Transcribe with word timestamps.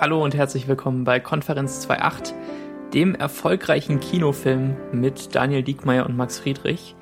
Hallo 0.00 0.24
und 0.24 0.34
herzlich 0.34 0.66
willkommen 0.66 1.04
bei 1.04 1.20
Konferenz 1.20 1.86
2.8, 1.86 2.32
dem 2.92 3.14
erfolgreichen 3.14 4.00
Kinofilm 4.00 4.76
mit 4.90 5.36
Daniel 5.36 5.62
Diekmeyer 5.62 6.04
und 6.04 6.16
Max 6.16 6.40
Friedrich. 6.40 6.96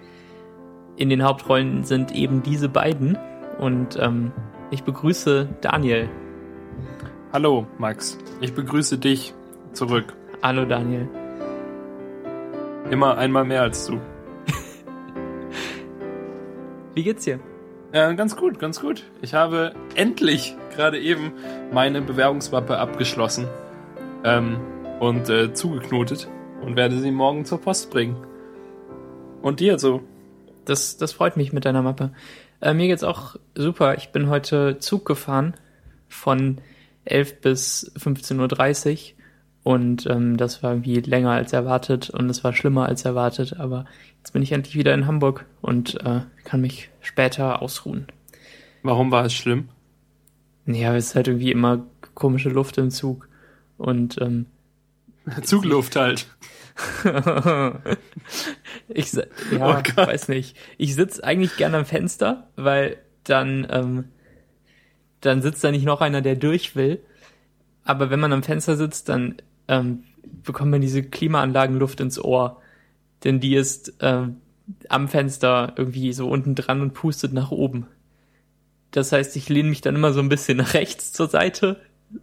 In 0.96 1.08
den 1.08 1.22
Hauptrollen 1.24 1.84
sind 1.84 2.14
eben 2.14 2.42
diese 2.42 2.68
beiden 2.68 3.16
und 3.58 3.98
ähm, 3.98 4.30
ich 4.70 4.82
begrüße 4.84 5.48
Daniel. 5.62 6.10
Hallo 7.32 7.66
Max, 7.78 8.18
ich 8.42 8.52
begrüße 8.52 8.98
dich 8.98 9.32
zurück. 9.72 10.12
Hallo 10.42 10.66
Daniel. 10.66 11.08
Immer 12.90 13.16
einmal 13.16 13.44
mehr 13.44 13.62
als 13.62 13.86
du. 13.86 14.02
Wie 16.94 17.04
geht's 17.04 17.24
dir? 17.24 17.40
Äh, 17.92 18.14
ganz 18.14 18.36
gut, 18.36 18.58
ganz 18.58 18.80
gut. 18.80 19.04
Ich 19.20 19.34
habe 19.34 19.74
endlich 19.94 20.56
gerade 20.74 20.98
eben 20.98 21.32
meine 21.72 22.00
Bewerbungsmappe 22.00 22.78
abgeschlossen 22.78 23.46
ähm, 24.24 24.58
und 24.98 25.28
äh, 25.28 25.52
zugeknotet 25.52 26.26
und 26.62 26.74
werde 26.76 26.98
sie 26.98 27.10
morgen 27.10 27.44
zur 27.44 27.60
Post 27.60 27.90
bringen. 27.90 28.16
Und 29.42 29.60
dir 29.60 29.78
so? 29.78 30.02
Das, 30.64 30.96
das 30.96 31.12
freut 31.12 31.36
mich 31.36 31.52
mit 31.52 31.66
deiner 31.66 31.82
Mappe. 31.82 32.12
Äh, 32.62 32.72
mir 32.72 32.86
geht's 32.86 33.04
auch 33.04 33.36
super. 33.54 33.96
Ich 33.96 34.08
bin 34.10 34.30
heute 34.30 34.78
Zug 34.78 35.04
gefahren 35.04 35.54
von 36.08 36.62
11 37.04 37.40
bis 37.42 37.92
15.30 37.98 39.12
Uhr 39.12 39.21
und 39.62 40.06
ähm, 40.06 40.36
das 40.36 40.62
war 40.62 40.72
irgendwie 40.72 41.00
länger 41.00 41.30
als 41.30 41.52
erwartet 41.52 42.10
und 42.10 42.28
es 42.28 42.42
war 42.42 42.52
schlimmer 42.52 42.86
als 42.86 43.04
erwartet, 43.04 43.58
aber 43.58 43.84
jetzt 44.18 44.32
bin 44.32 44.42
ich 44.42 44.52
endlich 44.52 44.76
wieder 44.76 44.92
in 44.94 45.06
Hamburg 45.06 45.46
und 45.60 46.00
äh, 46.04 46.22
kann 46.44 46.60
mich 46.60 46.90
später 47.00 47.62
ausruhen. 47.62 48.06
Warum 48.82 49.10
war 49.10 49.24
es 49.24 49.34
schlimm? 49.34 49.68
Ja, 50.66 50.96
es 50.96 51.08
ist 51.08 51.14
halt 51.14 51.28
irgendwie 51.28 51.52
immer 51.52 51.86
komische 52.14 52.48
Luft 52.48 52.78
im 52.78 52.90
Zug 52.90 53.28
und 53.78 54.20
ähm, 54.20 54.46
Zugluft 55.42 55.94
halt. 55.96 56.26
ich 58.88 59.12
ja, 59.12 59.24
oh 59.60 59.96
weiß 59.96 60.28
nicht. 60.28 60.56
Ich 60.78 60.94
sitze 60.94 61.22
eigentlich 61.22 61.56
gerne 61.56 61.76
am 61.76 61.84
Fenster, 61.84 62.48
weil 62.56 62.96
dann 63.24 63.66
ähm, 63.70 64.04
dann 65.20 65.42
sitzt 65.42 65.62
da 65.64 65.70
nicht 65.70 65.84
noch 65.84 66.00
einer, 66.00 66.20
der 66.20 66.36
durch 66.36 66.74
will. 66.76 67.00
Aber 67.84 68.10
wenn 68.10 68.20
man 68.20 68.32
am 68.32 68.42
Fenster 68.42 68.76
sitzt, 68.76 69.08
dann 69.08 69.36
ähm, 69.68 70.04
bekommt 70.42 70.70
man 70.70 70.80
diese 70.80 71.02
Klimaanlagenluft 71.02 72.00
ins 72.00 72.18
Ohr, 72.18 72.60
denn 73.24 73.40
die 73.40 73.54
ist 73.54 73.94
ähm, 74.00 74.36
am 74.88 75.08
Fenster 75.08 75.74
irgendwie 75.76 76.12
so 76.12 76.28
unten 76.28 76.54
dran 76.54 76.80
und 76.80 76.94
pustet 76.94 77.32
nach 77.32 77.50
oben. 77.50 77.86
Das 78.90 79.12
heißt, 79.12 79.36
ich 79.36 79.48
lehne 79.48 79.70
mich 79.70 79.80
dann 79.80 79.94
immer 79.94 80.12
so 80.12 80.20
ein 80.20 80.28
bisschen 80.28 80.58
nach 80.58 80.74
rechts 80.74 81.12
zur 81.12 81.28
Seite, 81.28 81.80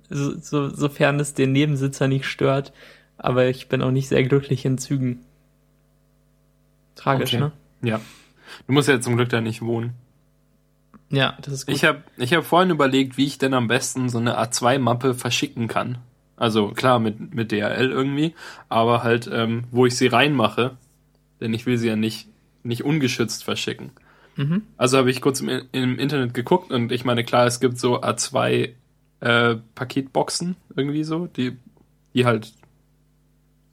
so, 0.09 0.37
so, 0.39 0.69
sofern 0.69 1.19
es 1.19 1.33
den 1.33 1.51
Nebensitzer 1.51 2.07
nicht 2.07 2.25
stört. 2.25 2.73
Aber 3.17 3.47
ich 3.47 3.67
bin 3.67 3.81
auch 3.81 3.91
nicht 3.91 4.07
sehr 4.07 4.23
glücklich 4.23 4.63
in 4.63 4.77
Zügen. 4.77 5.25
Tragisch, 6.95 7.33
okay. 7.33 7.43
ne? 7.43 7.51
Ja. 7.81 7.99
Du 8.65 8.73
musst 8.73 8.87
ja 8.87 9.01
zum 9.01 9.17
Glück 9.17 9.29
da 9.29 9.41
nicht 9.41 9.61
wohnen. 9.61 9.93
Ja, 11.09 11.37
das 11.41 11.53
ist 11.53 11.65
gut. 11.65 11.75
Ich 11.75 11.83
habe 11.83 12.03
ich 12.17 12.33
hab 12.33 12.45
vorhin 12.45 12.69
überlegt, 12.69 13.17
wie 13.17 13.25
ich 13.25 13.37
denn 13.37 13.53
am 13.53 13.67
besten 13.67 14.09
so 14.09 14.19
eine 14.19 14.39
A2-Mappe 14.39 15.15
verschicken 15.15 15.67
kann. 15.67 15.97
Also 16.39 16.69
klar 16.69 16.99
mit, 16.99 17.35
mit 17.35 17.51
DHL 17.51 17.91
irgendwie, 17.91 18.33
aber 18.69 19.03
halt, 19.03 19.29
ähm, 19.31 19.65
wo 19.71 19.85
ich 19.85 19.97
sie 19.97 20.07
reinmache, 20.07 20.77
denn 21.41 21.53
ich 21.53 21.65
will 21.65 21.77
sie 21.77 21.89
ja 21.89 21.97
nicht, 21.97 22.29
nicht 22.63 22.85
ungeschützt 22.85 23.43
verschicken. 23.43 23.91
Mhm. 24.37 24.61
Also 24.77 24.97
habe 24.97 25.11
ich 25.11 25.19
kurz 25.19 25.41
im, 25.41 25.49
im, 25.73 25.99
Internet 25.99 26.33
geguckt 26.33 26.71
und 26.71 26.93
ich 26.93 27.03
meine, 27.03 27.25
klar, 27.25 27.45
es 27.45 27.59
gibt 27.59 27.77
so 27.77 28.01
A2 28.01 28.69
äh, 29.19 29.55
Paketboxen 29.75 30.55
irgendwie 30.77 31.03
so, 31.03 31.27
die, 31.27 31.57
die 32.13 32.25
halt 32.25 32.53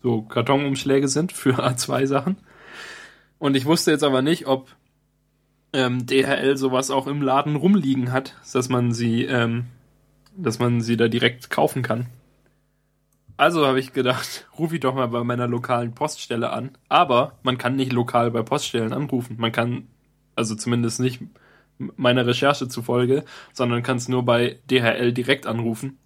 so 0.02 0.22
Kartonumschläge 0.22 1.06
sind 1.06 1.30
für 1.30 1.60
A2-Sachen. 1.64 2.36
Und 3.38 3.56
ich 3.56 3.64
wusste 3.64 3.92
jetzt 3.92 4.02
aber 4.02 4.22
nicht, 4.22 4.48
ob 4.48 4.74
ähm, 5.72 6.04
DHL 6.04 6.56
sowas 6.56 6.90
auch 6.90 7.06
im 7.06 7.22
Laden 7.22 7.54
rumliegen 7.54 8.10
hat, 8.10 8.34
dass 8.52 8.68
man 8.68 8.92
sie, 8.92 9.24
ähm, 9.24 9.66
dass 10.36 10.58
man 10.58 10.80
sie 10.80 10.96
da 10.96 11.06
direkt 11.06 11.48
kaufen 11.48 11.82
kann. 11.82 12.06
Also 13.36 13.66
habe 13.66 13.80
ich 13.80 13.92
gedacht, 13.92 14.46
rufe 14.58 14.74
ich 14.74 14.80
doch 14.80 14.94
mal 14.94 15.08
bei 15.08 15.22
meiner 15.24 15.46
lokalen 15.46 15.94
Poststelle 15.94 16.50
an. 16.50 16.70
Aber 16.88 17.38
man 17.42 17.58
kann 17.58 17.76
nicht 17.76 17.92
lokal 17.92 18.30
bei 18.30 18.42
Poststellen 18.42 18.92
anrufen. 18.92 19.36
Man 19.38 19.52
kann, 19.52 19.88
also 20.34 20.54
zumindest 20.54 21.00
nicht 21.00 21.20
meiner 21.78 22.26
Recherche 22.26 22.68
zufolge, 22.68 23.24
sondern 23.52 23.82
kann 23.82 23.98
es 23.98 24.08
nur 24.08 24.24
bei 24.24 24.58
DHL 24.70 25.12
direkt 25.12 25.46
anrufen. 25.46 25.98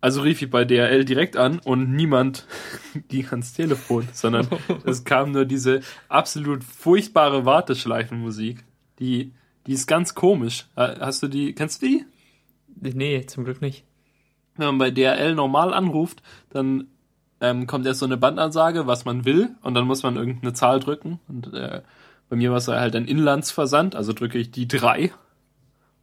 Also 0.00 0.22
rief 0.22 0.40
ich 0.40 0.50
bei 0.50 0.64
DHL 0.64 1.04
direkt 1.04 1.36
an 1.36 1.58
und 1.58 1.92
niemand 1.92 2.46
ging 3.08 3.26
ans 3.28 3.52
Telefon, 3.52 4.08
sondern 4.12 4.48
es 4.84 5.04
kam 5.04 5.32
nur 5.32 5.44
diese 5.44 5.80
absolut 6.08 6.64
furchtbare 6.64 7.44
Warteschleifenmusik. 7.44 8.64
Die, 8.98 9.32
die 9.66 9.72
ist 9.72 9.86
ganz 9.86 10.14
komisch. 10.14 10.66
Hast 10.76 11.22
du 11.22 11.28
die, 11.28 11.54
kennst 11.54 11.82
du 11.82 11.86
die? 11.86 12.04
Nee, 12.80 13.24
zum 13.26 13.44
Glück 13.44 13.60
nicht 13.60 13.85
wenn 14.56 14.66
man 14.66 14.78
bei 14.78 14.90
DRL 14.90 15.34
normal 15.34 15.74
anruft, 15.74 16.22
dann 16.50 16.88
ähm, 17.40 17.66
kommt 17.66 17.86
erst 17.86 18.00
so 18.00 18.06
eine 18.06 18.16
Bandansage, 18.16 18.86
was 18.86 19.04
man 19.04 19.24
will, 19.24 19.50
und 19.62 19.74
dann 19.74 19.86
muss 19.86 20.02
man 20.02 20.16
irgendeine 20.16 20.52
Zahl 20.54 20.80
drücken. 20.80 21.20
Und 21.28 21.52
äh, 21.52 21.82
bei 22.28 22.36
mir 22.36 22.50
war 22.50 22.58
es 22.58 22.68
halt 22.68 22.96
ein 22.96 23.06
Inlandsversand, 23.06 23.94
also 23.94 24.12
drücke 24.12 24.38
ich 24.38 24.50
die 24.50 24.68
drei. 24.68 25.12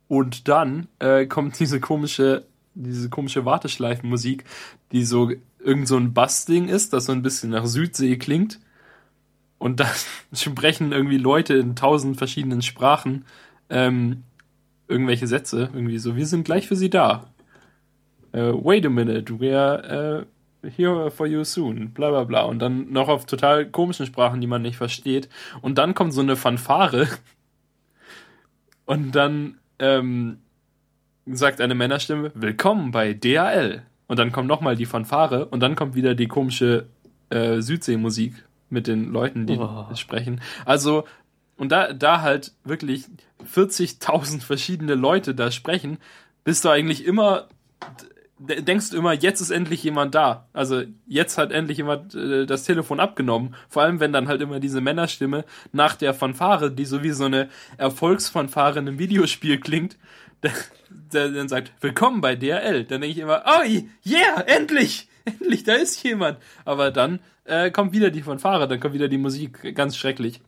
Und 0.07 0.47
dann 0.47 0.87
äh, 0.99 1.25
kommt 1.25 1.59
diese 1.59 1.79
komische, 1.79 2.45
diese 2.75 3.09
komische 3.09 3.45
Warteschleifenmusik, 3.45 4.45
die 4.91 5.05
so 5.05 5.31
irgend 5.59 5.87
so 5.87 5.97
ein 5.97 6.13
Bassding 6.13 6.67
ist, 6.67 6.93
das 6.93 7.05
so 7.05 7.11
ein 7.11 7.21
bisschen 7.21 7.49
nach 7.49 7.65
Südsee 7.65 8.17
klingt. 8.17 8.59
Und 9.57 9.79
dann 9.79 9.89
sprechen 10.33 10.91
irgendwie 10.91 11.17
Leute 11.17 11.55
in 11.55 11.75
tausend 11.75 12.17
verschiedenen 12.17 12.61
Sprachen 12.61 13.25
ähm, 13.69 14.23
irgendwelche 14.87 15.25
Sätze, 15.27 15.69
irgendwie 15.73 15.97
so, 15.97 16.15
wir 16.15 16.27
sind 16.27 16.43
gleich 16.43 16.67
für 16.67 16.75
sie 16.75 16.89
da 16.89 17.32
uh, 18.35 18.53
wait 18.63 18.85
a 18.85 18.89
minute, 18.89 19.39
we 19.39 19.57
are 19.57 20.23
uh, 20.63 20.69
here 20.69 21.09
for 21.11 21.27
you 21.27 21.43
soon, 21.43 21.89
bla 21.93 22.09
bla 22.09 22.23
bla. 22.23 22.41
Und 22.43 22.59
dann 22.59 22.91
noch 22.91 23.09
auf 23.09 23.25
total 23.25 23.65
komischen 23.65 24.05
Sprachen, 24.05 24.41
die 24.41 24.47
man 24.47 24.61
nicht 24.61 24.77
versteht. 24.77 25.29
Und 25.61 25.77
dann 25.77 25.93
kommt 25.93 26.13
so 26.13 26.21
eine 26.21 26.35
Fanfare. 26.35 27.07
Und 28.85 29.13
dann 29.13 29.59
ähm, 29.79 30.39
sagt 31.25 31.61
eine 31.61 31.75
Männerstimme, 31.75 32.31
willkommen 32.35 32.91
bei 32.91 33.13
DHL. 33.13 33.83
Und 34.07 34.19
dann 34.19 34.31
kommt 34.31 34.47
nochmal 34.47 34.75
die 34.75 34.85
Fanfare 34.85 35.45
und 35.45 35.61
dann 35.61 35.75
kommt 35.75 35.95
wieder 35.95 36.13
die 36.13 36.27
komische 36.27 36.87
äh, 37.29 37.61
Südseemusik 37.61 38.33
mit 38.69 38.87
den 38.87 39.11
Leuten, 39.11 39.47
die 39.47 39.57
oh. 39.57 39.87
sprechen. 39.95 40.41
Also, 40.65 41.05
und 41.55 41.71
da, 41.71 41.93
da 41.93 42.21
halt 42.21 42.51
wirklich 42.65 43.05
40.000 43.45 44.41
verschiedene 44.41 44.95
Leute 44.95 45.33
da 45.33 45.49
sprechen, 45.49 45.97
bist 46.43 46.65
du 46.65 46.69
eigentlich 46.69 47.05
immer 47.05 47.47
denkst 48.47 48.89
du 48.89 48.97
immer, 48.97 49.13
jetzt 49.13 49.41
ist 49.41 49.51
endlich 49.51 49.83
jemand 49.83 50.15
da. 50.15 50.47
Also 50.53 50.83
jetzt 51.07 51.37
hat 51.37 51.51
endlich 51.51 51.77
jemand 51.77 52.13
äh, 52.15 52.45
das 52.45 52.63
Telefon 52.63 52.99
abgenommen. 52.99 53.55
Vor 53.69 53.83
allem, 53.83 53.99
wenn 53.99 54.13
dann 54.13 54.27
halt 54.27 54.41
immer 54.41 54.59
diese 54.59 54.81
Männerstimme 54.81 55.45
nach 55.71 55.95
der 55.95 56.13
Fanfare, 56.13 56.71
die 56.71 56.85
so 56.85 57.03
wie 57.03 57.11
so 57.11 57.25
eine 57.25 57.49
Erfolgsfanfare 57.77 58.79
in 58.79 58.87
einem 58.87 58.99
Videospiel 58.99 59.59
klingt, 59.59 59.97
der, 60.43 60.51
der 61.13 61.29
dann 61.29 61.47
sagt, 61.47 61.71
willkommen 61.81 62.21
bei 62.21 62.35
DRL. 62.35 62.83
Dann 62.83 63.01
denke 63.01 63.07
ich 63.07 63.19
immer, 63.19 63.43
oh 63.45 63.63
yeah, 64.05 64.41
endlich, 64.45 65.07
endlich, 65.25 65.63
da 65.63 65.73
ist 65.73 66.03
jemand. 66.03 66.37
Aber 66.65 66.91
dann 66.91 67.19
äh, 67.45 67.71
kommt 67.71 67.93
wieder 67.93 68.09
die 68.09 68.23
Fanfare, 68.23 68.67
dann 68.67 68.79
kommt 68.79 68.93
wieder 68.93 69.07
die 69.07 69.17
Musik, 69.17 69.75
ganz 69.75 69.95
schrecklich. 69.95 70.41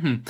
Hm. 0.00 0.22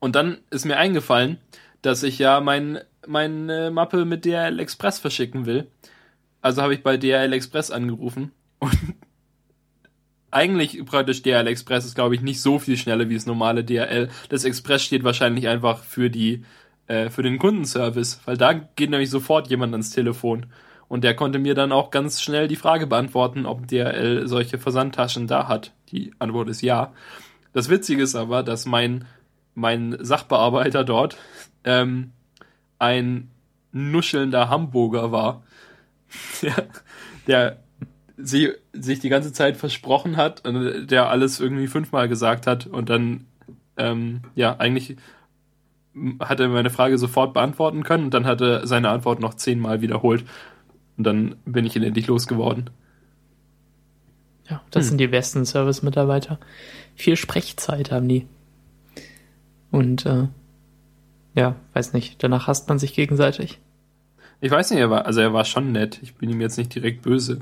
Und 0.00 0.16
dann 0.16 0.38
ist 0.50 0.64
mir 0.64 0.78
eingefallen, 0.78 1.38
dass 1.82 2.02
ich 2.02 2.18
ja 2.18 2.40
mein, 2.40 2.80
meine 3.06 3.70
Mappe 3.70 4.04
mit 4.04 4.24
DRL 4.24 4.58
Express 4.58 4.98
verschicken 4.98 5.46
will. 5.46 5.68
Also 6.42 6.62
habe 6.62 6.74
ich 6.74 6.82
bei 6.82 6.96
DHL 6.96 7.32
Express 7.32 7.70
angerufen 7.70 8.32
und 8.58 8.76
eigentlich 10.30 10.84
praktisch 10.84 11.22
DHL 11.22 11.46
Express 11.46 11.84
ist, 11.84 11.94
glaube 11.94 12.14
ich, 12.14 12.20
nicht 12.20 12.40
so 12.40 12.58
viel 12.58 12.76
schneller 12.76 13.08
wie 13.08 13.14
das 13.14 13.26
normale 13.26 13.64
DHL. 13.64 14.08
Das 14.28 14.44
Express 14.44 14.82
steht 14.82 15.04
wahrscheinlich 15.04 15.48
einfach 15.48 15.82
für 15.82 16.10
die 16.10 16.44
äh, 16.86 17.10
für 17.10 17.22
den 17.22 17.38
Kundenservice, 17.38 18.20
weil 18.24 18.36
da 18.36 18.52
geht 18.52 18.90
nämlich 18.90 19.10
sofort 19.10 19.48
jemand 19.48 19.74
ans 19.74 19.90
Telefon 19.90 20.46
und 20.88 21.04
der 21.04 21.14
konnte 21.14 21.38
mir 21.38 21.54
dann 21.54 21.72
auch 21.72 21.90
ganz 21.90 22.20
schnell 22.20 22.48
die 22.48 22.56
Frage 22.56 22.86
beantworten, 22.86 23.46
ob 23.46 23.68
DHL 23.68 24.26
solche 24.26 24.58
Versandtaschen 24.58 25.26
da 25.26 25.46
hat. 25.46 25.72
Die 25.92 26.12
Antwort 26.18 26.48
ist 26.48 26.62
ja. 26.62 26.92
Das 27.52 27.68
Witzige 27.68 28.02
ist 28.02 28.16
aber, 28.16 28.42
dass 28.42 28.66
mein 28.66 29.04
mein 29.54 29.96
Sachbearbeiter 30.00 30.84
dort 30.84 31.16
ähm, 31.64 32.12
ein 32.78 33.30
nuschelnder 33.72 34.48
Hamburger 34.48 35.12
war 35.12 35.42
der, 36.42 36.66
der 37.26 37.58
sie, 38.16 38.52
sich 38.72 39.00
die 39.00 39.08
ganze 39.08 39.32
Zeit 39.32 39.56
versprochen 39.56 40.16
hat 40.16 40.46
und 40.46 40.86
der 40.88 41.08
alles 41.08 41.40
irgendwie 41.40 41.66
fünfmal 41.66 42.08
gesagt 42.08 42.46
hat 42.46 42.66
und 42.66 42.90
dann, 42.90 43.26
ähm, 43.76 44.22
ja, 44.34 44.56
eigentlich 44.58 44.96
hat 46.20 46.40
er 46.40 46.48
meine 46.48 46.70
Frage 46.70 46.98
sofort 46.98 47.34
beantworten 47.34 47.82
können 47.82 48.04
und 48.04 48.14
dann 48.14 48.26
hat 48.26 48.40
er 48.40 48.66
seine 48.66 48.90
Antwort 48.90 49.20
noch 49.20 49.34
zehnmal 49.34 49.80
wiederholt. 49.80 50.24
Und 50.96 51.04
dann 51.04 51.36
bin 51.44 51.66
ich 51.66 51.76
ihn 51.76 51.82
endlich 51.82 52.06
losgeworden. 52.06 52.70
Ja, 54.48 54.62
das 54.70 54.84
hm. 54.84 54.88
sind 54.90 54.98
die 54.98 55.06
besten 55.06 55.44
Service-Mitarbeiter. 55.44 56.38
Viel 56.94 57.16
Sprechzeit 57.16 57.90
haben 57.90 58.08
die. 58.08 58.26
Und 59.70 60.06
äh, 60.06 60.28
ja, 61.34 61.56
weiß 61.72 61.92
nicht, 61.92 62.22
danach 62.22 62.46
hasst 62.46 62.68
man 62.68 62.78
sich 62.78 62.94
gegenseitig. 62.94 63.60
Ich 64.40 64.50
weiß 64.50 64.70
nicht, 64.70 64.80
er 64.80 64.90
war, 64.90 65.06
also 65.06 65.20
er 65.20 65.32
war 65.32 65.44
schon 65.44 65.72
nett. 65.72 65.98
Ich 66.02 66.14
bin 66.14 66.30
ihm 66.30 66.40
jetzt 66.40 66.56
nicht 66.56 66.74
direkt 66.74 67.02
böse. 67.02 67.40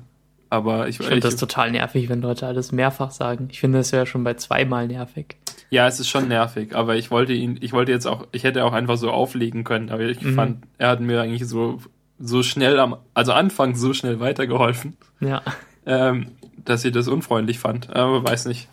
Aber 0.50 0.88
ich, 0.88 0.98
ich 0.98 1.06
finde 1.06 1.20
das 1.20 1.36
total 1.36 1.70
nervig, 1.70 2.08
wenn 2.08 2.22
Leute 2.22 2.46
alles 2.46 2.72
mehrfach 2.72 3.10
sagen. 3.10 3.48
Ich 3.50 3.60
finde 3.60 3.78
das 3.78 3.90
ja 3.90 4.06
schon 4.06 4.24
bei 4.24 4.34
zweimal 4.34 4.86
nervig. 4.86 5.36
Ja, 5.70 5.86
es 5.86 6.00
ist 6.00 6.08
schon 6.08 6.28
nervig, 6.28 6.74
aber 6.74 6.96
ich 6.96 7.10
wollte 7.10 7.34
ihn, 7.34 7.58
ich 7.60 7.74
wollte 7.74 7.92
jetzt 7.92 8.06
auch, 8.06 8.26
ich 8.32 8.44
hätte 8.44 8.64
auch 8.64 8.72
einfach 8.72 8.96
so 8.96 9.10
auflegen 9.10 9.64
können, 9.64 9.90
aber 9.90 10.04
ich 10.04 10.22
mhm. 10.22 10.34
fand, 10.34 10.64
er 10.78 10.88
hat 10.88 11.00
mir 11.00 11.20
eigentlich 11.20 11.46
so, 11.46 11.78
so 12.18 12.42
schnell 12.42 12.80
am, 12.80 12.96
also 13.12 13.32
anfangs 13.32 13.78
so 13.78 13.92
schnell 13.92 14.20
weitergeholfen. 14.20 14.96
Ja. 15.20 15.42
Ähm, 15.84 16.28
dass 16.64 16.84
ich 16.84 16.92
das 16.92 17.08
unfreundlich 17.08 17.58
fand, 17.58 17.94
aber 17.94 18.24
weiß 18.24 18.46
nicht. 18.46 18.68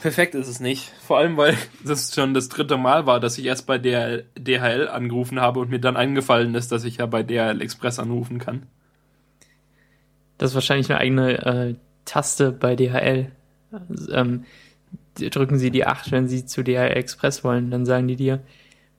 Perfekt 0.00 0.34
ist 0.34 0.48
es 0.48 0.60
nicht. 0.60 0.92
Vor 1.06 1.18
allem, 1.18 1.36
weil 1.36 1.56
das 1.84 2.14
schon 2.14 2.34
das 2.34 2.48
dritte 2.48 2.76
Mal 2.76 3.06
war, 3.06 3.20
dass 3.20 3.38
ich 3.38 3.46
erst 3.46 3.66
bei 3.66 3.78
der 3.78 4.22
DHL 4.38 4.88
angerufen 4.88 5.40
habe 5.40 5.60
und 5.60 5.70
mir 5.70 5.80
dann 5.80 5.96
eingefallen 5.96 6.54
ist, 6.54 6.72
dass 6.72 6.84
ich 6.84 6.98
ja 6.98 7.06
bei 7.06 7.22
DHL 7.22 7.60
Express 7.60 7.98
anrufen 7.98 8.38
kann. 8.38 8.66
Das 10.36 10.50
ist 10.50 10.54
wahrscheinlich 10.54 10.90
eine 10.90 11.00
eigene 11.00 11.46
äh, 11.46 11.74
Taste 12.04 12.52
bei 12.52 12.76
DHL. 12.76 13.30
Also, 13.70 14.12
ähm, 14.12 14.44
drücken 15.16 15.58
Sie 15.58 15.70
die 15.70 15.84
8, 15.84 16.12
wenn 16.12 16.28
Sie 16.28 16.46
zu 16.46 16.62
DHL 16.62 16.96
Express 16.96 17.42
wollen. 17.44 17.70
Dann 17.70 17.84
sagen 17.84 18.08
die 18.08 18.16
dir, 18.16 18.40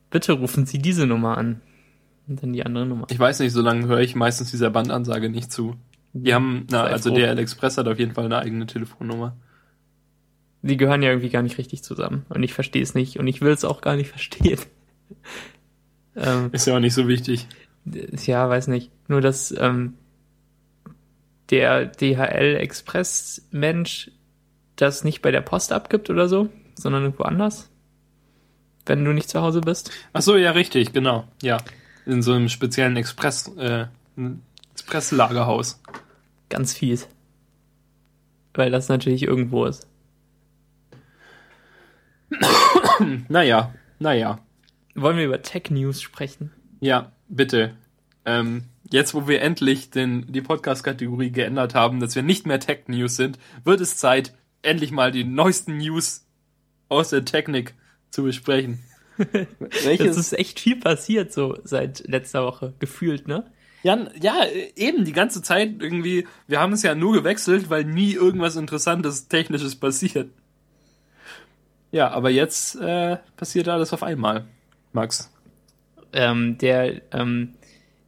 bitte 0.10 0.34
rufen 0.34 0.66
Sie 0.66 0.80
diese 0.80 1.08
Nummer 1.08 1.38
an. 1.38 1.62
Und 2.28 2.44
dann 2.44 2.54
die 2.54 2.64
andere 2.66 2.86
Nummer. 2.86 3.08
Ich 3.10 3.18
weiß 3.18 3.40
nicht, 3.40 3.54
so 3.54 3.62
lange 3.62 3.88
höre 3.88 4.02
ich 4.02 4.16
meistens 4.16 4.52
dieser 4.52 4.70
Bandansage 4.70 5.30
nicht 5.30 5.52
zu. 5.52 5.76
Die 6.14 6.34
haben, 6.34 6.68
na, 6.70 6.84
also 6.84 7.10
DHL 7.10 7.40
Express 7.40 7.78
hat 7.78 7.88
auf 7.88 7.98
jeden 7.98 8.14
Fall 8.14 8.26
eine 8.26 8.38
eigene 8.38 8.68
Telefonnummer. 8.68 9.36
Die 10.62 10.78
gehören 10.78 11.02
ja 11.02 11.10
irgendwie 11.10 11.30
gar 11.30 11.42
nicht 11.42 11.58
richtig 11.58 11.84
zusammen. 11.84 12.26
Und 12.30 12.44
ich 12.44 12.54
verstehe 12.54 12.84
es 12.84 12.94
nicht. 12.94 13.18
Und 13.18 13.28
ich 13.28 13.42
will 13.42 13.52
es 13.52 13.64
auch 13.66 13.82
gar 13.82 13.96
nicht 13.96 14.10
verstehen. 14.12 14.60
ähm, 16.16 16.50
ist 16.52 16.68
ja 16.68 16.76
auch 16.76 16.80
nicht 16.80 16.94
so 16.94 17.08
wichtig. 17.08 17.48
Ja, 18.26 18.50
weiß 18.50 18.68
nicht. 18.68 18.92
Nur, 19.08 19.22
dass 19.22 19.54
ähm, 19.58 19.94
der 21.50 21.86
DHL 21.86 22.58
Express 22.60 23.48
Mensch 23.52 24.12
das 24.76 25.04
nicht 25.04 25.22
bei 25.22 25.32
der 25.32 25.42
Post 25.42 25.72
abgibt 25.72 26.10
oder 26.10 26.28
so, 26.28 26.50
sondern 26.76 27.04
irgendwo 27.04 27.24
anders. 27.24 27.70
Wenn 28.86 29.04
du 29.04 29.12
nicht 29.12 29.30
zu 29.30 29.42
Hause 29.42 29.62
bist. 29.62 29.92
Ach 30.14 30.22
so, 30.22 30.38
ja, 30.38 30.52
richtig, 30.52 30.94
genau. 30.94 31.28
Ja. 31.42 31.58
In 32.06 32.22
so 32.22 32.34
einem 32.34 32.50
speziellen 32.50 32.96
Express, 32.98 33.52
äh, 33.58 33.86
Expresslagerhaus. 34.72 35.82
Ganz 36.50 36.74
fies. 36.74 37.08
Weil 38.54 38.72
das 38.72 38.90
natürlich 38.90 39.24
irgendwo 39.24 39.66
ist. 39.66 39.88
naja, 43.28 43.74
naja. 44.00 44.40
Wollen 44.96 45.18
wir 45.18 45.26
über 45.26 45.42
Tech 45.42 45.70
News 45.70 46.02
sprechen? 46.02 46.52
Ja, 46.80 47.12
bitte. 47.28 47.76
Ähm, 48.26 48.66
jetzt, 48.90 49.14
wo 49.14 49.28
wir 49.28 49.42
endlich 49.42 49.92
den, 49.92 50.32
die 50.32 50.42
Podcast-Kategorie 50.42 51.32
geändert 51.32 51.76
haben, 51.76 52.00
dass 52.00 52.16
wir 52.16 52.24
nicht 52.24 52.46
mehr 52.46 52.60
Tech 52.60 52.88
News 52.88 53.16
sind, 53.16 53.40
wird 53.64 53.82
es 53.82 53.98
Zeit, 53.98 54.34
endlich 54.62 54.92
mal 54.92 55.12
die 55.12 55.24
neuesten 55.24 55.78
News 55.78 56.26
aus 56.90 57.10
der 57.10 57.26
Technik 57.26 57.76
zu 58.10 58.24
besprechen. 58.24 58.80
es 59.84 60.18
ist 60.18 60.34
echt 60.34 60.60
viel 60.60 60.78
passiert 60.78 61.34
so 61.34 61.58
seit 61.64 62.08
letzter 62.08 62.46
Woche, 62.46 62.74
gefühlt, 62.80 63.28
ne? 63.28 63.46
Ja, 63.84 63.98
ja, 64.20 64.46
eben 64.76 65.06
die 65.06 65.14
ganze 65.14 65.42
Zeit 65.42 65.76
irgendwie, 65.80 66.28
wir 66.48 66.60
haben 66.60 66.74
es 66.74 66.84
ja 66.84 66.96
nur 66.96 67.14
gewechselt, 67.14 67.70
weil 67.70 67.86
nie 67.86 68.14
irgendwas 68.14 68.58
Interessantes, 68.58 69.30
Technisches 69.30 69.78
passiert. 69.78 70.32
Ja, 71.92 72.12
aber 72.12 72.30
jetzt 72.30 72.76
äh, 72.76 73.18
passiert 73.36 73.68
alles 73.68 73.94
auf 73.94 74.04
einmal, 74.04 74.46
Max. 74.94 75.32
Ähm, 76.14 76.58
der, 76.58 77.02
ähm, 77.12 77.56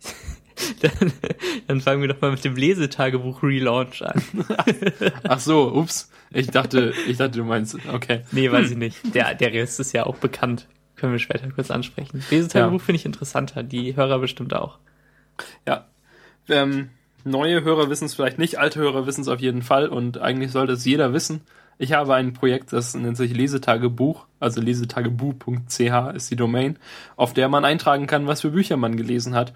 dann, 0.81 1.13
dann 1.67 1.81
fangen 1.81 2.01
wir 2.01 2.07
doch 2.09 2.21
mal 2.21 2.31
mit 2.31 2.43
dem 2.43 2.55
Lesetagebuch-Relaunch 2.55 4.03
an. 4.03 4.23
Ach 5.23 5.39
so, 5.39 5.73
ups. 5.73 6.11
Ich 6.33 6.47
dachte, 6.47 6.93
ich 7.07 7.17
dachte, 7.17 7.39
du 7.39 7.43
meinst, 7.43 7.75
okay. 7.91 8.21
Nee, 8.31 8.51
weiß 8.51 8.71
ich 8.71 8.77
nicht. 8.77 8.97
Der, 9.13 9.35
der 9.35 9.51
Rest 9.51 9.79
ist 9.79 9.91
ja 9.93 10.05
auch 10.05 10.15
bekannt. 10.15 10.67
Können 10.95 11.11
wir 11.11 11.19
später 11.19 11.49
kurz 11.49 11.71
ansprechen. 11.71 12.23
Lesetagebuch 12.29 12.79
ja. 12.79 12.85
finde 12.85 12.97
ich 12.97 13.05
interessanter, 13.05 13.63
die 13.63 13.95
Hörer 13.95 14.19
bestimmt 14.19 14.53
auch. 14.53 14.77
Ja. 15.67 15.87
Ähm, 16.47 16.89
neue 17.23 17.63
Hörer 17.63 17.89
wissen 17.89 18.05
es 18.05 18.15
vielleicht 18.15 18.37
nicht, 18.37 18.59
alte 18.59 18.79
Hörer 18.79 19.05
wissen 19.07 19.21
es 19.21 19.27
auf 19.27 19.39
jeden 19.39 19.61
Fall 19.61 19.87
und 19.87 20.19
eigentlich 20.19 20.51
sollte 20.51 20.73
es 20.73 20.85
jeder 20.85 21.13
wissen. 21.13 21.41
Ich 21.81 21.93
habe 21.93 22.13
ein 22.13 22.33
Projekt, 22.33 22.73
das 22.73 22.93
nennt 22.93 23.17
sich 23.17 23.33
Lesetagebuch, 23.33 24.27
also 24.39 24.61
lesetagebuch.ch 24.61 26.13
ist 26.13 26.29
die 26.29 26.35
Domain, 26.35 26.77
auf 27.15 27.33
der 27.33 27.49
man 27.49 27.65
eintragen 27.65 28.05
kann, 28.05 28.27
was 28.27 28.41
für 28.41 28.51
Bücher 28.51 28.77
man 28.77 28.97
gelesen 28.97 29.33
hat 29.33 29.51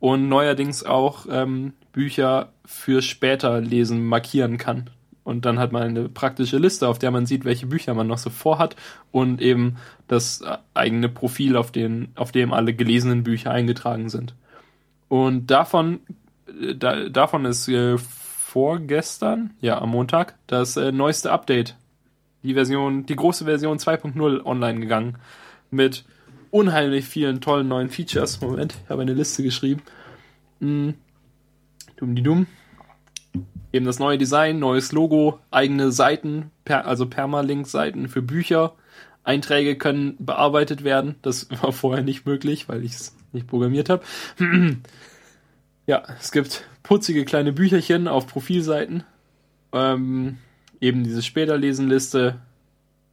und 0.00 0.28
neuerdings 0.28 0.82
auch 0.82 1.26
ähm, 1.30 1.74
Bücher 1.92 2.48
für 2.64 3.00
später 3.00 3.60
lesen 3.60 4.04
markieren 4.04 4.58
kann. 4.58 4.90
Und 5.22 5.44
dann 5.44 5.60
hat 5.60 5.70
man 5.70 5.84
eine 5.84 6.08
praktische 6.08 6.58
Liste, 6.58 6.88
auf 6.88 6.98
der 6.98 7.12
man 7.12 7.26
sieht, 7.26 7.44
welche 7.44 7.66
Bücher 7.66 7.94
man 7.94 8.08
noch 8.08 8.18
so 8.18 8.30
vorhat 8.30 8.74
und 9.12 9.40
eben 9.40 9.76
das 10.08 10.42
eigene 10.74 11.08
Profil, 11.08 11.56
auf, 11.56 11.70
den, 11.70 12.08
auf 12.16 12.32
dem 12.32 12.52
alle 12.52 12.74
gelesenen 12.74 13.22
Bücher 13.22 13.52
eingetragen 13.52 14.08
sind. 14.08 14.34
Und 15.06 15.46
davon, 15.46 16.00
äh, 16.60 16.74
da, 16.74 17.08
davon 17.08 17.44
ist 17.44 17.68
äh, 17.68 17.98
vorgestern, 18.48 19.50
ja, 19.60 19.78
am 19.78 19.90
Montag, 19.90 20.34
das 20.46 20.78
äh, 20.78 20.90
neueste 20.90 21.30
Update. 21.30 21.76
Die 22.42 22.54
Version, 22.54 23.04
die 23.04 23.14
große 23.14 23.44
Version 23.44 23.76
2.0 23.76 24.46
online 24.46 24.80
gegangen. 24.80 25.18
Mit 25.70 26.06
unheimlich 26.50 27.04
vielen 27.04 27.42
tollen 27.42 27.68
neuen 27.68 27.90
Features. 27.90 28.40
Moment, 28.40 28.74
ich 28.82 28.88
habe 28.88 29.02
eine 29.02 29.12
Liste 29.12 29.42
geschrieben. 29.42 29.82
Hm. 30.60 30.94
Dumm 31.96 32.14
die 32.14 32.22
dumm. 32.22 32.46
Eben 33.70 33.84
das 33.84 33.98
neue 33.98 34.16
Design, 34.16 34.60
neues 34.60 34.92
Logo, 34.92 35.40
eigene 35.50 35.92
Seiten, 35.92 36.50
per, 36.64 36.86
also 36.86 37.04
Permalink-Seiten 37.04 38.08
für 38.08 38.22
Bücher. 38.22 38.76
Einträge 39.24 39.76
können 39.76 40.16
bearbeitet 40.20 40.84
werden. 40.84 41.16
Das 41.20 41.48
war 41.62 41.72
vorher 41.72 42.02
nicht 42.02 42.24
möglich, 42.24 42.66
weil 42.66 42.82
ich 42.82 42.92
es 42.92 43.14
nicht 43.32 43.46
programmiert 43.46 43.90
habe. 43.90 44.02
ja, 45.86 46.02
es 46.18 46.32
gibt 46.32 46.64
putzige 46.88 47.24
kleine 47.24 47.52
Bücherchen 47.52 48.08
auf 48.08 48.26
Profilseiten. 48.26 49.04
Ähm, 49.72 50.38
eben 50.80 51.04
diese 51.04 51.22
Späterlesenliste. 51.22 52.40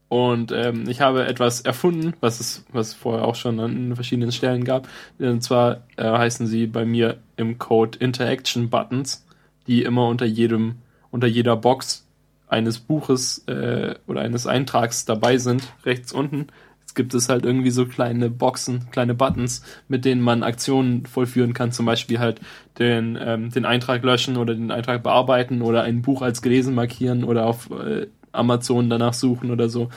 Und 0.07 0.51
ähm, 0.51 0.87
ich 0.87 1.01
habe 1.01 1.25
etwas 1.27 1.61
erfunden, 1.61 2.13
was 2.21 2.39
es, 2.39 2.65
was 2.71 2.93
vorher 2.93 3.25
auch 3.25 3.35
schon 3.35 3.59
an 3.59 3.95
verschiedenen 3.95 4.31
Stellen 4.31 4.63
gab. 4.63 4.87
Und 5.19 5.41
zwar 5.43 5.83
äh, 5.97 6.03
heißen 6.03 6.47
sie 6.47 6.67
bei 6.67 6.85
mir 6.85 7.17
im 7.37 7.57
Code 7.59 7.99
Interaction 7.99 8.69
Buttons 8.69 9.25
die 9.67 9.83
immer 9.83 10.07
unter 10.07 10.25
jedem, 10.25 10.75
unter 11.11 11.27
jeder 11.27 11.55
Box 11.55 12.07
eines 12.47 12.79
Buches 12.79 13.43
äh, 13.47 13.95
oder 14.07 14.21
eines 14.21 14.47
Eintrags 14.47 15.05
dabei 15.05 15.37
sind, 15.37 15.73
rechts 15.83 16.11
unten. 16.11 16.47
Gibt 16.95 17.13
es 17.13 17.29
halt 17.29 17.45
irgendwie 17.45 17.71
so 17.71 17.85
kleine 17.85 18.29
Boxen, 18.29 18.89
kleine 18.91 19.13
Buttons, 19.13 19.63
mit 19.87 20.05
denen 20.05 20.21
man 20.21 20.43
Aktionen 20.43 21.05
vollführen 21.05 21.53
kann, 21.53 21.71
zum 21.71 21.85
Beispiel 21.85 22.19
halt 22.19 22.39
den, 22.79 23.17
ähm, 23.21 23.51
den 23.51 23.65
Eintrag 23.65 24.03
löschen 24.03 24.37
oder 24.37 24.55
den 24.55 24.71
Eintrag 24.71 25.03
bearbeiten 25.03 25.61
oder 25.61 25.83
ein 25.83 26.01
Buch 26.01 26.21
als 26.21 26.41
gelesen 26.41 26.73
markieren 26.73 27.23
oder 27.23 27.45
auf 27.45 27.69
äh, 27.69 28.07
Amazon 28.31 28.89
danach 28.89 29.13
suchen 29.13 29.51
oder 29.51 29.69
so. 29.69 29.89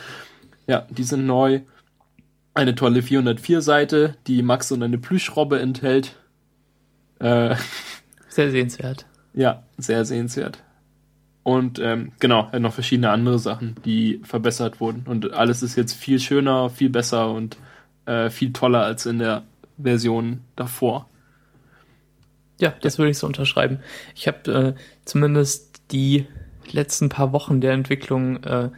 Ja, 0.67 0.87
die 0.91 1.05
sind 1.05 1.27
neu. 1.27 1.61
Eine 2.55 2.75
tolle 2.75 3.01
404-Seite, 3.01 4.17
die 4.27 4.43
Max 4.43 4.73
und 4.73 4.83
eine 4.83 4.99
Plüschrobbe 4.99 5.61
enthält. 5.61 6.17
Äh, 7.21 7.55
Sehr 8.29 8.51
sehenswert. 8.51 9.07
Ja, 9.35 9.63
sehr 9.79 10.05
sehenswert. 10.05 10.63
Und 11.49 11.79
ähm, 11.79 12.13
genau, 12.21 12.51
noch 12.59 12.75
verschiedene 12.75 13.09
andere 13.09 13.39
Sachen, 13.39 13.77
die 13.87 14.21
verbessert 14.23 14.81
wurden. 14.81 15.07
Und 15.07 15.33
alles 15.33 15.63
ist 15.63 15.77
jetzt 15.77 15.95
viel 15.95 16.21
schöner, 16.21 16.69
viel 16.69 16.91
besser 16.91 17.31
und 17.31 17.57
äh, 18.05 18.29
viel 18.29 18.53
toller 18.53 18.83
als 18.83 19.07
in 19.07 19.19
der 19.19 19.45
Version 19.83 20.43
davor. 20.57 21.09
Ja, 22.61 22.75
das 22.83 22.99
würde 22.99 23.13
ich 23.13 23.17
so 23.17 23.27
unterschreiben. 23.27 23.79
Ich 24.15 24.29
habe 24.29 24.75
äh, 24.77 24.81
zumindest 25.07 25.81
die 25.91 26.27
letzten 26.71 27.09
paar 27.09 27.33
Wochen 27.33 27.63
der 27.63 27.73
Entwicklung 27.73 28.45
äh, 28.45 28.69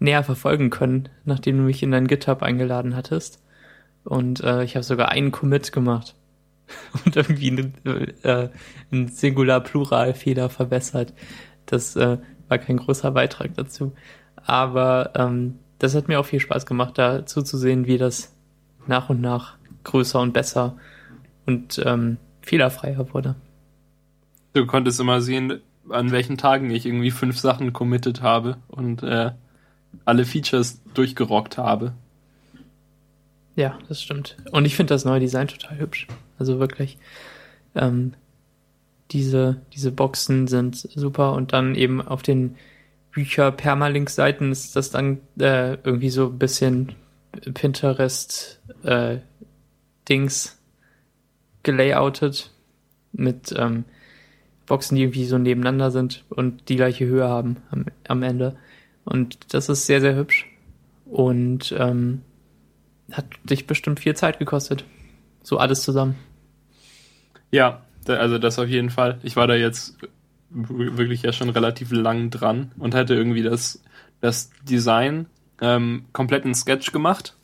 näher 0.00 0.24
verfolgen 0.24 0.70
können, 0.70 1.08
nachdem 1.26 1.58
du 1.58 1.62
mich 1.62 1.84
in 1.84 1.92
dein 1.92 2.08
GitHub 2.08 2.42
eingeladen 2.42 2.96
hattest. 2.96 3.40
Und 4.02 4.42
äh, 4.42 4.64
ich 4.64 4.74
habe 4.74 4.82
sogar 4.82 5.10
einen 5.10 5.30
Commit 5.30 5.70
gemacht. 5.70 6.16
und 7.04 7.16
irgendwie 7.16 7.50
einen, 7.50 7.74
äh, 8.24 8.48
einen 8.90 9.06
Singular-Plural-Fehler 9.06 10.50
verbessert. 10.50 11.12
Das 11.66 11.96
äh, 11.96 12.18
war 12.48 12.58
kein 12.58 12.76
großer 12.76 13.10
Beitrag 13.10 13.54
dazu. 13.54 13.92
Aber 14.36 15.12
ähm, 15.14 15.58
das 15.78 15.94
hat 15.94 16.08
mir 16.08 16.20
auch 16.20 16.26
viel 16.26 16.40
Spaß 16.40 16.66
gemacht, 16.66 16.98
da 16.98 17.26
zuzusehen, 17.26 17.86
wie 17.86 17.98
das 17.98 18.34
nach 18.86 19.10
und 19.10 19.20
nach 19.20 19.56
größer 19.84 20.20
und 20.20 20.32
besser 20.32 20.76
und 21.44 21.80
ähm, 21.84 22.18
fehlerfreier 22.42 23.12
wurde. 23.12 23.34
Du 24.52 24.66
konntest 24.66 25.00
immer 25.00 25.20
sehen, 25.20 25.60
an 25.90 26.10
welchen 26.12 26.36
Tagen 26.36 26.70
ich 26.70 26.86
irgendwie 26.86 27.10
fünf 27.10 27.38
Sachen 27.38 27.72
committed 27.72 28.22
habe 28.22 28.56
und 28.68 29.02
äh, 29.02 29.32
alle 30.04 30.24
Features 30.24 30.82
durchgerockt 30.94 31.58
habe. 31.58 31.92
Ja, 33.54 33.78
das 33.88 34.02
stimmt. 34.02 34.36
Und 34.50 34.64
ich 34.64 34.76
finde 34.76 34.94
das 34.94 35.04
neue 35.04 35.20
Design 35.20 35.48
total 35.48 35.78
hübsch. 35.78 36.06
Also 36.38 36.58
wirklich. 36.58 36.98
Ähm, 37.74 38.12
diese, 39.10 39.60
diese 39.72 39.92
Boxen 39.92 40.46
sind 40.46 40.76
super 40.76 41.32
und 41.32 41.52
dann 41.52 41.74
eben 41.74 42.00
auf 42.00 42.22
den 42.22 42.56
Bücher 43.12 43.50
Permalink-Seiten 43.50 44.52
ist 44.52 44.76
das 44.76 44.90
dann 44.90 45.20
äh, 45.38 45.74
irgendwie 45.84 46.10
so 46.10 46.26
ein 46.26 46.38
bisschen 46.38 46.94
Pinterest 47.54 48.60
äh, 48.82 49.18
Dings 50.08 50.58
gelayoutet 51.62 52.52
mit 53.12 53.54
ähm, 53.56 53.84
Boxen, 54.66 54.96
die 54.96 55.02
irgendwie 55.02 55.24
so 55.24 55.38
nebeneinander 55.38 55.90
sind 55.90 56.24
und 56.28 56.68
die 56.68 56.76
gleiche 56.76 57.06
Höhe 57.06 57.28
haben 57.28 57.56
am, 57.70 57.86
am 58.06 58.22
Ende. 58.22 58.56
Und 59.04 59.54
das 59.54 59.68
ist 59.68 59.86
sehr, 59.86 60.00
sehr 60.00 60.16
hübsch. 60.16 60.46
Und 61.06 61.74
ähm, 61.78 62.22
hat 63.12 63.26
dich 63.44 63.66
bestimmt 63.66 64.00
viel 64.00 64.16
Zeit 64.16 64.38
gekostet. 64.38 64.84
So 65.42 65.58
alles 65.58 65.82
zusammen. 65.82 66.16
Ja, 67.52 67.85
also 68.08 68.38
das 68.38 68.58
auf 68.58 68.68
jeden 68.68 68.90
Fall. 68.90 69.18
Ich 69.22 69.36
war 69.36 69.46
da 69.46 69.54
jetzt 69.54 69.96
wirklich 70.50 71.22
ja 71.22 71.32
schon 71.32 71.50
relativ 71.50 71.90
lang 71.92 72.30
dran 72.30 72.72
und 72.78 72.94
hatte 72.94 73.14
irgendwie 73.14 73.42
das, 73.42 73.82
das 74.20 74.50
Design 74.62 75.26
ähm, 75.60 76.06
komplett 76.12 76.44
in 76.44 76.54
Sketch 76.54 76.92
gemacht. 76.92 77.36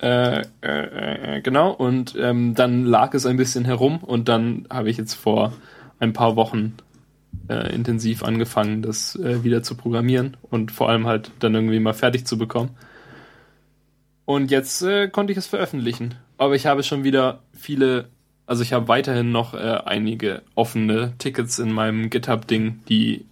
Äh, 0.00 0.42
äh, 0.62 1.36
äh, 1.36 1.40
genau, 1.40 1.72
und 1.72 2.14
ähm, 2.18 2.54
dann 2.54 2.84
lag 2.84 3.14
es 3.14 3.26
ein 3.26 3.36
bisschen 3.36 3.64
herum 3.64 3.98
und 3.98 4.28
dann 4.28 4.66
habe 4.70 4.90
ich 4.90 4.96
jetzt 4.96 5.14
vor 5.14 5.52
ein 5.98 6.12
paar 6.12 6.36
Wochen 6.36 6.74
äh, 7.48 7.74
intensiv 7.74 8.22
angefangen, 8.22 8.82
das 8.82 9.16
äh, 9.16 9.42
wieder 9.42 9.62
zu 9.62 9.74
programmieren 9.76 10.36
und 10.42 10.70
vor 10.70 10.88
allem 10.88 11.06
halt 11.06 11.32
dann 11.40 11.54
irgendwie 11.54 11.80
mal 11.80 11.94
fertig 11.94 12.26
zu 12.26 12.38
bekommen. 12.38 12.70
Und 14.24 14.50
jetzt 14.50 14.82
äh, 14.82 15.08
konnte 15.08 15.32
ich 15.32 15.38
es 15.38 15.46
veröffentlichen. 15.46 16.14
Aber 16.36 16.54
ich 16.54 16.66
habe 16.66 16.82
schon 16.82 17.02
wieder 17.02 17.40
viele, 17.52 18.08
also 18.48 18.62
ich 18.62 18.72
habe 18.72 18.88
weiterhin 18.88 19.30
noch 19.30 19.52
äh, 19.52 19.58
einige 19.84 20.42
offene 20.54 21.12
Tickets 21.18 21.58
in 21.58 21.70
meinem 21.70 22.08
GitHub-Ding, 22.08 22.80
die, 22.88 23.26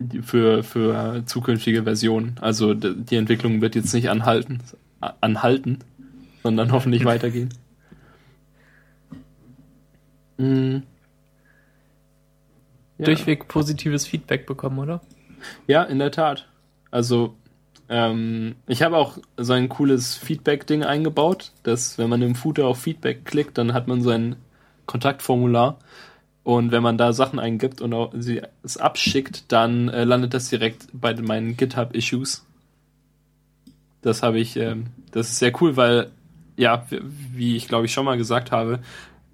die, 0.00 0.22
für, 0.22 0.64
für 0.64 1.22
zukünftige 1.24 1.84
Versionen. 1.84 2.34
Also 2.40 2.74
die 2.74 3.14
Entwicklung 3.14 3.60
wird 3.60 3.76
jetzt 3.76 3.94
nicht 3.94 4.10
anhalten, 4.10 4.58
anhalten, 5.20 5.78
sondern 6.42 6.72
hoffentlich 6.72 7.04
weitergehen. 7.04 7.50
Mhm. 10.36 10.82
Ja. 12.98 13.04
Durchweg 13.04 13.46
positives 13.46 14.04
Feedback 14.04 14.46
bekommen, 14.46 14.80
oder? 14.80 15.00
Ja, 15.68 15.84
in 15.84 16.00
der 16.00 16.10
Tat. 16.10 16.48
Also 16.90 17.36
ähm, 17.90 18.54
ich 18.68 18.82
habe 18.82 18.96
auch 18.96 19.18
so 19.36 19.52
ein 19.52 19.68
cooles 19.68 20.14
Feedback-Ding 20.14 20.84
eingebaut, 20.84 21.50
dass 21.64 21.98
wenn 21.98 22.08
man 22.08 22.22
im 22.22 22.36
Footer 22.36 22.66
auf 22.66 22.80
Feedback 22.80 23.24
klickt, 23.24 23.58
dann 23.58 23.74
hat 23.74 23.88
man 23.88 24.00
so 24.00 24.10
ein 24.10 24.36
Kontaktformular 24.86 25.76
und 26.44 26.70
wenn 26.70 26.84
man 26.84 26.96
da 26.96 27.12
Sachen 27.12 27.40
eingibt 27.40 27.80
und 27.80 27.94
sie 28.22 28.42
es 28.62 28.76
abschickt, 28.76 29.50
dann 29.52 29.88
äh, 29.88 30.04
landet 30.04 30.34
das 30.34 30.48
direkt 30.48 30.86
bei 30.92 31.14
meinen 31.14 31.56
GitHub-Issues. 31.56 32.46
Das 34.02 34.22
habe 34.22 34.38
ich, 34.38 34.56
äh, 34.56 34.76
das 35.10 35.30
ist 35.30 35.40
sehr 35.40 35.52
cool, 35.60 35.76
weil 35.76 36.12
ja, 36.56 36.86
wie 36.90 37.56
ich 37.56 37.66
glaube 37.66 37.86
ich 37.86 37.92
schon 37.92 38.04
mal 38.04 38.16
gesagt 38.16 38.52
habe, 38.52 38.78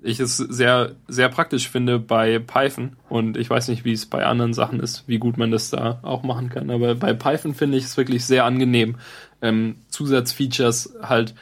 ich 0.06 0.20
es 0.20 0.36
sehr, 0.36 0.92
sehr 1.08 1.28
praktisch 1.28 1.68
finde 1.68 1.98
bei 1.98 2.38
Python. 2.38 2.96
Und 3.08 3.36
ich 3.36 3.50
weiß 3.50 3.68
nicht, 3.68 3.84
wie 3.84 3.92
es 3.92 4.06
bei 4.06 4.24
anderen 4.24 4.54
Sachen 4.54 4.80
ist, 4.80 5.04
wie 5.06 5.18
gut 5.18 5.36
man 5.36 5.50
das 5.50 5.70
da 5.70 5.98
auch 6.02 6.22
machen 6.22 6.48
kann. 6.48 6.70
Aber 6.70 6.94
bei 6.94 7.12
Python 7.12 7.54
finde 7.54 7.78
ich 7.78 7.84
es 7.84 7.96
wirklich 7.96 8.24
sehr 8.24 8.44
angenehm, 8.44 8.96
ähm, 9.42 9.76
Zusatzfeatures 9.88 10.94
halt 11.02 11.34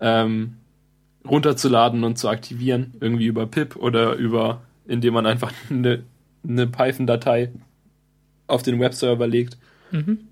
ähm, 0.00 0.54
runterzuladen 1.26 2.04
und 2.04 2.18
zu 2.18 2.28
aktivieren, 2.28 2.94
irgendwie 3.00 3.26
über 3.26 3.46
pip 3.46 3.76
oder 3.76 4.14
über, 4.14 4.62
indem 4.86 5.14
man 5.14 5.26
einfach 5.26 5.52
eine, 5.70 6.02
eine 6.46 6.66
Python-Datei 6.66 7.50
auf 8.46 8.62
den 8.62 8.80
Webserver 8.80 9.26
legt. 9.26 9.58
Mhm. 9.90 10.28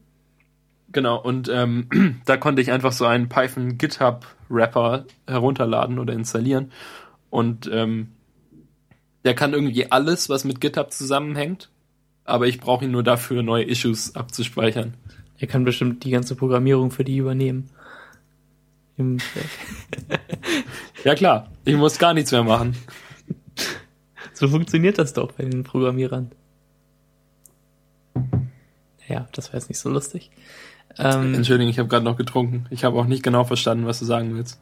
Genau, 0.92 1.20
und 1.20 1.48
ähm, 1.52 1.88
da 2.24 2.36
konnte 2.36 2.62
ich 2.62 2.72
einfach 2.72 2.92
so 2.92 3.04
einen 3.06 3.28
Python 3.28 3.76
GitHub 3.76 4.26
Wrapper 4.48 5.04
herunterladen 5.26 5.98
oder 5.98 6.12
installieren. 6.12 6.70
Und 7.30 7.68
ähm, 7.72 8.08
der 9.24 9.34
kann 9.34 9.52
irgendwie 9.52 9.90
alles, 9.90 10.28
was 10.28 10.44
mit 10.44 10.60
GitHub 10.60 10.92
zusammenhängt, 10.92 11.70
aber 12.24 12.46
ich 12.46 12.60
brauche 12.60 12.84
ihn 12.84 12.92
nur 12.92 13.02
dafür, 13.02 13.42
neue 13.42 13.64
Issues 13.64 14.14
abzuspeichern. 14.14 14.94
Er 15.38 15.46
kann 15.46 15.64
bestimmt 15.64 16.04
die 16.04 16.10
ganze 16.10 16.34
Programmierung 16.34 16.90
für 16.90 17.04
die 17.04 17.18
übernehmen. 17.18 17.68
ja 21.04 21.14
klar, 21.14 21.50
ich 21.64 21.76
muss 21.76 21.98
gar 21.98 22.14
nichts 22.14 22.32
mehr 22.32 22.44
machen. 22.44 22.74
So 24.32 24.48
funktioniert 24.48 24.98
das 24.98 25.12
doch 25.12 25.32
bei 25.32 25.44
den 25.44 25.64
Programmierern. 25.64 26.30
Ja, 29.08 29.28
das 29.32 29.48
war 29.48 29.54
jetzt 29.54 29.68
nicht 29.68 29.78
so 29.78 29.90
lustig. 29.90 30.30
Ähm, 30.98 31.34
Entschuldigung, 31.34 31.70
ich 31.70 31.78
habe 31.78 31.88
gerade 31.88 32.04
noch 32.04 32.16
getrunken. 32.16 32.66
Ich 32.70 32.84
habe 32.84 32.98
auch 32.98 33.06
nicht 33.06 33.22
genau 33.22 33.44
verstanden, 33.44 33.86
was 33.86 33.98
du 33.98 34.04
sagen 34.04 34.34
willst. 34.34 34.60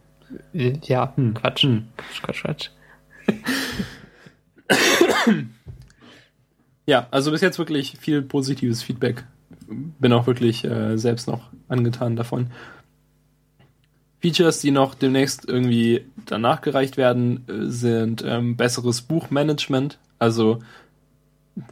Ja, 0.53 1.13
hm. 1.17 1.35
Quatsch. 1.35 1.65
Hm. 1.65 1.89
Quatsch, 1.97 2.23
Quatsch, 2.23 2.43
Quatsch. 2.43 2.71
ja, 6.87 7.07
also 7.11 7.31
bis 7.31 7.41
jetzt 7.41 7.59
wirklich 7.59 7.97
viel 7.99 8.23
positives 8.23 8.83
Feedback. 8.83 9.25
Bin 9.67 10.13
auch 10.13 10.27
wirklich 10.27 10.65
äh, 10.65 10.97
selbst 10.97 11.27
noch 11.27 11.51
angetan 11.69 12.17
davon. 12.17 12.51
Features, 14.21 14.61
die 14.61 14.71
noch 14.71 14.95
demnächst 14.95 15.47
irgendwie 15.47 16.07
danach 16.25 16.63
gereicht 16.63 16.97
werden, 16.97 17.45
äh, 17.49 17.67
sind 17.71 18.25
ähm, 18.27 18.57
besseres 18.57 19.03
Buchmanagement. 19.03 19.99
Also 20.19 20.61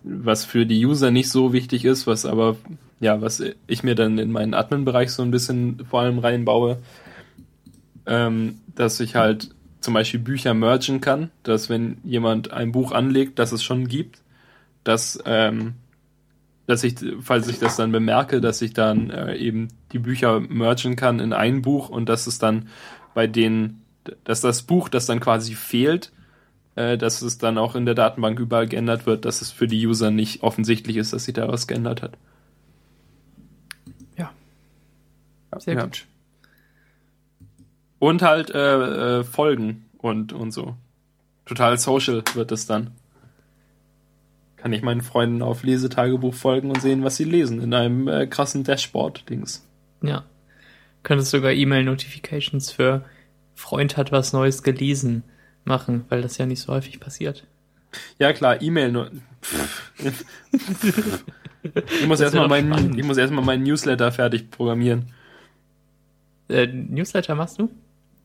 was 0.04 0.44
für 0.44 0.66
die 0.66 0.84
User 0.84 1.10
nicht 1.10 1.28
so 1.30 1.52
wichtig 1.52 1.84
ist, 1.84 2.06
was 2.06 2.24
aber 2.24 2.56
ja, 3.00 3.20
was 3.20 3.42
ich 3.66 3.82
mir 3.82 3.94
dann 3.96 4.18
in 4.18 4.30
meinen 4.30 4.54
Admin-Bereich 4.54 5.10
so 5.10 5.22
ein 5.22 5.32
bisschen 5.32 5.84
vor 5.90 6.02
allem 6.02 6.20
reinbaue, 6.20 6.78
ähm, 8.06 8.60
dass 8.74 9.00
ich 9.00 9.14
halt 9.14 9.50
zum 9.80 9.94
Beispiel 9.94 10.20
Bücher 10.20 10.54
mergen 10.54 11.00
kann, 11.00 11.30
dass 11.42 11.68
wenn 11.68 11.98
jemand 12.04 12.52
ein 12.52 12.72
Buch 12.72 12.92
anlegt, 12.92 13.38
dass 13.38 13.52
es 13.52 13.62
schon 13.62 13.88
gibt, 13.88 14.20
dass, 14.84 15.18
ähm, 15.26 15.74
dass 16.66 16.84
ich, 16.84 16.94
falls 17.20 17.48
ich 17.48 17.58
das 17.58 17.76
dann 17.76 17.92
bemerke, 17.92 18.40
dass 18.40 18.62
ich 18.62 18.72
dann 18.72 19.10
äh, 19.10 19.36
eben 19.36 19.68
die 19.92 19.98
Bücher 19.98 20.40
mergen 20.40 20.96
kann 20.96 21.20
in 21.20 21.32
ein 21.32 21.62
Buch 21.62 21.88
und 21.88 22.08
dass 22.08 22.26
es 22.26 22.38
dann 22.38 22.68
bei 23.14 23.26
denen, 23.26 23.82
dass 24.24 24.40
das 24.40 24.62
Buch, 24.62 24.88
das 24.88 25.06
dann 25.06 25.20
quasi 25.20 25.54
fehlt, 25.54 26.12
äh, 26.76 26.96
dass 26.96 27.22
es 27.22 27.38
dann 27.38 27.58
auch 27.58 27.74
in 27.74 27.84
der 27.84 27.94
Datenbank 27.94 28.38
überall 28.38 28.68
geändert 28.68 29.06
wird, 29.06 29.24
dass 29.24 29.42
es 29.42 29.50
für 29.50 29.66
die 29.66 29.86
User 29.86 30.10
nicht 30.10 30.42
offensichtlich 30.42 30.96
ist, 30.96 31.12
dass 31.12 31.24
sich 31.24 31.34
da 31.34 31.48
was 31.48 31.66
geändert 31.66 32.02
hat. 32.02 32.16
Sehr 35.58 35.74
ja. 35.74 35.84
gut. 35.84 36.06
Und 38.02 38.20
halt 38.20 38.50
äh, 38.50 39.20
äh, 39.20 39.22
Folgen 39.22 39.88
und, 39.98 40.32
und 40.32 40.50
so. 40.50 40.74
Total 41.44 41.78
social 41.78 42.24
wird 42.34 42.50
es 42.50 42.66
dann. 42.66 42.90
Kann 44.56 44.72
ich 44.72 44.82
meinen 44.82 45.02
Freunden 45.02 45.40
auf 45.40 45.62
Lesetagebuch 45.62 46.34
folgen 46.34 46.70
und 46.70 46.82
sehen, 46.82 47.04
was 47.04 47.16
sie 47.16 47.22
lesen 47.22 47.62
in 47.62 47.72
einem 47.72 48.08
äh, 48.08 48.26
krassen 48.26 48.64
Dashboard-Dings. 48.64 49.64
Ja. 50.02 50.24
Könntest 51.04 51.30
sogar 51.30 51.52
E-Mail-Notifications 51.52 52.72
für 52.72 53.04
Freund 53.54 53.96
hat 53.96 54.10
was 54.10 54.32
Neues 54.32 54.64
gelesen 54.64 55.22
machen, 55.64 56.04
weil 56.08 56.22
das 56.22 56.38
ja 56.38 56.46
nicht 56.46 56.60
so 56.60 56.72
häufig 56.72 56.98
passiert. 56.98 57.46
Ja 58.18 58.32
klar, 58.32 58.60
E-Mail 58.60 58.90
nur. 58.90 59.12
ich 61.62 62.06
muss 62.08 62.18
erstmal 62.18 62.48
meinen, 62.48 62.98
ich 62.98 63.06
muss 63.06 63.16
erstmal 63.16 63.44
meinen 63.44 63.62
Newsletter 63.62 64.10
fertig 64.10 64.50
programmieren. 64.50 65.12
Äh, 66.48 66.66
Newsletter 66.66 67.36
machst 67.36 67.60
du? 67.60 67.70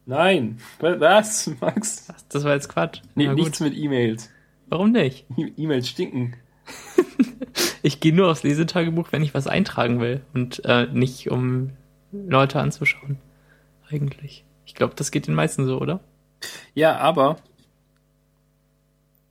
Nein. 0.07 0.59
Was, 0.79 1.51
Max? 1.61 2.07
Das 2.29 2.45
war 2.45 2.53
jetzt 2.53 2.69
Quatsch. 2.69 3.01
Nee, 3.13 3.27
nichts 3.27 3.59
mit 3.59 3.75
E-Mails. 3.75 4.31
Warum 4.67 4.91
nicht? 4.91 5.25
E-Mails 5.57 5.89
stinken. 5.89 6.35
ich 7.81 7.99
gehe 7.99 8.15
nur 8.15 8.31
aufs 8.31 8.43
Lesetagebuch, 8.43 9.11
wenn 9.11 9.21
ich 9.21 9.33
was 9.33 9.47
eintragen 9.47 9.99
will 9.99 10.21
und 10.33 10.63
äh, 10.65 10.87
nicht 10.87 11.29
um 11.29 11.71
Leute 12.11 12.59
anzuschauen. 12.59 13.17
Eigentlich. 13.89 14.45
Ich 14.65 14.75
glaube, 14.75 14.95
das 14.95 15.11
geht 15.11 15.27
den 15.27 15.35
meisten 15.35 15.65
so, 15.65 15.79
oder? 15.79 15.99
Ja, 16.73 16.97
aber 16.97 17.37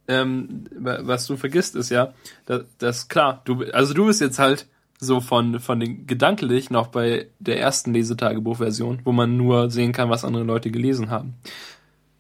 ähm, 0.09 0.64
was 0.71 1.26
du 1.26 1.37
vergisst 1.37 1.75
ist 1.75 1.90
ja, 1.90 2.12
dass, 2.45 2.64
dass 2.78 3.09
klar, 3.09 3.40
du 3.45 3.64
also 3.73 3.95
du 3.95 4.06
bist 4.06 4.21
jetzt 4.21 4.38
halt 4.38 4.68
so 4.99 5.21
von, 5.21 5.61
von 5.61 5.81
den 5.81 6.07
gedanklich 6.07 6.71
noch 6.71 6.88
bei 6.88 7.26
der 7.38 7.61
ersten 7.61 7.93
Lesetagebuchversion, 7.93 9.00
wo 9.05 9.12
man 9.12 9.37
nur 9.37 9.71
sehen 9.71 9.93
kann, 9.93 10.11
was 10.11 10.25
andere 10.25 10.45
Leute 10.45 10.71
gelesen 10.71 11.11
haben. 11.11 11.35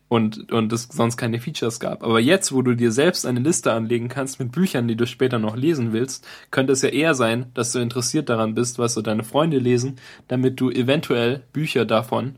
und, 0.08 0.52
und 0.52 0.72
es 0.72 0.84
sonst 0.84 1.16
keine 1.16 1.40
Features 1.40 1.80
gab. 1.80 2.04
Aber 2.04 2.20
jetzt, 2.20 2.52
wo 2.52 2.62
du 2.62 2.74
dir 2.74 2.92
selbst 2.92 3.26
eine 3.26 3.40
Liste 3.40 3.72
anlegen 3.72 4.08
kannst 4.08 4.38
mit 4.38 4.52
Büchern, 4.52 4.86
die 4.86 4.96
du 4.96 5.06
später 5.06 5.38
noch 5.38 5.56
lesen 5.56 5.92
willst, 5.92 6.26
könnte 6.50 6.72
es 6.72 6.82
ja 6.82 6.90
eher 6.90 7.14
sein, 7.14 7.46
dass 7.54 7.72
du 7.72 7.80
interessiert 7.80 8.28
daran 8.28 8.54
bist, 8.54 8.78
was 8.78 8.94
so 8.94 9.02
deine 9.02 9.24
Freunde 9.24 9.58
lesen, 9.58 9.96
damit 10.28 10.60
du 10.60 10.70
eventuell 10.70 11.42
Bücher 11.52 11.84
davon 11.84 12.36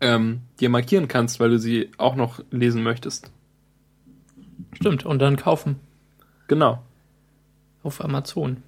ähm, 0.00 0.42
dir 0.60 0.68
markieren 0.68 1.08
kannst, 1.08 1.38
weil 1.38 1.50
du 1.50 1.58
sie 1.58 1.90
auch 1.96 2.16
noch 2.16 2.40
lesen 2.50 2.82
möchtest. 2.82 3.30
Stimmt, 4.72 5.06
und 5.06 5.20
dann 5.20 5.36
kaufen. 5.36 5.76
Genau. 6.48 6.82
Auf 7.82 8.04
Amazon. 8.04 8.62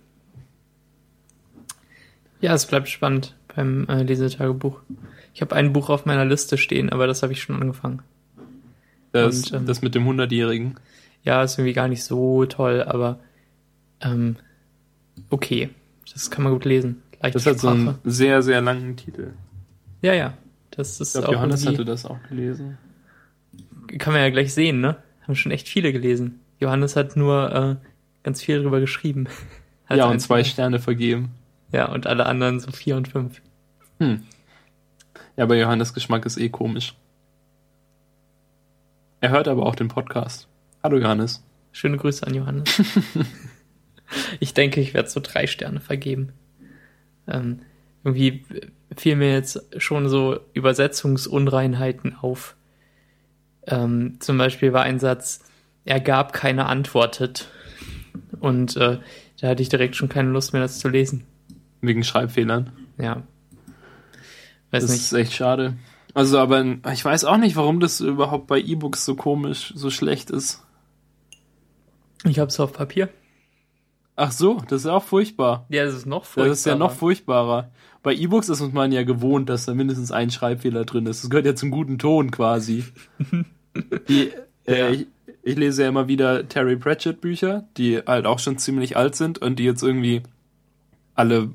Ja, 2.41 2.55
es 2.55 2.67
bleibt 2.67 2.89
spannend 2.89 3.37
beim 3.55 3.87
äh, 3.89 4.03
Lesetagebuch. 4.03 4.81
Ich 5.35 5.43
habe 5.43 5.55
ein 5.55 5.73
Buch 5.73 5.91
auf 5.91 6.07
meiner 6.07 6.25
Liste 6.25 6.59
stehen, 6.59 6.91
aber 6.91 7.07
das 7.07 7.23
habe 7.23 7.33
ich 7.33 7.43
schon 7.43 7.61
angefangen. 7.61 8.03
Das, 9.13 9.51
Und, 9.51 9.61
ähm, 9.61 9.67
das 9.67 9.83
mit 9.83 9.95
dem 9.95 10.09
100-Jährigen. 10.09 10.77
Ja, 11.23 11.43
ist 11.43 11.59
irgendwie 11.59 11.75
gar 11.75 11.89
nicht 11.89 12.03
so 12.05 12.47
toll, 12.47 12.83
aber 12.83 13.19
ähm, 14.01 14.37
okay. 15.29 15.71
Das 16.13 16.31
kann 16.31 16.45
man 16.45 16.53
gut 16.53 16.65
lesen. 16.65 17.03
Leichte 17.21 17.39
das 17.39 17.47
hat 17.47 17.59
Sprache. 17.59 17.77
so 17.77 17.89
einen 17.89 17.99
sehr, 18.05 18.43
sehr 18.43 18.61
langen 18.61 18.97
Titel. 18.97 19.33
Ja, 20.03 20.15
ja. 20.15 20.35
Das 20.71 21.01
ist 21.01 21.15
ich 21.15 21.21
glaube, 21.21 21.37
Johannes 21.37 21.67
hatte 21.67 21.85
das 21.85 22.07
auch 22.07 22.19
gelesen. 22.29 22.79
Kann 23.99 24.13
man 24.13 24.23
ja 24.23 24.31
gleich 24.31 24.55
sehen, 24.55 24.81
ne? 24.81 24.97
Haben 25.23 25.35
schon 25.35 25.53
echt 25.53 25.69
viele 25.69 25.93
gelesen. 25.93 26.41
Johannes 26.59 26.97
hat 26.97 27.17
nur 27.17 27.53
äh, 27.83 27.87
ganz 28.23 28.43
viel 28.43 28.59
darüber 28.59 28.81
geschrieben. 28.81 29.27
ja, 29.91 30.07
und 30.07 30.21
zwei 30.21 30.45
Sterne 30.45 30.79
vergeben. 30.79 31.31
Ja, 31.73 31.87
und 31.87 32.07
alle 32.07 32.27
anderen 32.27 32.61
so 32.61 32.71
vier 32.73 32.97
und 32.97 33.09
fünf. 33.09 33.41
Hm. 33.99 34.25
Ja, 35.37 35.45
aber 35.45 35.57
Johannes 35.57 35.95
Geschmack 35.95 36.27
ist 36.27 36.37
eh 36.39 36.49
komisch. 36.49 36.95
Er 39.21 39.31
hört 39.31 39.49
aber 39.49 39.67
auch 39.67 39.75
den 39.75 39.89
Podcast. 39.89 40.49
Hallo 40.83 40.99
Johannes. 40.99 41.45
Schöne 41.73 41.97
Grüße 41.99 42.27
an 42.27 42.35
Johannes. 42.35 42.83
ich 44.41 44.55
denke, 44.55 44.81
ich 44.81 44.95
werde 44.95 45.09
so 45.09 45.21
drei 45.23 45.47
Sterne 45.47 45.81
vergeben. 45.81 46.33
Ähm, 47.29 47.61
irgendwie 48.03 48.45
fiel 48.97 49.17
mir 49.17 49.33
jetzt 49.33 49.63
schon 49.77 50.09
so 50.09 50.41
Übersetzungsunreinheiten 50.55 52.17
auf. 52.17 52.57
Ähm, 53.67 54.17
zum 54.21 54.39
Beispiel 54.39 54.73
war 54.73 54.83
ein 54.83 54.99
Satz, 54.99 55.45
er 55.85 56.01
gab 56.01 56.33
keine 56.33 56.67
antwortet. 56.67 57.49
Und 58.41 58.77
äh, 58.77 58.99
da 59.41 59.49
hatte 59.49 59.63
ich 59.63 59.69
direkt 59.69 59.97
schon 59.97 60.09
keine 60.09 60.31
Lust 60.31 60.53
mehr, 60.53 60.63
das 60.63 60.79
zu 60.79 60.89
lesen. 60.89 61.27
Wegen 61.81 62.05
Schreibfehlern? 62.05 62.73
Ja. 62.99 63.23
Weiß 64.71 64.83
das 64.83 64.91
nicht. 64.91 65.01
ist 65.01 65.13
echt 65.13 65.33
schade. 65.33 65.75
Also, 66.15 66.39
aber 66.39 66.65
ich 66.93 67.05
weiß 67.05 67.25
auch 67.25 67.37
nicht, 67.37 67.57
warum 67.57 67.81
das 67.81 68.01
überhaupt 68.01 68.47
bei 68.47 68.61
E-Books 68.61 69.05
so 69.05 69.15
komisch, 69.15 69.73
so 69.77 69.91
schlecht 69.91 70.31
ist. 70.31 70.65
Ich 72.25 72.39
hab's 72.39 72.61
auf 72.61 72.73
Papier. 72.73 73.09
Ach 74.17 74.33
so, 74.33 74.61
das 74.69 74.83
ist 74.83 74.87
auch 74.87 75.03
furchtbar. 75.03 75.67
Ja, 75.71 75.85
das 75.85 75.95
ist 75.95 76.07
noch 76.07 76.25
furchtbarer. 76.25 76.49
Das 76.49 76.59
ist 76.59 76.67
ja 76.67 76.75
noch 76.75 76.93
furchtbarer. 76.93 77.71
Bei 78.03 78.15
E-Books 78.15 78.49
ist 78.49 78.61
man 78.73 78.93
ja 78.93 79.03
gewohnt, 79.03 79.49
dass 79.49 79.67
da 79.67 79.75
mindestens 79.75 80.11
ein 80.11 80.31
Schreibfehler 80.31 80.85
drin 80.85 81.07
ist. 81.07 81.23
Das 81.23 81.31
gehört 81.31 81.47
ja 81.47 81.55
zum 81.55 81.71
guten 81.71 81.99
Ton 81.99 82.31
quasi. 82.31 82.85
die, 84.09 84.31
äh, 84.67 84.79
ja. 84.79 84.91
ich, 84.91 85.07
ich 85.43 85.57
lese 85.57 85.83
ja 85.83 85.89
immer 85.89 86.09
wieder 86.09 86.49
Terry 86.49 86.77
Pratchett 86.77 87.21
Bücher, 87.21 87.67
die 87.77 87.99
halt 87.99 88.27
auch 88.27 88.39
schon 88.39 88.59
ziemlich 88.59 88.97
alt 88.97 89.17
sind 89.17 89.39
und 89.39 89.59
die 89.59 89.65
jetzt 89.65 89.83
irgendwie 89.83 90.23
alle 91.15 91.51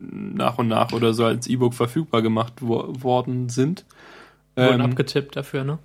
nach 0.00 0.58
und 0.58 0.68
nach 0.68 0.92
oder 0.92 1.14
so 1.14 1.24
als 1.24 1.46
E-Book 1.46 1.74
verfügbar 1.74 2.22
gemacht 2.22 2.54
wo 2.60 2.84
worden 3.02 3.48
sind. 3.48 3.84
Wurden 4.56 4.80
ähm, 4.80 4.86
abgetippt 4.86 5.36
dafür, 5.36 5.64
ne? 5.64 5.78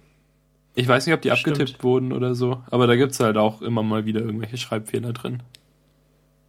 Ich 0.75 0.87
weiß 0.87 1.05
nicht, 1.05 1.13
ob 1.13 1.21
die 1.21 1.29
Stimmt. 1.35 1.57
abgetippt 1.57 1.83
wurden 1.83 2.11
oder 2.13 2.33
so, 2.33 2.63
aber 2.71 2.87
da 2.87 2.95
gibt's 2.95 3.19
halt 3.19 3.37
auch 3.37 3.61
immer 3.61 3.83
mal 3.83 4.05
wieder 4.05 4.21
irgendwelche 4.21 4.57
Schreibfehler 4.57 5.13
drin. 5.13 5.43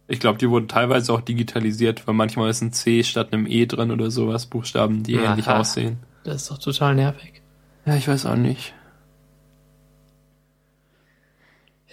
Ich 0.07 0.19
glaube, 0.19 0.37
die 0.37 0.49
wurden 0.49 0.67
teilweise 0.67 1.13
auch 1.13 1.21
digitalisiert, 1.21 2.07
weil 2.07 2.13
manchmal 2.13 2.49
ist 2.49 2.61
ein 2.61 2.71
C 2.71 3.03
statt 3.03 3.33
einem 3.33 3.47
E 3.47 3.65
drin 3.65 3.91
oder 3.91 4.11
sowas, 4.11 4.45
Buchstaben, 4.45 5.03
die 5.03 5.17
Aha. 5.17 5.31
ähnlich 5.31 5.47
aussehen. 5.47 5.97
Das 6.23 6.43
ist 6.43 6.51
doch 6.51 6.57
total 6.57 6.95
nervig. 6.95 7.41
Ja, 7.85 7.95
ich 7.95 8.07
weiß 8.07 8.25
auch 8.25 8.35
nicht. 8.35 8.73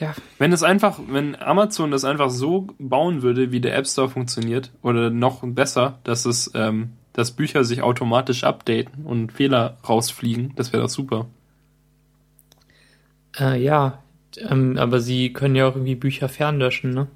Ja. 0.02 0.16
Wenn 0.36 0.52
es 0.52 0.64
einfach, 0.64 0.98
wenn 1.08 1.40
Amazon 1.40 1.92
das 1.92 2.04
einfach 2.04 2.28
so 2.28 2.66
bauen 2.80 3.22
würde, 3.22 3.52
wie 3.52 3.60
der 3.60 3.76
App 3.76 3.86
Store 3.86 4.08
funktioniert, 4.08 4.72
oder 4.82 5.10
noch 5.10 5.42
besser, 5.44 6.00
dass 6.02 6.24
es, 6.24 6.50
ähm, 6.56 6.94
dass 7.12 7.30
Bücher 7.30 7.62
sich 7.62 7.82
automatisch 7.82 8.42
updaten 8.42 9.04
und 9.04 9.30
Fehler 9.30 9.76
rausfliegen, 9.88 10.54
das 10.56 10.72
wäre 10.72 10.82
doch 10.82 10.88
super. 10.88 11.26
Äh, 13.38 13.62
ja, 13.62 14.02
ähm, 14.38 14.76
aber 14.76 14.98
sie 15.00 15.32
können 15.32 15.54
ja 15.54 15.68
auch 15.68 15.76
irgendwie 15.76 15.94
Bücher 15.94 16.28
fernlöschen, 16.28 16.92
ne? 16.92 17.06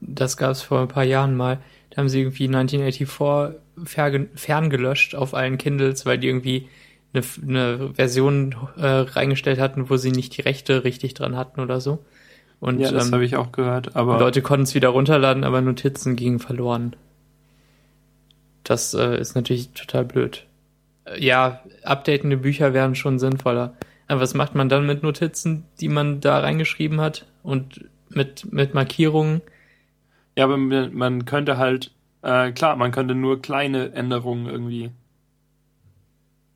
Das 0.00 0.36
gab 0.36 0.50
es 0.50 0.62
vor 0.62 0.80
ein 0.80 0.88
paar 0.88 1.04
Jahren 1.04 1.36
mal. 1.36 1.60
Da 1.90 1.98
haben 1.98 2.08
sie 2.08 2.18
irgendwie 2.20 2.48
1984 2.48 4.28
ferngelöscht 4.34 5.14
auf 5.14 5.34
allen 5.34 5.56
Kindles, 5.56 6.04
weil 6.04 6.18
die 6.18 6.26
irgendwie 6.26 6.68
eine, 7.12 7.24
eine 7.42 7.94
Version 7.94 8.54
äh, 8.76 8.86
reingestellt 8.86 9.58
hatten, 9.58 9.90
wo 9.90 9.96
sie 9.96 10.12
nicht 10.12 10.36
die 10.36 10.42
Rechte 10.42 10.84
richtig 10.84 11.14
dran 11.14 11.36
hatten 11.36 11.60
oder 11.60 11.80
so. 11.80 12.04
Und, 12.60 12.78
ja, 12.78 12.92
das 12.92 13.08
ähm, 13.08 13.14
habe 13.14 13.24
ich 13.24 13.36
auch 13.36 13.52
gehört. 13.52 13.96
Aber 13.96 14.18
Leute 14.18 14.42
konnten 14.42 14.64
es 14.64 14.74
wieder 14.74 14.90
runterladen, 14.90 15.44
aber 15.44 15.60
Notizen 15.60 16.14
gingen 16.14 16.38
verloren. 16.38 16.94
Das 18.64 18.94
äh, 18.94 19.18
ist 19.18 19.34
natürlich 19.34 19.70
total 19.70 20.04
blöd. 20.04 20.46
Äh, 21.06 21.24
ja, 21.24 21.62
updatende 21.82 22.36
Bücher 22.36 22.74
wären 22.74 22.94
schon 22.94 23.18
sinnvoller. 23.18 23.74
Aber 24.06 24.20
was 24.20 24.34
macht 24.34 24.54
man 24.54 24.68
dann 24.68 24.86
mit 24.86 25.02
Notizen, 25.02 25.64
die 25.80 25.88
man 25.88 26.20
da 26.20 26.38
reingeschrieben 26.40 27.00
hat 27.00 27.26
und 27.42 27.84
mit, 28.08 28.52
mit 28.52 28.74
Markierungen? 28.74 29.40
Ja, 30.36 30.44
aber 30.44 30.56
man 30.56 31.24
könnte 31.24 31.58
halt, 31.58 31.92
äh, 32.22 32.52
klar, 32.52 32.76
man 32.76 32.92
könnte 32.92 33.14
nur 33.14 33.40
kleine 33.40 33.92
Änderungen 33.92 34.46
irgendwie 34.46 34.90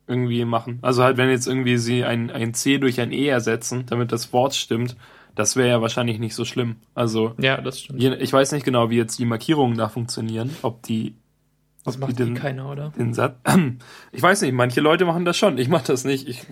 irgendwie 0.07 0.45
machen. 0.45 0.79
Also 0.81 1.03
halt, 1.03 1.17
wenn 1.17 1.29
jetzt 1.29 1.47
irgendwie 1.47 1.77
sie 1.77 2.03
ein, 2.03 2.29
ein 2.29 2.53
C 2.53 2.77
durch 2.77 2.99
ein 3.01 3.11
E 3.11 3.27
ersetzen, 3.27 3.85
damit 3.87 4.11
das 4.11 4.31
Wort 4.33 4.55
stimmt, 4.55 4.95
das 5.33 5.55
wäre 5.55 5.69
ja 5.69 5.81
wahrscheinlich 5.81 6.19
nicht 6.19 6.35
so 6.35 6.45
schlimm. 6.45 6.77
Also 6.93 7.33
ja, 7.39 7.59
das 7.59 7.81
stimmt. 7.81 8.01
Ich 8.01 8.31
weiß 8.31 8.51
nicht 8.51 8.65
genau, 8.65 8.89
wie 8.89 8.97
jetzt 8.97 9.19
die 9.19 9.25
Markierungen 9.25 9.77
da 9.77 9.89
funktionieren, 9.89 10.55
ob 10.61 10.83
die 10.83 11.15
das 11.83 11.99
macht 11.99 12.17
den, 12.17 12.33
keiner, 12.33 12.69
oder? 12.71 12.91
Den 12.97 13.13
Satz. 13.13 13.35
Ich 14.11 14.21
weiß 14.21 14.41
nicht, 14.41 14.53
manche 14.53 14.81
Leute 14.81 15.05
machen 15.05 15.25
das 15.25 15.37
schon. 15.37 15.57
Ich 15.57 15.69
mache 15.69 15.85
das 15.85 16.03
nicht. 16.03 16.27
Ich 16.27 16.43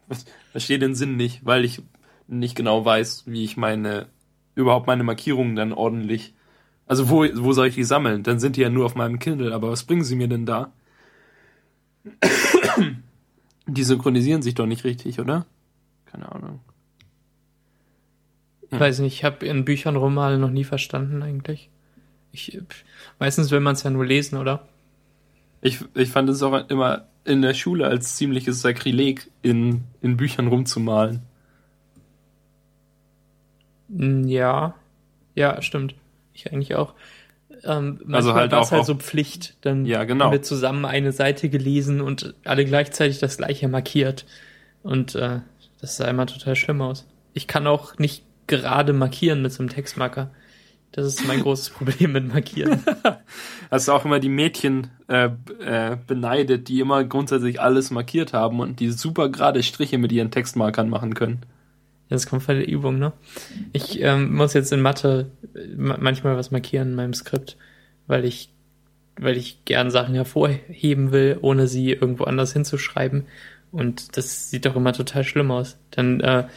verstehe 0.52 0.78
den 0.78 0.94
Sinn 0.94 1.16
nicht, 1.16 1.44
weil 1.44 1.64
ich 1.64 1.82
nicht 2.26 2.56
genau 2.56 2.84
weiß, 2.84 3.24
wie 3.26 3.44
ich 3.44 3.56
meine 3.56 4.06
überhaupt 4.54 4.86
meine 4.86 5.04
Markierungen 5.04 5.54
dann 5.54 5.72
ordentlich. 5.72 6.34
Also 6.86 7.08
wo, 7.08 7.24
wo 7.34 7.52
soll 7.52 7.68
ich 7.68 7.76
die 7.76 7.84
sammeln? 7.84 8.24
Dann 8.24 8.40
sind 8.40 8.56
die 8.56 8.62
ja 8.62 8.68
nur 8.68 8.84
auf 8.84 8.96
meinem 8.96 9.20
Kindle, 9.20 9.54
aber 9.54 9.70
was 9.70 9.84
bringen 9.84 10.02
sie 10.02 10.16
mir 10.16 10.28
denn 10.28 10.44
da? 10.44 10.72
Die 13.72 13.84
synchronisieren 13.84 14.42
sich 14.42 14.54
doch 14.54 14.66
nicht 14.66 14.84
richtig, 14.84 15.20
oder? 15.20 15.46
Keine 16.06 16.30
Ahnung. 16.32 16.60
Ich 18.72 18.78
weiß 18.78 19.00
nicht, 19.00 19.14
ich 19.14 19.24
habe 19.24 19.46
in 19.46 19.64
Büchern 19.64 19.96
Romane 19.96 20.38
noch 20.38 20.50
nie 20.50 20.64
verstanden 20.64 21.22
eigentlich. 21.22 21.70
Ich, 22.32 22.60
meistens 23.18 23.50
will 23.50 23.60
man 23.60 23.74
es 23.74 23.82
ja 23.82 23.90
nur 23.90 24.06
lesen, 24.06 24.38
oder? 24.38 24.68
Ich, 25.60 25.84
ich 25.94 26.10
fand 26.10 26.28
es 26.28 26.42
auch 26.42 26.68
immer 26.68 27.06
in 27.24 27.42
der 27.42 27.54
Schule 27.54 27.86
als 27.86 28.16
ziemliches 28.16 28.60
Sakrileg, 28.60 29.30
in, 29.42 29.84
in 30.00 30.16
Büchern 30.16 30.48
rumzumalen. 30.48 31.22
Hm, 33.88 34.26
ja, 34.26 34.74
ja, 35.34 35.60
stimmt. 35.62 35.94
Ich 36.34 36.52
eigentlich 36.52 36.74
auch. 36.74 36.94
Ähm, 37.64 38.00
also 38.12 38.34
halt 38.34 38.54
auch 38.54 38.70
halt 38.70 38.84
so 38.84 38.94
Pflicht. 38.94 39.56
Dann 39.62 39.84
ja, 39.84 40.04
genau. 40.04 40.26
haben 40.26 40.32
wir 40.32 40.42
zusammen 40.42 40.84
eine 40.84 41.12
Seite 41.12 41.48
gelesen 41.48 42.00
und 42.00 42.34
alle 42.44 42.64
gleichzeitig 42.64 43.18
das 43.18 43.36
gleiche 43.36 43.68
markiert. 43.68 44.26
Und 44.82 45.14
äh, 45.14 45.40
das 45.80 45.96
sah 45.96 46.06
immer 46.06 46.26
total 46.26 46.56
schlimm 46.56 46.80
aus. 46.80 47.06
Ich 47.34 47.46
kann 47.46 47.66
auch 47.66 47.98
nicht 47.98 48.24
gerade 48.46 48.92
markieren 48.92 49.42
mit 49.42 49.52
so 49.52 49.62
einem 49.62 49.70
Textmarker. 49.70 50.30
Das 50.92 51.06
ist 51.06 51.26
mein 51.26 51.40
großes 51.42 51.70
Problem 51.70 52.12
mit 52.12 52.32
Markieren. 52.32 52.84
Hast 53.70 53.88
du 53.88 53.92
auch 53.92 54.04
immer 54.04 54.18
die 54.18 54.28
Mädchen 54.28 54.88
äh, 55.08 55.30
äh, 55.60 55.96
beneidet, 56.06 56.68
die 56.68 56.80
immer 56.80 57.04
grundsätzlich 57.04 57.60
alles 57.60 57.90
markiert 57.90 58.32
haben 58.32 58.60
und 58.60 58.80
die 58.80 58.90
super 58.90 59.28
gerade 59.28 59.62
Striche 59.62 59.98
mit 59.98 60.10
ihren 60.12 60.30
Textmarkern 60.30 60.88
machen 60.88 61.14
können. 61.14 61.42
Das 62.10 62.26
kommt 62.26 62.42
von 62.42 62.56
der 62.56 62.68
Übung, 62.68 62.98
ne? 62.98 63.12
Ich 63.72 64.00
ähm, 64.02 64.34
muss 64.34 64.52
jetzt 64.52 64.72
in 64.72 64.80
Mathe 64.80 65.30
manchmal 65.76 66.36
was 66.36 66.50
markieren 66.50 66.88
in 66.88 66.94
meinem 66.96 67.14
Skript, 67.14 67.56
weil 68.08 68.24
ich, 68.24 68.50
weil 69.16 69.36
ich 69.36 69.64
gern 69.64 69.90
Sachen 69.92 70.14
hervorheben 70.14 71.12
will, 71.12 71.38
ohne 71.40 71.68
sie 71.68 71.92
irgendwo 71.92 72.24
anders 72.24 72.52
hinzuschreiben. 72.52 73.26
Und 73.70 74.16
das 74.16 74.50
sieht 74.50 74.66
doch 74.66 74.74
immer 74.74 74.92
total 74.92 75.22
schlimm 75.22 75.52
aus. 75.52 75.78
Dann, 75.92 76.20
äh, 76.20 76.48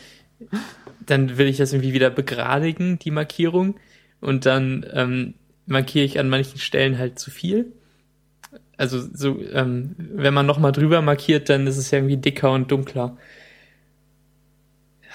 dann 1.05 1.37
will 1.37 1.47
ich 1.47 1.57
das 1.57 1.71
irgendwie 1.71 1.93
wieder 1.93 2.09
begradigen, 2.09 2.97
die 2.97 3.11
Markierung. 3.11 3.75
Und 4.21 4.47
dann 4.47 4.85
ähm, 4.91 5.35
markiere 5.67 6.05
ich 6.05 6.19
an 6.19 6.29
manchen 6.29 6.57
Stellen 6.57 6.97
halt 6.97 7.19
zu 7.19 7.29
viel. 7.29 7.73
Also 8.75 8.99
so, 9.13 9.39
ähm, 9.53 9.95
wenn 9.97 10.33
man 10.33 10.47
nochmal 10.47 10.71
drüber 10.71 11.03
markiert, 11.03 11.49
dann 11.49 11.67
ist 11.67 11.77
es 11.77 11.91
ja 11.91 11.99
irgendwie 11.99 12.17
dicker 12.17 12.51
und 12.51 12.71
dunkler. 12.71 13.17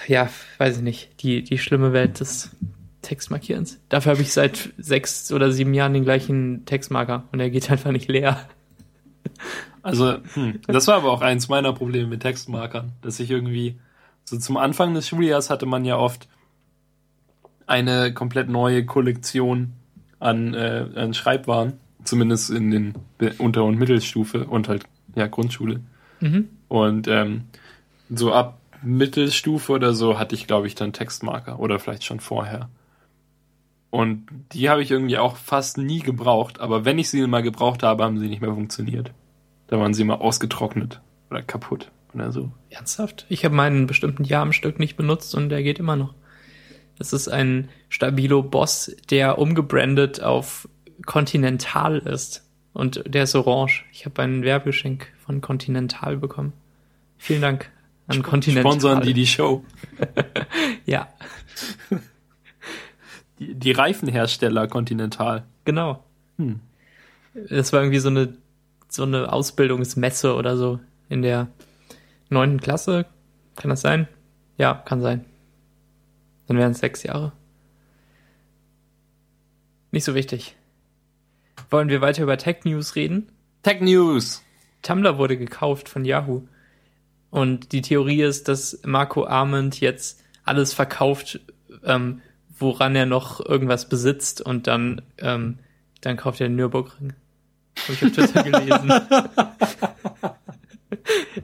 Ja, 0.07 0.29
weiß 0.57 0.77
ich 0.77 0.83
nicht. 0.83 1.23
Die, 1.23 1.43
die 1.43 1.57
schlimme 1.57 1.93
Welt 1.93 2.19
des 2.19 2.55
Textmarkierens. 3.01 3.79
Dafür 3.89 4.13
habe 4.13 4.21
ich 4.21 4.33
seit 4.33 4.73
sechs 4.77 5.31
oder 5.31 5.51
sieben 5.51 5.73
Jahren 5.73 5.93
den 5.93 6.03
gleichen 6.03 6.65
Textmarker 6.65 7.23
und 7.31 7.39
er 7.39 7.49
geht 7.49 7.71
einfach 7.71 7.91
nicht 7.91 8.09
leer. 8.09 8.47
Also, 9.81 10.17
hm, 10.33 10.59
das 10.67 10.87
war 10.87 10.95
aber 10.95 11.11
auch 11.11 11.21
eins 11.21 11.47
meiner 11.47 11.73
Probleme 11.73 12.07
mit 12.07 12.21
Textmarkern, 12.21 12.91
dass 13.01 13.19
ich 13.19 13.31
irgendwie, 13.31 13.79
so 14.25 14.37
zum 14.37 14.57
Anfang 14.57 14.93
des 14.93 15.07
Schuljahres 15.07 15.49
hatte 15.49 15.65
man 15.65 15.85
ja 15.85 15.97
oft 15.97 16.27
eine 17.65 18.13
komplett 18.13 18.49
neue 18.49 18.85
Kollektion 18.85 19.73
an, 20.19 20.53
äh, 20.53 20.85
an 20.95 21.13
Schreibwaren, 21.13 21.73
zumindest 22.03 22.49
in 22.49 22.71
den 22.71 22.93
Unter- 23.37 23.63
und 23.63 23.77
Mittelstufe 23.77 24.45
und 24.45 24.67
halt, 24.67 24.83
ja, 25.15 25.27
Grundschule. 25.27 25.79
Mhm. 26.19 26.49
Und 26.67 27.07
ähm, 27.07 27.43
so 28.09 28.33
ab 28.33 28.58
Mittelstufe 28.81 29.71
oder 29.73 29.93
so 29.93 30.19
hatte 30.19 30.35
ich, 30.35 30.47
glaube 30.47 30.67
ich, 30.67 30.75
dann 30.75 30.93
Textmarker 30.93 31.59
oder 31.59 31.79
vielleicht 31.79 32.03
schon 32.03 32.19
vorher. 32.19 32.69
Und 33.89 34.27
die 34.51 34.69
habe 34.69 34.83
ich 34.83 34.91
irgendwie 34.91 35.17
auch 35.17 35.35
fast 35.35 35.77
nie 35.77 35.99
gebraucht, 35.99 36.59
aber 36.59 36.85
wenn 36.85 36.99
ich 36.99 37.09
sie 37.09 37.25
mal 37.25 37.41
gebraucht 37.41 37.83
habe, 37.83 38.03
haben 38.03 38.19
sie 38.19 38.27
nicht 38.27 38.41
mehr 38.41 38.53
funktioniert. 38.53 39.11
Da 39.67 39.79
waren 39.79 39.93
sie 39.93 40.03
mal 40.03 40.15
ausgetrocknet 40.15 41.01
oder 41.29 41.41
kaputt 41.41 41.91
oder 42.13 42.31
so. 42.31 42.51
Ernsthaft? 42.69 43.25
Ich 43.29 43.45
habe 43.45 43.55
meinen 43.55 43.87
bestimmten 43.87 44.23
Jahr 44.23 44.43
am 44.43 44.53
Stück 44.53 44.79
nicht 44.79 44.95
benutzt 44.95 45.33
und 45.35 45.49
der 45.49 45.63
geht 45.63 45.79
immer 45.79 45.95
noch. 45.95 46.13
Das 46.97 47.13
ist 47.13 47.29
ein 47.29 47.69
Stabilo 47.87 48.43
Boss, 48.43 48.95
der 49.09 49.39
umgebrandet 49.39 50.21
auf 50.21 50.67
Continental 51.05 51.97
ist. 51.97 52.45
Und 52.73 53.03
der 53.07 53.23
ist 53.23 53.35
orange. 53.35 53.85
Ich 53.91 54.05
habe 54.05 54.21
ein 54.21 54.43
Werbegeschenk 54.43 55.11
von 55.25 55.41
Continental 55.41 56.17
bekommen. 56.17 56.53
Vielen 57.17 57.41
Dank 57.41 57.71
an 58.09 58.23
Continental. 58.23 58.71
Sponsern 58.71 59.01
die 59.01 59.13
die 59.13 59.27
Show. 59.27 59.63
ja. 60.85 61.07
Die, 63.39 63.55
die 63.55 63.71
Reifenhersteller 63.71 64.67
Continental. 64.67 65.45
Genau. 65.63 66.03
Hm. 66.37 66.59
Das 67.49 67.71
war 67.71 67.79
irgendwie 67.81 67.99
so 67.99 68.09
eine, 68.09 68.33
so 68.89 69.03
eine 69.03 69.31
Ausbildungsmesse 69.31 70.35
oder 70.35 70.57
so 70.57 70.81
in 71.07 71.21
der 71.21 71.47
neunten 72.29 72.59
Klasse. 72.59 73.05
Kann 73.55 73.69
das 73.69 73.79
sein? 73.79 74.09
Ja, 74.57 74.73
kann 74.73 74.99
sein. 74.99 75.23
Dann 76.47 76.57
wären 76.57 76.73
es 76.73 76.79
sechs 76.79 77.03
Jahre. 77.03 77.31
Nicht 79.91 80.03
so 80.03 80.15
wichtig. 80.15 80.57
Wollen 81.69 81.87
wir 81.87 82.01
weiter 82.01 82.23
über 82.23 82.37
Tech 82.37 82.65
News 82.65 82.95
reden? 82.95 83.31
Tech 83.63 83.79
News! 83.79 84.43
Tumblr 84.81 85.17
wurde 85.17 85.37
gekauft 85.37 85.87
von 85.87 86.03
Yahoo. 86.03 86.43
Und 87.31 87.71
die 87.71 87.81
Theorie 87.81 88.23
ist, 88.23 88.47
dass 88.47 88.79
Marco 88.83 89.25
Arment 89.25 89.79
jetzt 89.79 90.21
alles 90.43 90.73
verkauft, 90.73 91.39
ähm, 91.83 92.21
woran 92.57 92.95
er 92.95 93.05
noch 93.05 93.45
irgendwas 93.45 93.87
besitzt 93.87 94.41
und 94.41 94.67
dann, 94.67 95.01
ähm, 95.17 95.59
dann 96.01 96.17
kauft 96.17 96.41
er 96.41 96.47
den 96.47 96.55
Nürburgring. 96.55 97.13
Hab 97.77 97.89
ich 97.89 98.03
auf 98.03 98.11
Twitter 98.11 98.43
gelesen. 98.43 98.91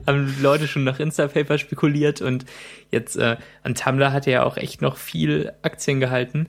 Haben 0.06 0.36
Leute 0.42 0.68
schon 0.68 0.84
nach 0.84 1.00
Instapaper 1.00 1.58
spekuliert 1.58 2.20
und 2.20 2.44
jetzt 2.90 3.16
äh, 3.16 3.36
an 3.62 3.74
Tumblr 3.74 4.12
hat 4.12 4.26
er 4.26 4.32
ja 4.32 4.42
auch 4.44 4.56
echt 4.56 4.82
noch 4.82 4.96
viel 4.96 5.52
Aktien 5.62 6.00
gehalten. 6.00 6.48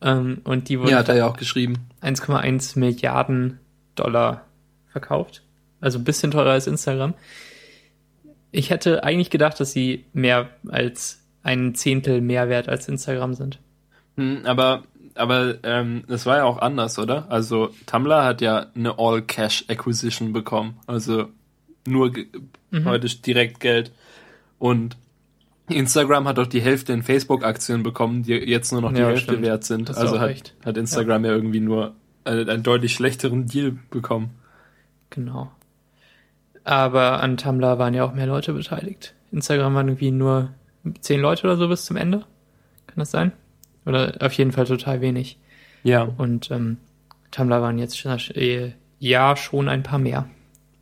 Ähm, 0.00 0.40
und 0.44 0.68
die 0.68 0.78
wurden 0.78 0.90
ja, 0.90 0.98
hat 0.98 1.08
er 1.08 1.16
ja 1.16 1.26
auch 1.26 1.36
geschrieben. 1.36 1.88
1,1 2.00 2.78
Milliarden 2.78 3.58
Dollar 3.94 4.46
verkauft. 4.88 5.42
Also 5.80 5.98
ein 5.98 6.04
bisschen 6.04 6.30
teurer 6.30 6.52
als 6.52 6.66
Instagram. 6.66 7.14
Ich 8.52 8.70
hätte 8.70 9.02
eigentlich 9.02 9.30
gedacht, 9.30 9.58
dass 9.58 9.72
sie 9.72 10.04
mehr 10.12 10.50
als 10.68 11.20
ein 11.42 11.74
Zehntel 11.74 12.20
mehr 12.20 12.48
wert 12.48 12.68
als 12.68 12.88
Instagram 12.88 13.34
sind. 13.34 13.58
Hm, 14.16 14.42
aber 14.44 14.84
aber 15.14 15.56
ähm, 15.62 16.04
das 16.08 16.26
war 16.26 16.38
ja 16.38 16.44
auch 16.44 16.58
anders, 16.58 16.98
oder? 16.98 17.30
Also 17.30 17.70
Tumblr 17.86 18.24
hat 18.24 18.40
ja 18.40 18.66
eine 18.74 18.98
All-Cash-Acquisition 18.98 20.32
bekommen. 20.32 20.78
Also 20.86 21.28
nur 21.86 22.12
mhm. 22.70 22.84
heute 22.84 23.08
direkt 23.08 23.60
Geld. 23.60 23.92
Und 24.58 24.96
Instagram 25.68 26.28
hat 26.28 26.38
auch 26.38 26.46
die 26.46 26.62
Hälfte 26.62 26.92
in 26.92 27.02
Facebook-Aktien 27.02 27.82
bekommen, 27.82 28.22
die 28.22 28.32
jetzt 28.32 28.72
nur 28.72 28.80
noch 28.80 28.92
die 28.92 29.00
ja, 29.00 29.08
Hälfte 29.08 29.32
stimmt. 29.32 29.42
wert 29.42 29.64
sind. 29.64 29.96
Also 29.96 30.18
hat, 30.20 30.54
hat 30.64 30.76
Instagram 30.76 31.24
ja. 31.24 31.30
ja, 31.30 31.36
irgendwie 31.36 31.60
nur 31.60 31.94
einen, 32.24 32.48
einen 32.48 32.62
deutlich 32.62 32.94
schlechteren 32.94 33.46
Deal 33.46 33.76
bekommen. 33.90 34.30
Genau. 35.10 35.50
Aber 36.64 37.20
an 37.20 37.36
Tumblr 37.36 37.78
waren 37.78 37.94
ja 37.94 38.04
auch 38.04 38.14
mehr 38.14 38.26
Leute 38.26 38.52
beteiligt. 38.52 39.14
Instagram 39.32 39.74
waren 39.74 39.88
irgendwie 39.88 40.10
nur 40.10 40.50
zehn 41.00 41.20
Leute 41.20 41.44
oder 41.44 41.56
so 41.56 41.68
bis 41.68 41.84
zum 41.84 41.96
Ende. 41.96 42.18
Kann 42.86 42.96
das 42.96 43.10
sein? 43.10 43.32
Oder 43.84 44.14
auf 44.20 44.32
jeden 44.34 44.52
Fall 44.52 44.66
total 44.66 45.00
wenig. 45.00 45.38
Ja. 45.82 46.08
Und 46.16 46.50
ähm, 46.50 46.78
Tumblr 47.30 47.60
waren 47.60 47.78
jetzt 47.78 47.98
schon, 47.98 48.12
äh, 48.34 48.72
ja 48.98 49.36
schon 49.36 49.68
ein 49.68 49.82
paar 49.82 49.98
mehr. 49.98 50.28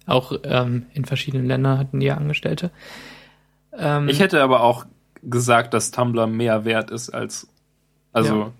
Auch 0.06 0.32
ähm, 0.42 0.86
in 0.92 1.04
verschiedenen 1.04 1.46
Ländern 1.46 1.78
hatten 1.78 2.00
die 2.00 2.06
ja 2.06 2.16
Angestellte. 2.16 2.70
Ähm, 3.72 4.08
ich 4.08 4.20
hätte 4.20 4.42
aber 4.42 4.62
auch 4.62 4.84
gesagt, 5.22 5.72
dass 5.74 5.90
Tumblr 5.90 6.26
mehr 6.26 6.64
wert 6.64 6.90
ist 6.90 7.10
als, 7.10 7.48
also, 8.12 8.40
ja. 8.40 8.52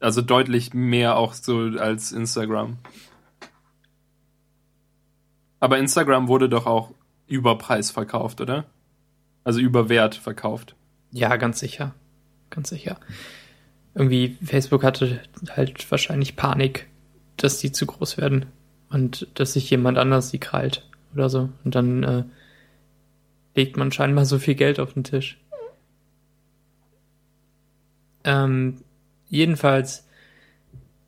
also 0.00 0.20
deutlich 0.20 0.74
mehr 0.74 1.16
auch 1.16 1.32
so 1.32 1.58
als 1.78 2.12
Instagram. 2.12 2.78
Aber 5.64 5.78
Instagram 5.78 6.28
wurde 6.28 6.48
doch 6.48 6.66
auch 6.66 6.90
über 7.26 7.56
Preis 7.56 7.90
verkauft, 7.90 8.40
oder? 8.40 8.66
Also 9.44 9.60
über 9.60 9.88
Wert 9.88 10.14
verkauft. 10.14 10.76
Ja, 11.10 11.36
ganz 11.36 11.58
sicher. 11.58 11.94
Ganz 12.50 12.68
sicher 12.68 12.98
irgendwie 13.94 14.36
Facebook 14.42 14.82
hatte 14.82 15.20
halt 15.50 15.90
wahrscheinlich 15.90 16.36
Panik, 16.36 16.88
dass 17.36 17.58
die 17.58 17.72
zu 17.72 17.86
groß 17.86 18.18
werden 18.18 18.46
und 18.90 19.28
dass 19.34 19.52
sich 19.52 19.70
jemand 19.70 19.98
anders 19.98 20.30
die 20.30 20.40
krallt 20.40 20.86
oder 21.14 21.28
so. 21.28 21.48
Und 21.64 21.74
dann 21.74 22.02
äh, 22.02 22.24
legt 23.54 23.76
man 23.76 23.92
scheinbar 23.92 24.24
so 24.24 24.38
viel 24.38 24.56
Geld 24.56 24.80
auf 24.80 24.94
den 24.94 25.04
Tisch. 25.04 25.40
Ähm, 28.24 28.82
jedenfalls 29.28 30.08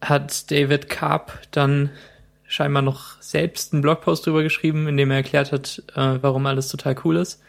hat 0.01 0.51
David 0.51 0.88
Karp 0.88 1.40
dann 1.51 1.90
scheinbar 2.48 2.82
noch 2.82 3.20
selbst 3.20 3.72
einen 3.72 3.82
Blogpost 3.82 4.26
drüber 4.26 4.42
geschrieben, 4.42 4.87
in 4.88 4.96
dem 4.96 5.11
er 5.11 5.18
erklärt 5.18 5.52
hat, 5.52 5.82
äh, 5.94 6.18
warum 6.20 6.46
alles 6.46 6.68
total 6.68 6.96
cool 7.04 7.16
ist. 7.16 7.42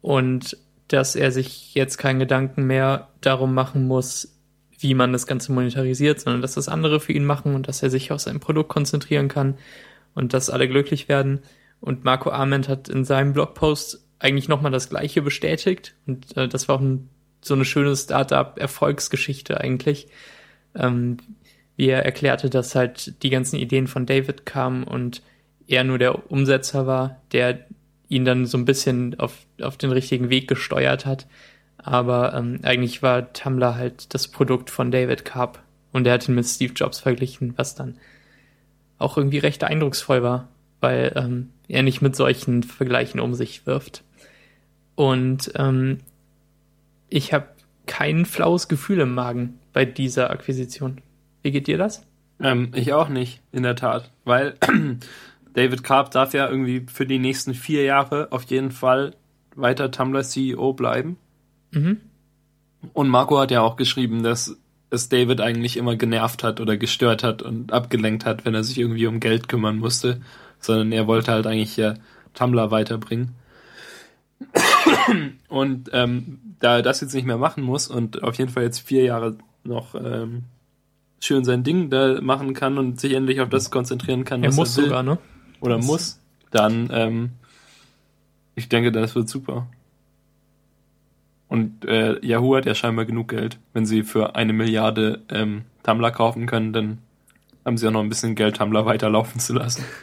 Und 0.00 0.56
dass 0.88 1.16
er 1.16 1.32
sich 1.32 1.74
jetzt 1.74 1.98
keinen 1.98 2.18
Gedanken 2.18 2.66
mehr 2.66 3.08
darum 3.20 3.54
machen 3.54 3.86
muss, 3.86 4.34
wie 4.78 4.94
man 4.94 5.12
das 5.12 5.26
Ganze 5.26 5.52
monetarisiert, 5.52 6.20
sondern 6.20 6.40
dass 6.40 6.54
das 6.54 6.68
andere 6.68 7.00
für 7.00 7.12
ihn 7.12 7.24
machen 7.24 7.54
und 7.54 7.68
dass 7.68 7.82
er 7.82 7.90
sich 7.90 8.12
auf 8.12 8.20
sein 8.20 8.40
Produkt 8.40 8.68
konzentrieren 8.68 9.28
kann 9.28 9.58
und 10.14 10.34
dass 10.34 10.50
alle 10.50 10.68
glücklich 10.68 11.08
werden. 11.08 11.40
Und 11.80 12.04
Marco 12.04 12.30
Arment 12.30 12.68
hat 12.68 12.88
in 12.88 13.04
seinem 13.04 13.32
Blogpost 13.32 14.04
eigentlich 14.18 14.48
nochmal 14.48 14.72
das 14.72 14.88
Gleiche 14.88 15.22
bestätigt. 15.22 15.94
Und 16.06 16.36
äh, 16.36 16.48
das 16.48 16.68
war 16.68 16.76
auch 16.76 16.80
ein, 16.80 17.08
so 17.40 17.54
eine 17.54 17.64
schöne 17.64 17.94
Startup-Erfolgsgeschichte 17.94 19.60
eigentlich, 19.60 20.08
ähm, 20.74 21.18
wie 21.78 21.88
er 21.88 22.04
erklärte, 22.04 22.50
dass 22.50 22.74
halt 22.74 23.22
die 23.22 23.30
ganzen 23.30 23.56
Ideen 23.56 23.86
von 23.86 24.04
David 24.04 24.44
kamen 24.44 24.84
und 24.84 25.22
er 25.66 25.84
nur 25.84 25.98
der 25.98 26.30
Umsetzer 26.30 26.86
war, 26.86 27.22
der 27.32 27.60
ihn 28.10 28.26
dann 28.26 28.44
so 28.44 28.58
ein 28.58 28.66
bisschen 28.66 29.18
auf, 29.18 29.46
auf 29.62 29.78
den 29.78 29.92
richtigen 29.92 30.28
Weg 30.28 30.48
gesteuert 30.48 31.06
hat 31.06 31.26
aber 31.78 32.34
ähm, 32.34 32.60
eigentlich 32.62 33.02
war 33.02 33.32
Tumblr 33.32 33.76
halt 33.76 34.12
das 34.12 34.28
Produkt 34.28 34.70
von 34.70 34.90
David 34.90 35.24
Karp 35.24 35.60
und 35.92 36.06
er 36.06 36.14
hat 36.14 36.28
ihn 36.28 36.34
mit 36.34 36.46
Steve 36.46 36.72
Jobs 36.74 37.00
verglichen, 37.00 37.54
was 37.56 37.74
dann 37.74 37.96
auch 38.98 39.16
irgendwie 39.16 39.38
recht 39.38 39.62
eindrucksvoll 39.64 40.22
war, 40.22 40.48
weil 40.80 41.12
ähm, 41.14 41.50
er 41.68 41.82
nicht 41.82 42.02
mit 42.02 42.16
solchen 42.16 42.62
Vergleichen 42.64 43.20
um 43.20 43.34
sich 43.34 43.64
wirft. 43.64 44.02
Und 44.96 45.52
ähm, 45.54 45.98
ich 47.08 47.32
habe 47.32 47.46
kein 47.86 48.26
flaues 48.26 48.68
Gefühl 48.68 49.00
im 49.00 49.14
Magen 49.14 49.60
bei 49.72 49.84
dieser 49.84 50.30
Akquisition. 50.30 51.00
Wie 51.42 51.50
geht 51.50 51.66
dir 51.66 51.78
das? 51.78 52.06
Ähm, 52.40 52.72
ich 52.74 52.92
auch 52.92 53.08
nicht, 53.08 53.40
in 53.52 53.62
der 53.62 53.76
Tat, 53.76 54.10
weil 54.24 54.54
David 55.54 55.82
Karp 55.82 56.10
darf 56.10 56.34
ja 56.34 56.48
irgendwie 56.48 56.86
für 56.92 57.06
die 57.06 57.18
nächsten 57.18 57.54
vier 57.54 57.84
Jahre 57.84 58.28
auf 58.30 58.44
jeden 58.44 58.70
Fall 58.70 59.14
weiter 59.54 59.90
Tumblr 59.90 60.22
CEO 60.22 60.72
bleiben. 60.72 61.16
Mhm. 61.72 62.00
Und 62.92 63.08
Marco 63.08 63.38
hat 63.38 63.50
ja 63.50 63.60
auch 63.60 63.76
geschrieben, 63.76 64.22
dass 64.22 64.56
es 64.90 65.08
David 65.08 65.40
eigentlich 65.40 65.76
immer 65.76 65.96
genervt 65.96 66.44
hat 66.44 66.60
oder 66.60 66.76
gestört 66.76 67.22
hat 67.22 67.42
und 67.42 67.72
abgelenkt 67.72 68.24
hat, 68.24 68.44
wenn 68.44 68.54
er 68.54 68.64
sich 68.64 68.78
irgendwie 68.78 69.06
um 69.06 69.20
Geld 69.20 69.48
kümmern 69.48 69.78
musste, 69.78 70.20
sondern 70.60 70.92
er 70.92 71.06
wollte 71.06 71.32
halt 71.32 71.46
eigentlich 71.46 71.76
ja 71.76 71.94
Tumblr 72.34 72.70
weiterbringen. 72.70 73.34
Und 75.48 75.90
ähm, 75.92 76.38
da 76.60 76.76
er 76.76 76.82
das 76.82 77.00
jetzt 77.00 77.14
nicht 77.14 77.26
mehr 77.26 77.38
machen 77.38 77.62
muss 77.62 77.88
und 77.88 78.22
auf 78.22 78.36
jeden 78.36 78.50
Fall 78.50 78.62
jetzt 78.62 78.78
vier 78.80 79.02
Jahre 79.02 79.36
noch 79.64 79.94
ähm, 79.94 80.44
schön 81.20 81.44
sein 81.44 81.64
Ding 81.64 81.90
da 81.90 82.20
machen 82.20 82.54
kann 82.54 82.78
und 82.78 83.00
sich 83.00 83.12
endlich 83.12 83.40
auf 83.40 83.48
das 83.48 83.70
konzentrieren 83.70 84.24
kann, 84.24 84.42
er 84.42 84.50
was 84.50 84.56
muss 84.56 84.76
er 84.76 84.82
will. 84.82 84.88
sogar, 84.90 85.02
ne? 85.02 85.18
oder 85.60 85.76
das 85.76 85.86
muss, 85.86 86.20
dann 86.50 86.88
ähm, 86.92 87.30
ich 88.54 88.68
denke, 88.68 88.92
das 88.92 89.14
wird 89.14 89.28
super. 89.28 89.68
Und 91.48 91.84
äh, 91.86 92.24
Yahoo 92.24 92.56
hat 92.56 92.66
ja 92.66 92.74
scheinbar 92.74 93.06
genug 93.06 93.28
Geld. 93.28 93.58
Wenn 93.72 93.86
sie 93.86 94.02
für 94.02 94.36
eine 94.36 94.52
Milliarde 94.52 95.22
ähm, 95.30 95.62
Tumblr 95.82 96.10
kaufen 96.10 96.46
können, 96.46 96.72
dann 96.72 96.98
haben 97.64 97.78
sie 97.78 97.86
auch 97.86 97.92
noch 97.92 98.02
ein 98.02 98.08
bisschen 98.08 98.34
Geld, 98.34 98.56
Tumblr 98.56 98.84
weiterlaufen 98.84 99.40
zu 99.40 99.54
lassen. 99.54 99.84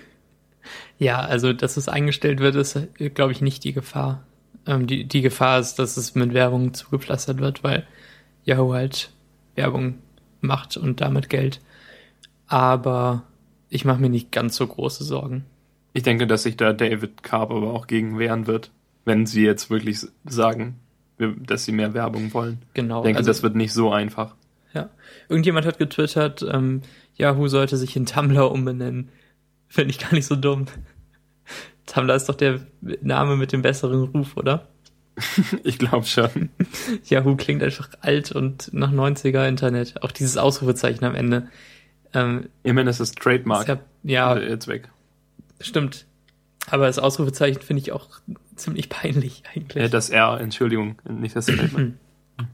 Ja, 0.97 1.19
also 1.19 1.51
dass 1.51 1.75
es 1.75 1.89
eingestellt 1.89 2.39
wird, 2.39 2.55
ist, 2.55 2.79
glaube 3.15 3.33
ich, 3.33 3.41
nicht 3.41 3.65
die 3.65 3.73
Gefahr. 3.73 4.23
Ähm, 4.65 4.87
die, 4.87 5.03
die 5.03 5.21
Gefahr 5.21 5.59
ist, 5.59 5.77
dass 5.77 5.97
es 5.97 6.15
mit 6.15 6.33
Werbung 6.33 6.73
zugepflastert 6.73 7.39
wird, 7.39 7.65
weil 7.65 7.85
Yahoo 8.45 8.73
halt 8.73 9.11
Werbung 9.55 9.95
macht 10.41 10.77
und 10.77 11.01
damit 11.01 11.29
Geld. 11.29 11.61
Aber 12.47 13.23
ich 13.69 13.85
mache 13.85 13.99
mir 13.99 14.09
nicht 14.09 14.31
ganz 14.31 14.55
so 14.55 14.67
große 14.67 15.03
Sorgen. 15.03 15.45
Ich 15.93 16.03
denke, 16.03 16.27
dass 16.27 16.43
sich 16.43 16.57
da 16.57 16.73
David 16.73 17.23
Carp 17.23 17.51
aber 17.51 17.73
auch 17.73 17.87
gegen 17.87 18.19
wehren 18.19 18.47
wird, 18.47 18.71
wenn 19.05 19.25
sie 19.25 19.43
jetzt 19.43 19.69
wirklich 19.69 20.05
sagen, 20.25 20.79
dass 21.17 21.65
sie 21.65 21.71
mehr 21.71 21.93
Werbung 21.93 22.33
wollen. 22.33 22.59
Genau. 22.73 22.99
Ich 22.99 23.05
denke, 23.05 23.19
also, 23.19 23.29
das 23.29 23.43
wird 23.43 23.55
nicht 23.55 23.73
so 23.73 23.91
einfach. 23.91 24.35
Ja. 24.73 24.89
Irgendjemand 25.29 25.65
hat 25.65 25.77
getwittert, 25.77 26.45
ähm, 26.51 26.81
Yahoo 27.15 27.47
sollte 27.47 27.77
sich 27.77 27.95
in 27.95 28.05
Tumblr 28.05 28.51
umbenennen. 28.51 29.09
Finde 29.69 29.91
ich 29.91 29.99
gar 29.99 30.13
nicht 30.13 30.25
so 30.25 30.35
dumm. 30.35 30.65
Tumblr 31.85 32.13
ist 32.13 32.27
doch 32.27 32.35
der 32.35 32.59
Name 32.81 33.37
mit 33.37 33.53
dem 33.53 33.61
besseren 33.61 34.03
Ruf, 34.03 34.35
oder? 34.35 34.67
ich 35.63 35.77
glaube 35.77 36.05
schon. 36.05 36.49
Yahoo 37.05 37.35
klingt 37.35 37.63
einfach 37.63 37.89
alt 38.01 38.31
und 38.31 38.73
nach 38.73 38.91
90er 38.91 39.47
Internet. 39.47 40.01
Auch 40.03 40.11
dieses 40.11 40.37
Ausrufezeichen 40.37 41.05
am 41.05 41.15
Ende. 41.15 41.47
Ähm, 42.13 42.49
Immerhin 42.63 42.87
ist 42.87 42.99
es 42.99 43.13
Trademark. 43.13 43.67
Ja, 43.67 43.79
ja 44.03 44.37
jetzt 44.37 44.67
weg. 44.67 44.89
Stimmt. 45.59 46.05
Aber 46.67 46.87
das 46.87 46.99
Ausrufezeichen 46.99 47.61
finde 47.61 47.81
ich 47.81 47.91
auch 47.91 48.09
ziemlich 48.55 48.89
peinlich 48.89 49.43
eigentlich. 49.53 49.83
Ja, 49.83 49.89
das 49.89 50.09
R, 50.09 50.39
Entschuldigung, 50.39 50.95
nicht 51.07 51.35
das 51.35 51.45
Trademark. 51.45 51.93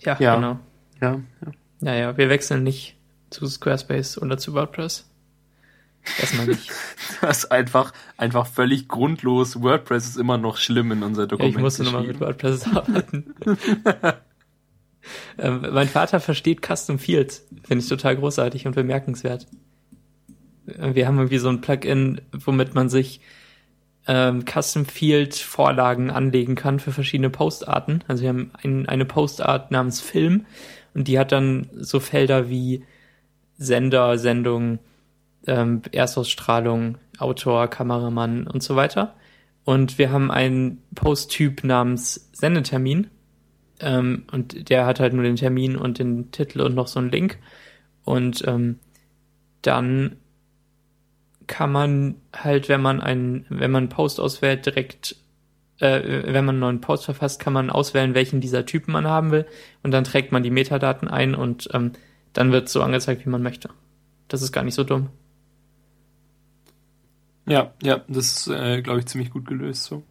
ja, 0.00 0.16
ja, 0.18 0.34
genau. 0.36 0.58
Ja, 1.00 1.12
ja. 1.12 1.52
Naja, 1.80 2.16
wir 2.16 2.28
wechseln 2.28 2.62
nicht 2.62 2.96
zu 3.30 3.46
Squarespace 3.46 4.18
oder 4.18 4.38
zu 4.38 4.54
WordPress. 4.54 5.08
Erstmal 6.20 6.46
nicht. 6.46 6.70
Das 7.20 7.44
ist 7.44 7.52
einfach, 7.52 7.92
einfach 8.16 8.46
völlig 8.46 8.88
grundlos. 8.88 9.62
WordPress 9.62 10.06
ist 10.06 10.16
immer 10.16 10.36
noch 10.36 10.58
schlimm 10.58 10.92
in 10.92 11.02
unser 11.02 11.26
Dokument. 11.26 11.54
Ja, 11.54 11.58
ich 11.58 11.62
musste 11.62 11.84
nochmal 11.84 12.04
mit 12.04 12.20
WordPress 12.20 12.66
arbeiten. 12.66 13.34
ähm, 15.38 15.66
mein 15.72 15.88
Vater 15.88 16.20
versteht 16.20 16.60
Custom 16.66 16.98
Fields. 16.98 17.46
Finde 17.62 17.82
ich 17.82 17.88
total 17.88 18.16
großartig 18.16 18.66
und 18.66 18.74
bemerkenswert. 18.74 19.46
Äh, 20.66 20.94
wir 20.94 21.06
haben 21.06 21.18
irgendwie 21.18 21.38
so 21.38 21.48
ein 21.48 21.60
Plugin, 21.60 22.20
womit 22.32 22.74
man 22.74 22.88
sich 22.88 23.20
ähm, 24.06 24.44
Custom 24.44 24.84
Field 24.84 25.34
Vorlagen 25.34 26.10
anlegen 26.10 26.54
kann 26.54 26.80
für 26.80 26.92
verschiedene 26.92 27.30
Postarten. 27.30 28.04
Also 28.06 28.22
wir 28.22 28.28
haben 28.28 28.50
ein, 28.62 28.86
eine 28.86 29.04
Postart 29.04 29.70
namens 29.70 30.00
Film 30.00 30.46
und 30.94 31.08
die 31.08 31.18
hat 31.18 31.32
dann 31.32 31.68
so 31.72 32.00
Felder 32.00 32.50
wie 32.50 32.84
Sender, 33.56 34.18
Sendung, 34.18 34.78
ähm, 35.46 35.82
Erstausstrahlung, 35.92 36.98
Autor, 37.18 37.68
Kameramann 37.68 38.46
und 38.46 38.62
so 38.62 38.76
weiter. 38.76 39.14
Und 39.64 39.98
wir 39.98 40.10
haben 40.10 40.30
einen 40.30 40.82
Posttyp 40.94 41.64
namens 41.64 42.30
Sendetermin. 42.32 43.08
Ähm, 43.80 44.24
und 44.30 44.68
der 44.68 44.86
hat 44.86 45.00
halt 45.00 45.14
nur 45.14 45.24
den 45.24 45.36
Termin 45.36 45.76
und 45.76 45.98
den 45.98 46.30
Titel 46.30 46.60
und 46.60 46.74
noch 46.74 46.88
so 46.88 47.00
einen 47.00 47.10
Link. 47.10 47.38
Und 48.04 48.46
ähm, 48.46 48.78
dann 49.62 50.16
kann 51.46 51.72
man 51.72 52.16
halt, 52.34 52.68
wenn 52.68 52.82
man 52.82 53.00
einen, 53.00 53.46
wenn 53.48 53.70
man 53.70 53.84
einen 53.84 53.88
Post 53.88 54.20
auswählt, 54.20 54.66
direkt, 54.66 55.16
äh, 55.78 56.32
wenn 56.32 56.44
man 56.44 56.54
einen 56.54 56.60
neuen 56.60 56.80
Post 56.80 57.06
verfasst, 57.06 57.40
kann 57.40 57.52
man 57.52 57.70
auswählen, 57.70 58.14
welchen 58.14 58.40
dieser 58.40 58.66
Typen 58.66 58.92
man 58.92 59.06
haben 59.06 59.30
will. 59.30 59.46
Und 59.82 59.90
dann 59.90 60.04
trägt 60.04 60.32
man 60.32 60.42
die 60.42 60.50
Metadaten 60.50 61.08
ein 61.08 61.34
und 61.34 61.68
ähm, 61.72 61.92
dann 62.32 62.52
wird 62.52 62.68
so 62.68 62.82
angezeigt, 62.82 63.24
wie 63.24 63.30
man 63.30 63.42
möchte. 63.42 63.70
Das 64.28 64.42
ist 64.42 64.52
gar 64.52 64.64
nicht 64.64 64.74
so 64.74 64.84
dumm. 64.84 65.10
Ja, 67.46 67.72
ja, 67.82 68.02
das 68.08 68.32
ist, 68.32 68.48
äh, 68.48 68.80
glaube 68.82 69.00
ich, 69.00 69.06
ziemlich 69.06 69.30
gut 69.30 69.46
gelöst 69.46 69.84
so. 69.84 70.02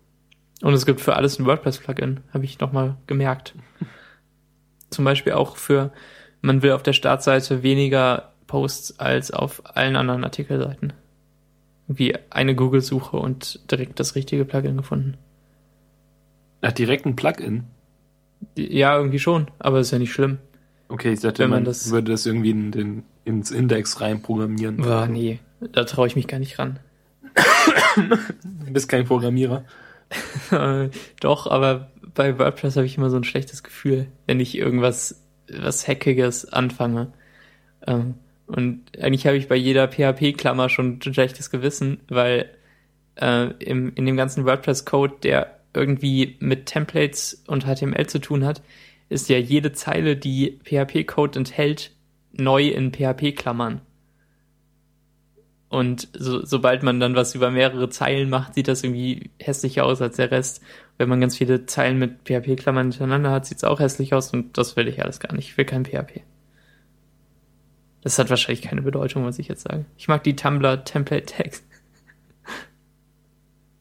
Und 0.62 0.74
es 0.74 0.86
gibt 0.86 1.02
für 1.02 1.16
alles 1.16 1.40
ein 1.40 1.46
WordPress-Plugin, 1.46 2.22
habe 2.34 2.46
ich 2.46 2.60
nochmal 2.60 2.96
gemerkt. 3.08 3.56
Zum 4.90 5.04
Beispiel 5.04 5.34
auch 5.34 5.58
für, 5.58 5.92
man 6.42 6.62
will 6.62 6.72
auf 6.72 6.84
der 6.84 6.94
Startseite 6.94 7.64
weniger 7.64 8.34
Posts 8.48 9.00
als 9.00 9.32
auf 9.32 9.76
allen 9.76 9.96
anderen 9.96 10.24
Artikelseiten. 10.24 10.94
Wie 11.88 12.16
eine 12.30 12.56
Google-Suche 12.56 13.18
und 13.18 13.70
direkt 13.72 14.00
das 14.00 14.16
richtige 14.16 14.46
Plugin 14.46 14.78
gefunden. 14.78 15.18
Ach, 16.62 16.72
direkt 16.72 17.06
ein 17.06 17.16
Plugin? 17.16 17.66
Ja, 18.56 18.96
irgendwie 18.96 19.20
schon, 19.20 19.48
aber 19.60 19.80
ist 19.80 19.92
ja 19.92 20.00
nicht 20.00 20.14
schlimm. 20.14 20.38
Okay, 20.88 21.14
ich 21.14 21.22
dachte, 21.22 21.44
Wenn 21.44 21.50
man, 21.50 21.60
man 21.60 21.66
das 21.66 21.90
würde 21.92 22.12
das 22.12 22.26
irgendwie 22.26 22.52
in 22.52 22.72
den, 22.72 23.04
ins 23.26 23.52
Index 23.52 24.00
reinprogrammieren. 24.00 24.84
War 24.86 25.08
nee, 25.08 25.40
da 25.60 25.84
traue 25.86 26.08
ich 26.08 26.16
mich 26.16 26.28
gar 26.28 26.40
nicht 26.40 26.60
ran. 26.60 26.80
Du 27.96 28.74
bist 28.74 28.90
kein 28.90 29.06
Programmierer. 29.06 29.66
Doch, 31.20 31.48
aber 31.48 31.92
bei 32.14 32.38
WordPress 32.38 32.76
habe 32.76 32.86
ich 32.86 32.98
immer 32.98 33.10
so 33.10 33.18
ein 33.18 33.24
schlechtes 33.24 33.64
Gefühl, 33.64 34.08
wenn 34.28 34.40
ich 34.40 34.58
irgendwas 34.58 35.24
was 35.50 35.88
Hackiges 35.88 36.52
anfange. 36.52 37.14
Ähm, 37.86 38.16
und 38.48 38.82
eigentlich 39.00 39.26
habe 39.26 39.38
ich 39.38 39.48
bei 39.48 39.56
jeder 39.56 39.88
PHP-Klammer 39.88 40.70
schon 40.70 41.00
ein 41.04 41.14
schlechtes 41.14 41.50
Gewissen, 41.50 42.00
weil 42.08 42.50
äh, 43.16 43.52
im, 43.60 43.94
in 43.96 44.06
dem 44.06 44.18
ganzen 44.18 44.46
WordPress-Code, 44.46 45.16
der 45.24 45.60
irgendwie 45.74 46.38
mit 46.40 46.68
Templates 46.68 47.44
und 47.48 47.66
HTML 47.66 48.08
zu 48.08 48.20
tun 48.20 48.46
hat, 48.46 48.62
ist 49.10 49.30
ja 49.30 49.38
jede 49.38 49.74
Zeile, 49.74 50.16
die 50.16 50.60
PHP-Code 50.64 51.40
enthält, 51.40 51.92
neu 52.32 52.68
in 52.68 52.92
PHP-Klammern. 52.92 53.82
Und 55.74 56.08
so, 56.14 56.46
sobald 56.46 56.84
man 56.84 57.00
dann 57.00 57.16
was 57.16 57.34
über 57.34 57.50
mehrere 57.50 57.90
Zeilen 57.90 58.30
macht, 58.30 58.54
sieht 58.54 58.68
das 58.68 58.84
irgendwie 58.84 59.32
hässlicher 59.40 59.86
aus 59.86 60.04
als 60.04 60.18
der 60.18 60.30
Rest. 60.30 60.62
Wenn 61.00 61.10
man 61.10 61.20
ganz 61.20 61.36
viele 61.36 61.66
Zeilen 61.66 61.98
mit 61.98 62.26
PHP-Klammern 62.26 62.92
hintereinander 62.92 63.32
hat, 63.32 63.48
sieht 63.48 63.58
es 63.58 63.64
auch 63.64 63.80
hässlich 63.80 64.14
aus 64.14 64.32
und 64.34 64.56
das 64.56 64.76
will 64.76 64.88
ich 64.88 65.02
alles 65.02 65.20
gar 65.20 65.34
nicht. 65.34 65.50
Ich 65.50 65.58
will 65.58 65.66
kein 65.66 65.84
PHP. 65.84 66.22
Das 68.04 68.20
hat 68.20 68.30
wahrscheinlich 68.30 68.62
keine 68.62 68.84
Bedeutung, 68.84 69.26
was 69.26 69.40
ich 69.40 69.48
jetzt 69.48 69.64
sage. 69.64 69.86
Ich 69.98 70.08
mag 70.08 70.24
die 70.24 70.36
Tumblr 70.36 70.84
Template 70.84 71.26
Tags. 71.26 71.64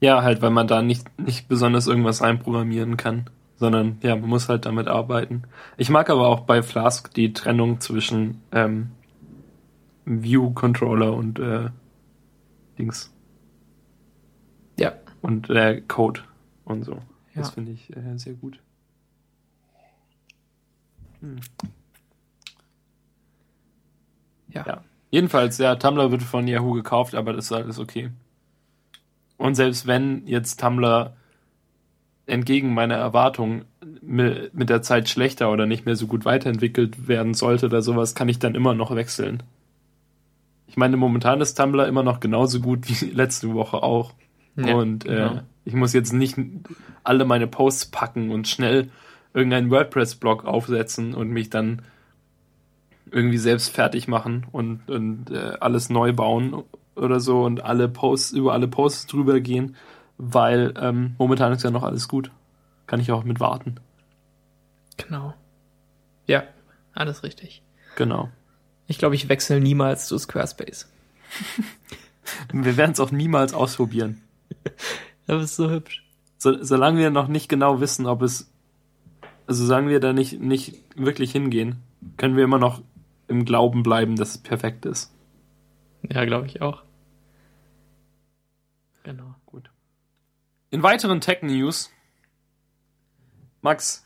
Ja, 0.01 0.23
halt, 0.23 0.41
weil 0.41 0.49
man 0.49 0.69
da 0.69 0.81
nicht, 0.81 1.07
nicht 1.19 1.47
besonders 1.47 1.89
irgendwas 1.89 2.23
einprogrammieren 2.23 2.97
kann, 2.97 3.27
sondern 3.57 3.99
ja, 4.03 4.17
man 4.17 4.31
muss 4.31 4.49
halt 4.49 4.65
damit 4.65 4.89
arbeiten. 4.89 5.43
Ich 5.77 5.91
mag 5.91 6.09
aber 6.09 6.27
auch 6.29 6.41
bei 6.41 6.63
Flask 6.63 7.13
die 7.13 7.35
Trennung 7.35 7.81
zwischen 7.81 8.41
ähm, 8.51 8.93
View-Controller 10.07 11.13
und 11.13 11.39
äh, 11.39 11.69
Dings. 12.79 13.13
Ja. 14.79 14.95
Und 15.21 15.51
äh, 15.51 15.81
Code 15.83 16.23
und 16.65 16.85
so. 16.85 16.93
Ja. 16.93 17.01
Das 17.35 17.51
finde 17.51 17.73
ich 17.73 17.95
äh, 17.97 18.19
sehr 18.19 18.35
gut. 18.35 18.59
Hm. 21.21 21.37
Ja. 24.49 24.65
ja. 24.67 24.85
Jedenfalls, 25.11 25.59
ja, 25.59 25.77
Tumblr 25.77 26.11
wird 26.11 26.23
von 26.23 26.49
Yahoo 26.49 26.73
gekauft, 26.73 27.15
aber 27.15 27.33
das 27.33 27.47
ist 27.47 27.53
alles 27.53 27.79
okay. 27.79 28.11
Und 29.37 29.55
selbst 29.55 29.87
wenn 29.87 30.27
jetzt 30.27 30.61
Tumblr 30.61 31.15
entgegen 32.27 32.73
meiner 32.73 32.95
Erwartung 32.95 33.65
mit 34.01 34.71
der 34.71 34.83
Zeit 34.83 35.09
schlechter 35.09 35.51
oder 35.51 35.67
nicht 35.67 35.85
mehr 35.85 35.97
so 35.97 36.07
gut 36.07 36.25
weiterentwickelt 36.25 37.09
werden 37.09 37.35
sollte 37.35 37.67
oder 37.67 37.83
sowas, 37.83 38.15
kann 38.15 38.29
ich 38.29 38.39
dann 38.39 38.55
immer 38.55 38.75
noch 38.75 38.95
wechseln. 38.95 39.43
Ich 40.73 40.79
meine, 40.79 40.97
momentan 40.97 41.43
ist 41.43 41.57
Tumblr 41.57 41.87
immer 41.87 42.03
noch 42.03 42.19
genauso 42.19 42.61
gut 42.61 42.89
wie 42.89 43.11
letzte 43.13 43.53
Woche 43.53 43.83
auch. 43.83 44.15
Ja, 44.57 44.75
und 44.75 45.05
äh, 45.05 45.09
genau. 45.09 45.41
ich 45.67 45.75
muss 45.75 45.93
jetzt 45.93 46.15
nicht 46.15 46.39
alle 47.05 47.27
meine 47.27 47.47
Posts 47.47 47.91
packen 47.91 48.31
und 48.31 48.49
schnell 48.49 48.89
irgendeinen 49.35 49.71
WordPress-Blog 49.71 50.47
aufsetzen 50.47 51.13
und 51.13 51.29
mich 51.29 51.51
dann 51.51 51.83
irgendwie 53.11 53.37
selbst 53.37 53.69
fertig 53.69 54.09
machen 54.09 54.47
und, 54.51 54.91
und 54.91 55.31
äh, 55.31 55.59
alles 55.61 55.91
neu 55.91 56.15
bauen 56.15 56.63
oder 56.97 57.21
so 57.21 57.45
und 57.45 57.63
alle 57.63 57.91
Posts, 57.91 58.33
über 58.33 58.55
alle 58.55 58.67
Posts 58.67 59.09
drüber 59.09 59.41
gehen, 59.41 59.77
weil 60.17 60.73
ähm, 60.81 61.17
momentan 61.19 61.53
ist 61.53 61.65
ja 61.65 61.71
noch 61.71 61.83
alles 61.83 62.09
gut. 62.09 62.31
Kann 62.87 62.99
ich 62.99 63.13
auch 63.13 63.25
mit 63.25 63.41
warten. 63.41 63.75
Genau. 64.97 65.35
Ja, 66.27 66.45
alles 66.95 67.23
richtig. 67.25 67.63
Genau. 67.97 68.31
Ich 68.87 68.99
glaube, 68.99 69.15
ich 69.15 69.29
wechsle 69.29 69.61
niemals 69.61 70.07
zu 70.07 70.19
Squarespace. 70.19 70.91
wir 72.53 72.77
werden 72.77 72.93
es 72.93 73.01
auch 73.01 73.11
niemals 73.11 73.55
ausprobieren. 73.55 74.23
Das 75.25 75.45
ist 75.45 75.57
so 75.57 75.71
hübsch. 75.71 76.05
So, 76.37 76.63
solange 76.65 76.99
wir 76.99 77.11
noch 77.11 77.29
nicht 77.29 77.49
genau 77.49 77.81
wissen, 77.81 78.07
ob 78.07 78.23
es, 78.23 78.53
also 79.47 79.65
sagen 79.65 79.89
wir 79.89 80.01
da 80.01 80.13
nicht, 80.13 80.41
nicht 80.41 80.75
wirklich 80.97 81.31
hingehen, 81.31 81.77
können 82.17 82.37
wir 82.37 82.43
immer 82.43 82.59
noch 82.59 82.83
im 83.29 83.45
Glauben 83.45 83.85
bleiben, 83.85 84.17
dass 84.17 84.31
es 84.31 84.39
perfekt 84.39 84.85
ist. 84.85 85.13
Ja, 86.11 86.25
glaube 86.25 86.47
ich 86.47 86.61
auch. 86.61 86.83
Genau. 89.05 89.35
Gut. 89.47 89.71
In 90.71 90.83
weiteren 90.83 91.21
Tech 91.21 91.43
News, 91.43 91.91
Max, 93.61 94.05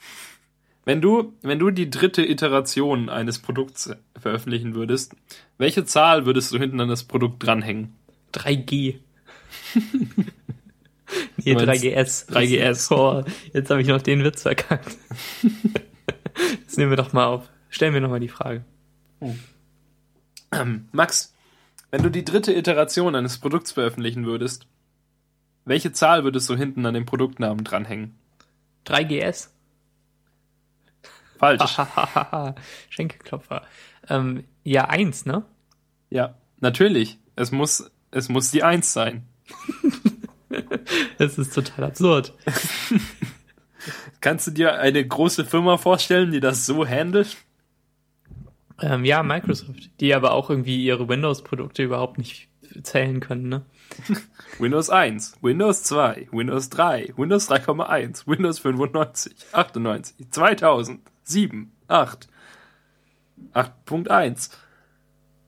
wenn 0.87 1.01
du, 1.01 1.35
wenn 1.43 1.59
du 1.59 1.71
die 1.71 1.91
dritte 1.91 2.25
Iteration 2.25 3.11
eines 3.11 3.41
Produkts 3.41 3.91
veröffentlichen 4.17 4.75
würdest, 4.75 5.15
welche 5.59 5.85
Zahl 5.85 6.25
würdest 6.27 6.55
du 6.55 6.59
hinten 6.59 6.81
an 6.81 6.89
das 6.89 7.03
Produkt 7.05 7.45
dranhängen? 7.45 7.93
3G. 8.33 9.01
nee, 11.37 11.55
3GS. 11.55 12.31
3GS. 12.31 12.91
Oh, 12.95 13.25
jetzt 13.53 13.69
habe 13.69 13.83
ich 13.83 13.89
noch 13.89 14.01
den 14.01 14.25
Witz 14.25 14.43
verkackt. 14.43 14.97
Das 16.67 16.77
nehmen 16.77 16.91
wir 16.91 16.99
doch 16.99 17.15
mal 17.15 17.25
auf. 17.25 17.49
Stellen 17.71 17.95
wir 17.95 18.03
nochmal 18.03 18.21
die 18.21 18.29
Frage. 18.29 18.63
Oh. 19.21 19.33
Ähm, 20.53 20.87
Max, 20.93 21.35
wenn 21.91 22.03
du 22.03 22.11
die 22.11 22.27
dritte 22.27 22.53
Iteration 22.53 23.15
eines 23.15 23.39
Produkts 23.39 23.73
veröffentlichen 23.73 24.27
würdest, 24.27 24.67
welche 25.65 25.93
Zahl 25.93 26.25
würdest 26.25 26.51
du 26.51 26.55
hinten 26.55 26.85
an 26.85 26.93
dem 26.93 27.07
Produktnamen 27.07 27.65
dranhängen? 27.65 28.19
3GS. 28.87 29.49
Falsch. 31.39 31.79
Schenkelklopfer. 32.91 33.63
Ähm, 34.09 34.45
ja, 34.65 34.87
1, 34.87 35.27
ne? 35.27 35.45
Ja, 36.11 36.35
natürlich. 36.61 37.19
Es 37.35 37.53
muss, 37.53 37.91
es 38.11 38.29
muss 38.29 38.51
die 38.51 38.63
1 38.63 38.93
sein. 38.93 39.27
Es 41.19 41.39
ist 41.39 41.55
total 41.55 41.85
absurd. 41.85 42.33
Kannst 44.21 44.47
du 44.47 44.51
dir 44.53 44.79
eine 44.79 45.07
große 45.07 45.45
Firma 45.45 45.77
vorstellen, 45.77 46.31
die 46.31 46.41
das 46.41 46.67
so 46.67 46.87
handelt? 46.87 47.37
Ähm, 48.81 49.05
ja, 49.05 49.23
Microsoft, 49.23 49.91
die 50.01 50.15
aber 50.15 50.33
auch 50.33 50.51
irgendwie 50.51 50.85
ihre 50.85 51.09
Windows-Produkte 51.09 51.83
überhaupt 51.83 52.19
nicht 52.19 52.49
zählen 52.83 53.21
können, 53.21 53.49
ne? 53.49 53.63
Windows 54.59 54.91
1, 54.91 55.39
Windows 55.41 55.83
2, 55.85 56.29
Windows 56.33 56.69
3, 56.71 57.15
Windows 57.17 57.49
3,1, 57.51 58.27
Windows 58.27 58.59
95, 58.59 59.35
98, 59.53 60.31
2000, 60.31 61.01
7, 61.27 61.71
8, 61.89 62.29
8.1. 63.53 64.51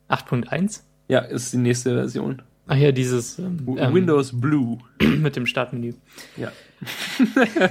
8.1? 0.09 0.83
Ja, 1.09 1.21
ist 1.21 1.53
die 1.53 1.59
nächste 1.59 1.95
Version. 1.95 2.43
Ach 2.67 2.77
ja, 2.77 2.93
dieses 2.93 3.39
ähm, 3.39 3.67
Windows 3.67 4.39
Blue. 4.39 4.79
Mit 5.01 5.37
dem 5.37 5.47
Startmenü. 5.47 5.95
Ja. 6.37 6.53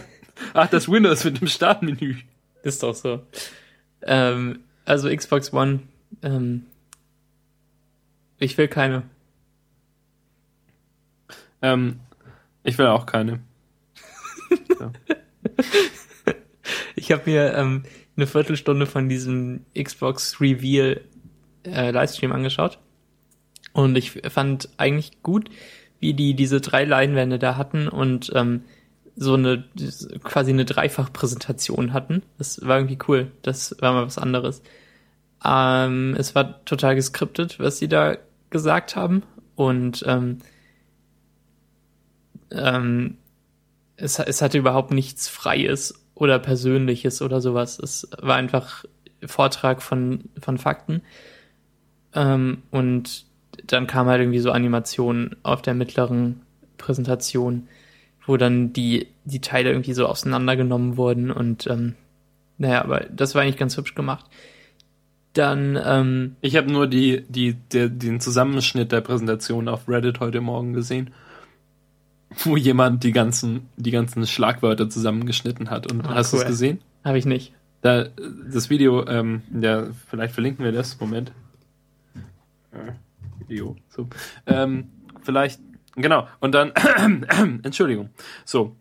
Ach, 0.54 0.68
das 0.70 0.90
Windows 0.90 1.24
mit 1.24 1.42
dem 1.42 1.48
Startmenü. 1.48 2.16
Ist 2.62 2.84
doch 2.84 2.94
so. 2.94 3.26
Ähm, 4.04 4.60
also 4.86 5.10
Xbox 5.16 5.52
One, 5.52 5.80
ähm, 6.22 6.66
ich 8.38 8.58
will 8.58 8.68
keine. 8.68 9.04
Ähm, 11.62 12.00
ich 12.64 12.78
will 12.78 12.88
auch 12.88 13.06
keine. 13.06 13.40
ja. 14.80 14.92
Ich 17.08 17.12
habe 17.14 17.22
mir 17.26 17.54
ähm, 17.54 17.84
eine 18.18 18.28
Viertelstunde 18.28 18.86
von 18.86 19.08
diesem 19.08 19.62
Xbox 19.82 20.42
Reveal 20.42 21.00
äh, 21.64 21.92
Livestream 21.92 22.34
angeschaut 22.34 22.80
und 23.72 23.98
ich 23.98 24.12
fand 24.30 24.68
eigentlich 24.76 25.24
gut, 25.24 25.50
wie 26.02 26.14
die 26.14 26.34
diese 26.34 26.60
drei 26.60 26.84
Leinwände 26.84 27.40
da 27.40 27.56
hatten 27.56 27.88
und 27.88 28.34
ähm, 28.36 28.66
so 29.16 29.36
eine 29.36 29.64
quasi 30.22 30.52
eine 30.52 30.66
Dreifachpräsentation 30.66 31.94
hatten. 31.94 32.24
Das 32.40 32.60
war 32.68 32.78
irgendwie 32.78 33.00
cool. 33.08 33.32
Das 33.42 33.74
war 33.80 33.94
mal 33.94 34.06
was 34.06 34.18
anderes. 34.18 34.62
Ähm, 35.46 36.14
es 36.20 36.36
war 36.36 36.66
total 36.66 36.96
geskriptet, 36.96 37.58
was 37.58 37.78
sie 37.78 37.88
da 37.88 38.18
gesagt 38.50 38.98
haben 38.98 39.24
und 39.56 40.04
ähm, 40.06 40.40
ähm, 42.52 43.16
es, 43.96 44.20
es 44.20 44.42
hatte 44.42 44.58
überhaupt 44.58 44.92
nichts 44.92 45.30
Freies 45.30 46.04
oder 46.20 46.40
Persönliches 46.40 47.22
oder 47.22 47.42
sowas. 47.42 47.80
Es 47.80 48.10
war 48.20 48.36
einfach 48.36 48.86
Vortrag 49.26 49.82
von, 49.82 50.26
von 50.40 50.58
Fakten. 50.58 51.02
Ähm, 52.14 52.64
und 52.72 53.26
dann 53.66 53.88
kam 53.88 54.08
halt 54.08 54.22
irgendwie 54.22 54.40
so 54.40 54.52
Animationen 54.52 55.36
auf 55.44 55.62
der 55.62 55.74
mittleren 55.74 56.42
Präsentation, 56.78 57.68
wo 58.26 58.38
dann 58.38 58.74
die, 58.74 59.08
die 59.26 59.42
Teile 59.42 59.70
irgendwie 59.70 59.94
so 59.94 60.08
auseinandergenommen 60.08 60.98
wurden 60.98 61.32
und 61.32 61.68
ähm, 61.68 61.96
naja, 62.58 62.84
aber 62.84 63.06
das 63.12 63.36
war 63.36 63.44
eigentlich 63.44 63.58
ganz 63.58 63.78
hübsch 63.78 63.94
gemacht. 63.94 64.26
Dann, 65.34 65.80
ähm, 65.84 66.36
Ich 66.42 66.56
habe 66.56 66.72
nur 66.72 66.88
die, 66.88 67.24
die, 67.30 67.54
der, 67.54 67.90
den 67.90 68.20
Zusammenschnitt 68.20 68.92
der 68.92 69.02
Präsentation 69.02 69.68
auf 69.68 69.88
Reddit 69.88 70.20
heute 70.20 70.42
Morgen 70.42 70.74
gesehen 70.74 71.12
wo 72.30 72.58
jemand 72.58 73.04
die 73.04 73.12
ganzen, 73.12 73.70
die 73.78 73.92
ganzen 73.92 74.26
Schlagwörter 74.28 74.90
zusammengeschnitten 74.90 75.70
hat. 75.70 75.92
Und 75.92 76.06
ah, 76.06 76.16
hast 76.16 76.34
cool. 76.34 76.40
du 76.40 76.46
es 76.46 76.50
gesehen? 76.50 76.82
Habe 77.04 77.18
ich 77.18 77.26
nicht. 77.26 77.54
Da, 77.82 78.08
das 78.52 78.70
Video, 78.70 79.08
ähm, 79.08 79.44
ja, 79.60 79.88
vielleicht 80.10 80.34
verlinken 80.34 80.66
wir 80.66 80.72
das. 80.72 81.00
Moment. 81.00 81.32
Äh, 82.72 82.94
Video. 83.48 83.76
So. 83.90 84.08
Ähm, 84.46 84.90
vielleicht, 85.22 85.60
genau. 85.96 86.28
Und 86.40 86.54
dann, 86.54 86.72
Entschuldigung. 87.64 88.10
So, 88.46 88.76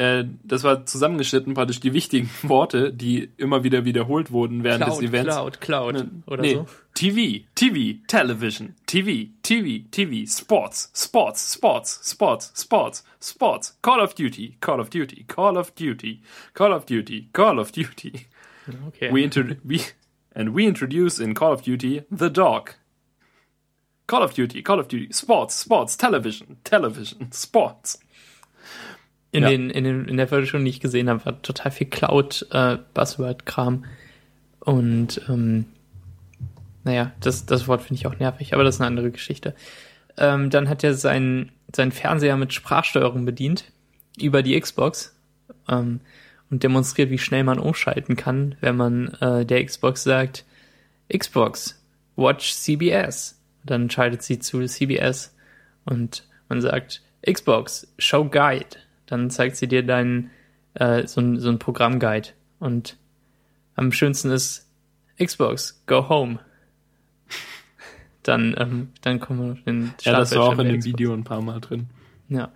äh, 0.00 0.24
das 0.42 0.64
war 0.64 0.86
zusammengeschnitten 0.86 1.52
praktisch 1.52 1.78
die 1.78 1.92
wichtigen 1.92 2.30
Worte, 2.42 2.90
die 2.90 3.28
immer 3.36 3.64
wieder 3.64 3.84
wiederholt 3.84 4.32
wurden 4.32 4.64
während 4.64 4.84
Cloud, 4.84 5.02
des 5.02 5.08
Events. 5.08 5.34
Cloud, 5.34 5.60
Cloud 5.60 5.94
ne, 5.94 6.10
oder 6.26 6.42
nee, 6.42 6.54
so. 6.54 6.66
TV, 6.94 7.44
TV, 7.54 7.98
Television, 8.06 8.74
TV, 8.86 9.28
TV, 9.42 9.84
TV, 9.90 10.26
Sports, 10.26 10.90
Sports, 10.96 11.52
Sports, 11.52 12.00
Sports, 12.10 12.52
Sports, 12.56 13.04
Sports, 13.20 13.78
Call 13.82 14.00
of 14.00 14.14
Duty, 14.14 14.56
Call 14.62 14.80
of 14.80 14.88
Duty, 14.88 15.24
Call 15.28 15.58
of 15.58 15.74
Duty, 15.74 16.22
Call 16.54 16.72
of 16.72 16.86
Duty, 16.86 17.28
Call 17.34 17.58
of 17.58 17.70
Duty. 17.70 18.26
Okay. 18.88 19.10
We, 19.10 19.24
inter 19.24 19.58
we 19.62 19.82
and 20.32 20.54
we 20.54 20.66
introduce 20.66 21.18
in 21.20 21.34
Call 21.34 21.52
of 21.52 21.62
Duty 21.62 22.04
the 22.10 22.30
dog. 22.30 22.72
Call 24.06 24.22
of 24.22 24.32
Duty, 24.32 24.62
Call 24.62 24.80
of 24.80 24.88
Duty, 24.88 25.12
Sports, 25.12 25.56
Sports, 25.56 25.94
Television, 25.94 26.56
Television, 26.64 27.30
Sports 27.32 27.98
in, 29.32 29.42
ja. 29.42 29.50
den, 29.50 29.70
in, 29.70 29.84
den, 29.84 30.08
in 30.08 30.16
der 30.16 30.28
Viertelstunde, 30.28 30.64
die 30.64 30.70
ich 30.70 30.80
gesehen 30.80 31.08
habe, 31.08 31.24
war 31.24 31.40
total 31.42 31.70
viel 31.70 31.86
Cloud-Buzzword-Kram. 31.88 33.84
Äh, 33.84 34.70
und 34.70 35.20
ähm, 35.28 35.66
naja, 36.84 37.12
das, 37.20 37.46
das 37.46 37.68
Wort 37.68 37.82
finde 37.82 38.00
ich 38.00 38.06
auch 38.06 38.18
nervig, 38.18 38.54
aber 38.54 38.64
das 38.64 38.76
ist 38.76 38.80
eine 38.80 38.88
andere 38.88 39.10
Geschichte. 39.10 39.54
Ähm, 40.16 40.50
dann 40.50 40.68
hat 40.68 40.82
er 40.82 40.94
seinen, 40.94 41.52
seinen 41.74 41.92
Fernseher 41.92 42.36
mit 42.36 42.52
Sprachsteuerung 42.52 43.24
bedient 43.24 43.64
über 44.18 44.42
die 44.42 44.58
Xbox 44.58 45.16
ähm, 45.68 46.00
und 46.50 46.62
demonstriert, 46.62 47.10
wie 47.10 47.18
schnell 47.18 47.44
man 47.44 47.58
umschalten 47.58 48.16
kann, 48.16 48.56
wenn 48.60 48.76
man 48.76 49.08
äh, 49.20 49.46
der 49.46 49.64
Xbox 49.64 50.02
sagt, 50.02 50.44
Xbox, 51.16 51.80
watch 52.16 52.52
CBS. 52.54 53.36
Dann 53.64 53.90
schaltet 53.90 54.22
sie 54.22 54.38
zu 54.38 54.64
CBS 54.64 55.34
und 55.84 56.26
man 56.48 56.60
sagt, 56.60 57.02
Xbox, 57.24 57.92
show 57.98 58.24
guide 58.24 58.76
dann 59.10 59.28
zeigt 59.28 59.56
sie 59.56 59.66
dir 59.66 59.84
deinen 59.84 60.30
äh, 60.74 61.06
so, 61.06 61.20
ein, 61.20 61.38
so 61.38 61.50
ein 61.50 61.58
Programmguide. 61.58 62.30
Und 62.60 62.96
am 63.74 63.92
schönsten 63.92 64.30
ist 64.30 64.70
Xbox, 65.22 65.82
go 65.86 66.08
home. 66.08 66.38
dann, 68.22 68.54
ähm, 68.56 68.92
dann 69.02 69.18
kommen 69.18 69.44
wir 69.44 69.52
auf 69.52 69.62
den 69.64 69.92
Ja, 70.02 70.12
das 70.12 70.34
war 70.34 70.44
auch 70.44 70.58
in 70.58 70.68
dem 70.68 70.78
Xbox. 70.78 70.86
Video 70.86 71.12
ein 71.12 71.24
paar 71.24 71.42
Mal 71.42 71.60
drin. 71.60 71.88
Ja. 72.28 72.52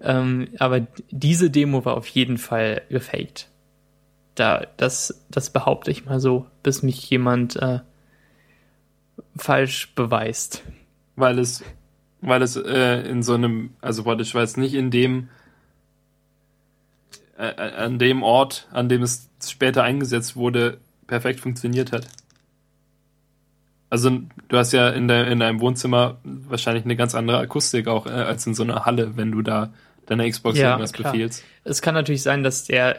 Ähm, 0.00 0.48
aber 0.58 0.86
diese 1.10 1.50
Demo 1.50 1.84
war 1.84 1.96
auf 1.96 2.06
jeden 2.08 2.36
Fall 2.38 2.82
gefaked. 2.90 3.48
Da, 4.34 4.66
das, 4.76 5.26
das 5.30 5.50
behaupte 5.50 5.90
ich 5.90 6.04
mal 6.04 6.20
so, 6.20 6.46
bis 6.62 6.82
mich 6.82 7.08
jemand 7.10 7.56
äh, 7.56 7.80
falsch 9.36 9.94
beweist. 9.94 10.62
Weil 11.16 11.38
es, 11.38 11.64
weil 12.20 12.42
es 12.42 12.56
äh, 12.56 13.00
in 13.08 13.22
so 13.22 13.34
einem, 13.34 13.70
also 13.80 14.04
ich 14.18 14.34
weiß 14.34 14.58
nicht 14.58 14.74
in 14.74 14.90
dem 14.90 15.30
äh, 17.38 17.50
äh, 17.50 17.74
an 17.76 18.00
dem 18.00 18.24
Ort, 18.24 18.66
an 18.72 18.88
dem 18.88 19.02
es 19.02 19.30
später 19.46 19.84
eingesetzt 19.84 20.34
wurde, 20.34 20.78
perfekt 21.06 21.38
funktioniert 21.38 21.92
hat. 21.92 22.08
Also 23.90 24.10
du 24.48 24.56
hast 24.56 24.72
ja 24.72 24.88
in, 24.90 25.06
der, 25.06 25.28
in 25.28 25.38
deinem 25.38 25.60
Wohnzimmer 25.60 26.18
wahrscheinlich 26.24 26.84
eine 26.84 26.96
ganz 26.96 27.14
andere 27.14 27.38
Akustik 27.38 27.86
auch 27.86 28.06
äh, 28.06 28.10
als 28.10 28.44
in 28.46 28.54
so 28.54 28.64
einer 28.64 28.84
Halle, 28.84 29.16
wenn 29.16 29.30
du 29.30 29.42
da 29.42 29.72
deiner 30.06 30.28
Xbox 30.28 30.58
ja, 30.58 30.70
irgendwas 30.70 30.92
klar. 30.92 31.12
befehlst. 31.12 31.44
Es 31.62 31.80
kann 31.80 31.94
natürlich 31.94 32.22
sein, 32.22 32.42
dass 32.42 32.64
der 32.64 32.98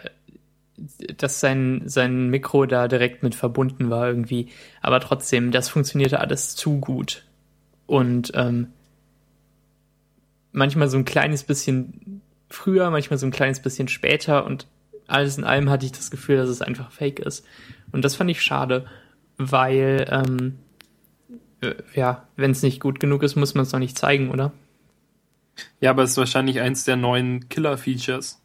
dass 1.18 1.42
sein, 1.42 1.82
sein 1.88 2.30
Mikro 2.30 2.66
da 2.66 2.88
direkt 2.88 3.22
mit 3.22 3.36
verbunden 3.36 3.90
war 3.90 4.08
irgendwie. 4.08 4.48
Aber 4.82 5.02
trotzdem, 5.02 5.52
das 5.52 5.68
funktionierte 5.68 6.22
alles 6.22 6.56
zu 6.56 6.80
gut. 6.80 7.26
Und 7.88 8.32
ähm, 8.36 8.68
manchmal 10.54 10.88
so 10.88 10.98
ein 10.98 11.04
kleines 11.04 11.44
bisschen 11.44 12.19
früher, 12.50 12.90
manchmal 12.90 13.18
so 13.18 13.26
ein 13.26 13.32
kleines 13.32 13.62
bisschen 13.62 13.88
später 13.88 14.46
und 14.46 14.68
alles 15.08 15.38
in 15.38 15.44
allem 15.44 15.70
hatte 15.70 15.86
ich 15.86 15.92
das 15.92 16.12
Gefühl, 16.12 16.38
dass 16.38 16.50
es 16.50 16.62
einfach 16.62 16.92
fake 16.92 17.20
ist. 17.20 17.46
Und 17.92 18.06
das 18.06 18.16
fand 18.16 18.30
ich 18.30 18.42
schade, 18.42 18.86
weil 19.38 20.06
ähm, 20.10 20.60
äh, 21.62 21.76
ja, 21.94 22.28
wenn 22.36 22.52
es 22.52 22.62
nicht 22.62 22.80
gut 22.80 23.00
genug 23.00 23.24
ist, 23.24 23.36
muss 23.36 23.56
man 23.56 23.64
es 23.64 23.72
doch 23.72 23.80
nicht 23.80 23.98
zeigen, 23.98 24.30
oder? 24.30 24.52
Ja, 25.82 25.92
aber 25.92 26.04
es 26.04 26.12
ist 26.12 26.18
wahrscheinlich 26.18 26.60
eins 26.62 26.86
der 26.86 26.96
neuen 26.96 27.50
Killer-Features. 27.50 28.42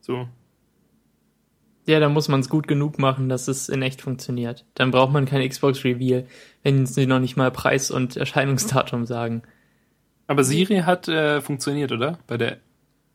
So. 0.00 0.28
Ja, 1.86 2.00
da 2.00 2.08
muss 2.08 2.28
man 2.28 2.40
es 2.40 2.50
gut 2.50 2.68
genug 2.68 2.98
machen, 2.98 3.28
dass 3.28 3.48
es 3.48 3.68
in 3.68 3.82
echt 3.82 4.02
funktioniert. 4.02 4.66
Dann 4.74 4.90
braucht 4.90 5.12
man 5.12 5.24
kein 5.24 5.48
Xbox 5.48 5.84
Reveal, 5.84 6.26
wenn 6.62 6.84
sie 6.86 7.06
noch 7.06 7.18
nicht 7.18 7.36
mal 7.36 7.50
Preis 7.50 7.90
und 7.90 8.16
Erscheinungsdatum 8.16 9.06
sagen. 9.06 9.42
Aber 10.26 10.44
Siri 10.44 10.80
hat 10.80 11.08
äh, 11.08 11.40
funktioniert, 11.40 11.90
oder? 11.90 12.18
Bei 12.26 12.36
der, 12.36 12.58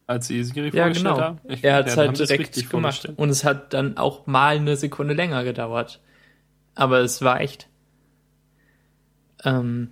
als 0.08 0.28
sie 0.28 0.43
Siri 0.43 0.68
Ja, 0.68 0.84
vorgestellt 0.84 1.16
genau. 1.16 1.22
haben. 1.22 1.39
Ich- 1.47 1.64
er 1.64 1.76
hat 1.76 1.88
es 1.88 1.95
ja, 1.95 2.01
halt 2.01 2.18
direkt 2.20 2.39
richtig 2.39 2.70
gemacht. 2.70 3.12
Und 3.16 3.30
es 3.30 3.43
hat 3.43 3.74
dann 3.74 3.97
auch 3.97 4.28
mal 4.28 4.58
eine 4.58 4.76
Sekunde 4.76 5.14
länger 5.14 5.43
gedauert. 5.43 6.01
Aber 6.76 6.99
es 6.99 7.22
war 7.22 7.39
echt. 7.41 7.68
Ähm, 9.43 9.89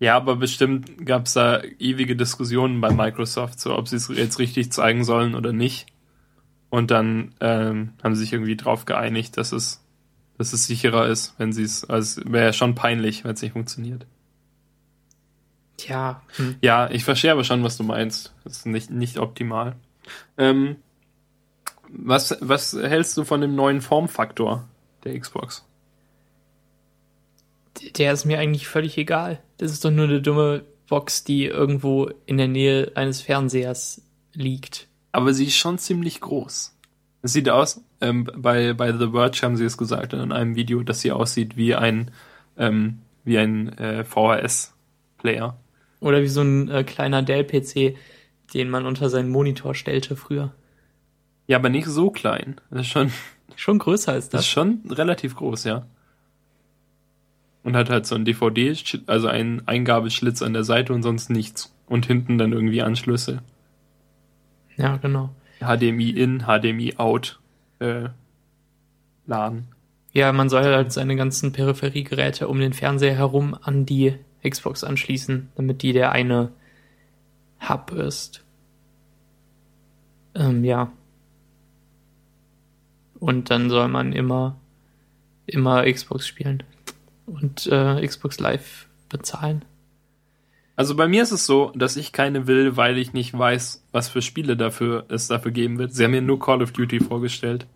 Ja, 0.00 0.16
aber 0.16 0.36
bestimmt 0.36 1.04
gab 1.04 1.26
es 1.26 1.32
da 1.34 1.60
ewige 1.78 2.14
Diskussionen 2.14 2.80
bei 2.80 2.90
Microsoft, 2.92 3.58
so 3.60 3.76
ob 3.76 3.88
sie 3.88 3.96
es 3.96 4.08
jetzt 4.08 4.38
richtig 4.38 4.70
zeigen 4.72 5.04
sollen 5.04 5.34
oder 5.34 5.52
nicht. 5.52 5.86
Und 6.70 6.90
dann 6.90 7.34
ähm, 7.40 7.94
haben 8.02 8.14
sie 8.14 8.20
sich 8.22 8.32
irgendwie 8.32 8.56
drauf 8.56 8.84
geeinigt, 8.84 9.36
dass 9.36 9.52
es, 9.52 9.82
dass 10.36 10.52
es 10.52 10.66
sicherer 10.66 11.08
ist, 11.08 11.34
wenn 11.38 11.52
sie 11.52 11.64
es, 11.64 11.84
also 11.84 12.20
wäre 12.26 12.46
ja 12.46 12.52
schon 12.52 12.74
peinlich, 12.76 13.24
wenn 13.24 13.34
es 13.34 13.42
nicht 13.42 13.52
funktioniert. 13.52 14.06
Tja, 15.78 16.20
hm. 16.36 16.56
Ja, 16.60 16.90
ich 16.90 17.04
verstehe 17.04 17.32
aber 17.32 17.44
schon, 17.44 17.64
was 17.64 17.78
du 17.78 17.84
meinst. 17.84 18.34
Das 18.44 18.58
ist 18.58 18.66
nicht, 18.66 18.90
nicht 18.90 19.18
optimal. 19.18 19.76
Ähm, 20.36 20.76
was, 21.88 22.36
was 22.40 22.74
hältst 22.74 23.16
du 23.16 23.24
von 23.24 23.40
dem 23.40 23.54
neuen 23.54 23.80
Formfaktor 23.80 24.68
der 25.04 25.18
Xbox? 25.18 25.64
der 27.96 28.12
ist 28.12 28.24
mir 28.24 28.38
eigentlich 28.38 28.68
völlig 28.68 28.96
egal. 28.98 29.40
Das 29.58 29.72
ist 29.72 29.84
doch 29.84 29.90
nur 29.90 30.06
eine 30.06 30.20
dumme 30.20 30.64
Box, 30.88 31.24
die 31.24 31.44
irgendwo 31.44 32.10
in 32.26 32.38
der 32.38 32.48
Nähe 32.48 32.92
eines 32.94 33.20
Fernsehers 33.20 34.02
liegt. 34.32 34.88
Aber 35.12 35.32
sie 35.32 35.46
ist 35.46 35.56
schon 35.56 35.78
ziemlich 35.78 36.20
groß. 36.20 36.74
Es 37.22 37.32
sieht 37.32 37.48
aus, 37.48 37.82
ähm, 38.00 38.28
bei, 38.36 38.72
bei 38.74 38.92
The 38.92 39.10
Verge 39.10 39.40
haben 39.42 39.56
sie 39.56 39.64
es 39.64 39.76
gesagt 39.76 40.12
in 40.12 40.32
einem 40.32 40.54
Video, 40.54 40.82
dass 40.82 41.00
sie 41.00 41.12
aussieht 41.12 41.56
wie 41.56 41.74
ein, 41.74 42.10
ähm, 42.56 43.00
wie 43.24 43.38
ein 43.38 43.76
äh, 43.78 44.04
VHS-Player. 44.04 45.56
Oder 46.00 46.22
wie 46.22 46.28
so 46.28 46.42
ein 46.42 46.68
äh, 46.68 46.84
kleiner 46.84 47.22
Dell-PC, 47.22 47.96
den 48.54 48.70
man 48.70 48.86
unter 48.86 49.10
seinen 49.10 49.30
Monitor 49.30 49.74
stellte 49.74 50.16
früher. 50.16 50.54
Ja, 51.46 51.56
aber 51.56 51.70
nicht 51.70 51.86
so 51.86 52.10
klein. 52.10 52.60
Das 52.70 52.82
ist 52.82 52.88
schon, 52.88 53.10
Schon 53.58 53.80
größer 53.80 54.12
als 54.12 54.28
das 54.28 54.42
ist 54.42 54.46
schon 54.46 54.82
relativ 54.88 55.34
groß, 55.34 55.64
ja. 55.64 55.84
Und 57.64 57.74
hat 57.74 57.90
halt 57.90 58.06
so 58.06 58.14
ein 58.14 58.24
DVD, 58.24 58.72
also 59.08 59.26
einen 59.26 59.66
Eingabeschlitz 59.66 60.42
an 60.42 60.52
der 60.52 60.62
Seite 60.62 60.92
und 60.92 61.02
sonst 61.02 61.28
nichts. 61.28 61.74
Und 61.86 62.06
hinten 62.06 62.38
dann 62.38 62.52
irgendwie 62.52 62.82
Anschlüsse. 62.82 63.42
Ja, 64.76 64.96
genau. 64.98 65.30
HDMI 65.58 66.10
in, 66.10 66.44
HDMI 66.46 66.98
out, 66.98 67.40
äh, 67.80 68.10
laden. 69.26 69.66
Ja, 70.12 70.32
man 70.32 70.48
soll 70.48 70.62
halt 70.62 70.92
seine 70.92 71.16
ganzen 71.16 71.50
Peripheriegeräte 71.50 72.46
um 72.46 72.60
den 72.60 72.74
Fernseher 72.74 73.16
herum 73.16 73.58
an 73.60 73.84
die 73.84 74.14
Xbox 74.46 74.84
anschließen, 74.84 75.50
damit 75.56 75.82
die 75.82 75.92
der 75.92 76.12
eine 76.12 76.52
Hub 77.66 77.90
ist. 77.92 78.44
Ähm, 80.34 80.64
ja. 80.64 80.92
Und 83.18 83.50
dann 83.50 83.68
soll 83.68 83.88
man 83.88 84.12
immer, 84.12 84.56
immer 85.46 85.90
Xbox 85.90 86.26
spielen. 86.26 86.62
Und 87.26 87.66
äh, 87.66 88.06
Xbox 88.06 88.38
Live 88.38 88.88
bezahlen. 89.08 89.64
Also 90.76 90.94
bei 90.94 91.08
mir 91.08 91.24
ist 91.24 91.32
es 91.32 91.44
so, 91.44 91.72
dass 91.74 91.96
ich 91.96 92.12
keine 92.12 92.46
will, 92.46 92.76
weil 92.76 92.98
ich 92.98 93.12
nicht 93.12 93.36
weiß, 93.36 93.82
was 93.90 94.08
für 94.08 94.22
Spiele 94.22 94.56
dafür 94.56 95.06
es 95.08 95.26
dafür 95.26 95.50
geben 95.50 95.76
wird. 95.78 95.92
Sie 95.92 96.04
haben 96.04 96.12
mir 96.12 96.22
nur 96.22 96.38
Call 96.38 96.62
of 96.62 96.70
Duty 96.70 97.00
vorgestellt 97.00 97.66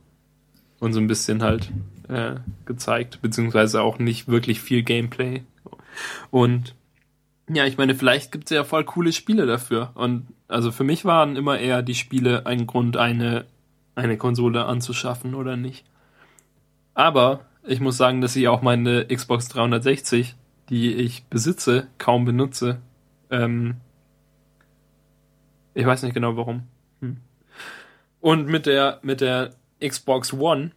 und 0.79 0.93
so 0.93 1.01
ein 1.01 1.09
bisschen 1.09 1.43
halt 1.43 1.73
äh, 2.09 2.37
gezeigt, 2.65 3.21
beziehungsweise 3.21 3.83
auch 3.83 3.99
nicht 3.99 4.29
wirklich 4.29 4.61
viel 4.61 4.85
Gameplay. 4.85 5.43
Und 6.31 6.75
ja, 7.49 7.67
ich 7.67 7.77
meine, 7.77 7.95
vielleicht 7.95 8.33
gibt 8.33 8.45
es 8.45 8.55
ja 8.55 8.65
voll 8.65 8.85
coole 8.85 9.13
Spiele 9.13 9.47
dafür. 9.47 9.91
Und 9.95 10.27
also 10.49 10.71
für 10.71 10.85
mich 10.85 11.05
waren 11.05 11.37
immer 11.37 11.59
eher 11.59 11.83
die 11.83 11.95
Spiele 11.95 12.47
ein 12.47 12.67
Grund, 12.67 12.97
eine, 12.97 13.47
eine 13.95 14.17
Konsole 14.17 14.65
anzuschaffen 14.65 15.35
oder 15.35 15.57
nicht. 15.57 15.85
Aber 16.95 17.47
ich 17.65 17.81
muss 17.81 17.97
sagen, 17.97 18.21
dass 18.21 18.37
ich 18.37 18.49
auch 18.49 18.63
meine 18.63 19.07
Xbox 19.07 19.49
360, 19.49 20.35
die 20.69 20.95
ich 20.95 21.25
besitze, 21.25 21.89
kaum 21.99 22.25
benutze. 22.25 22.81
Ähm, 23.31 23.77
ich 25.75 25.87
weiß 25.87 26.03
nicht 26.03 26.15
genau 26.15 26.37
warum. 26.37 26.65
Hm. 27.01 27.19
Und 28.21 28.47
mit 28.47 28.67
der, 28.67 29.01
mit 29.03 29.21
der 29.21 29.55
Xbox 29.81 30.33
One 30.33 30.73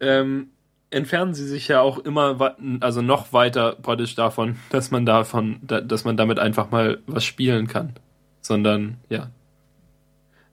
ähm, 0.00 0.48
entfernen 0.94 1.34
sie 1.34 1.46
sich 1.46 1.68
ja 1.68 1.80
auch 1.80 1.98
immer, 1.98 2.56
also 2.80 3.02
noch 3.02 3.32
weiter 3.32 3.76
praktisch 3.80 4.14
davon, 4.14 4.56
dass 4.70 4.90
man 4.90 5.04
davon, 5.04 5.58
da, 5.62 5.80
dass 5.80 6.04
man 6.04 6.16
damit 6.16 6.38
einfach 6.38 6.70
mal 6.70 6.98
was 7.06 7.24
spielen 7.24 7.66
kann. 7.66 7.94
Sondern, 8.40 8.98
ja. 9.08 9.30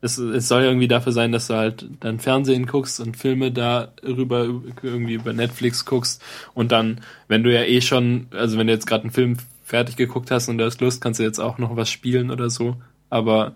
Es, 0.03 0.17
es 0.17 0.47
soll 0.47 0.63
irgendwie 0.63 0.87
dafür 0.87 1.11
sein, 1.11 1.31
dass 1.31 1.47
du 1.47 1.53
halt 1.53 1.85
dann 1.99 2.19
Fernsehen 2.19 2.65
guckst 2.65 2.99
und 2.99 3.17
Filme 3.17 3.51
darüber 3.51 4.45
irgendwie 4.81 5.13
über 5.13 5.31
Netflix 5.31 5.85
guckst 5.85 6.23
und 6.55 6.71
dann, 6.71 7.01
wenn 7.27 7.43
du 7.43 7.53
ja 7.53 7.61
eh 7.61 7.81
schon, 7.81 8.25
also 8.31 8.57
wenn 8.57 8.65
du 8.65 8.73
jetzt 8.73 8.87
gerade 8.87 9.03
einen 9.03 9.11
Film 9.11 9.37
fertig 9.63 9.97
geguckt 9.97 10.31
hast 10.31 10.49
und 10.49 10.57
du 10.57 10.65
hast 10.65 10.81
Lust, 10.81 11.01
kannst 11.01 11.19
du 11.19 11.23
jetzt 11.23 11.39
auch 11.39 11.59
noch 11.59 11.75
was 11.75 11.91
spielen 11.91 12.31
oder 12.31 12.49
so. 12.49 12.77
Aber 13.11 13.53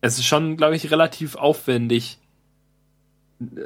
es 0.00 0.18
ist 0.18 0.26
schon, 0.26 0.56
glaube 0.56 0.74
ich, 0.74 0.90
relativ 0.90 1.36
aufwendig, 1.36 2.18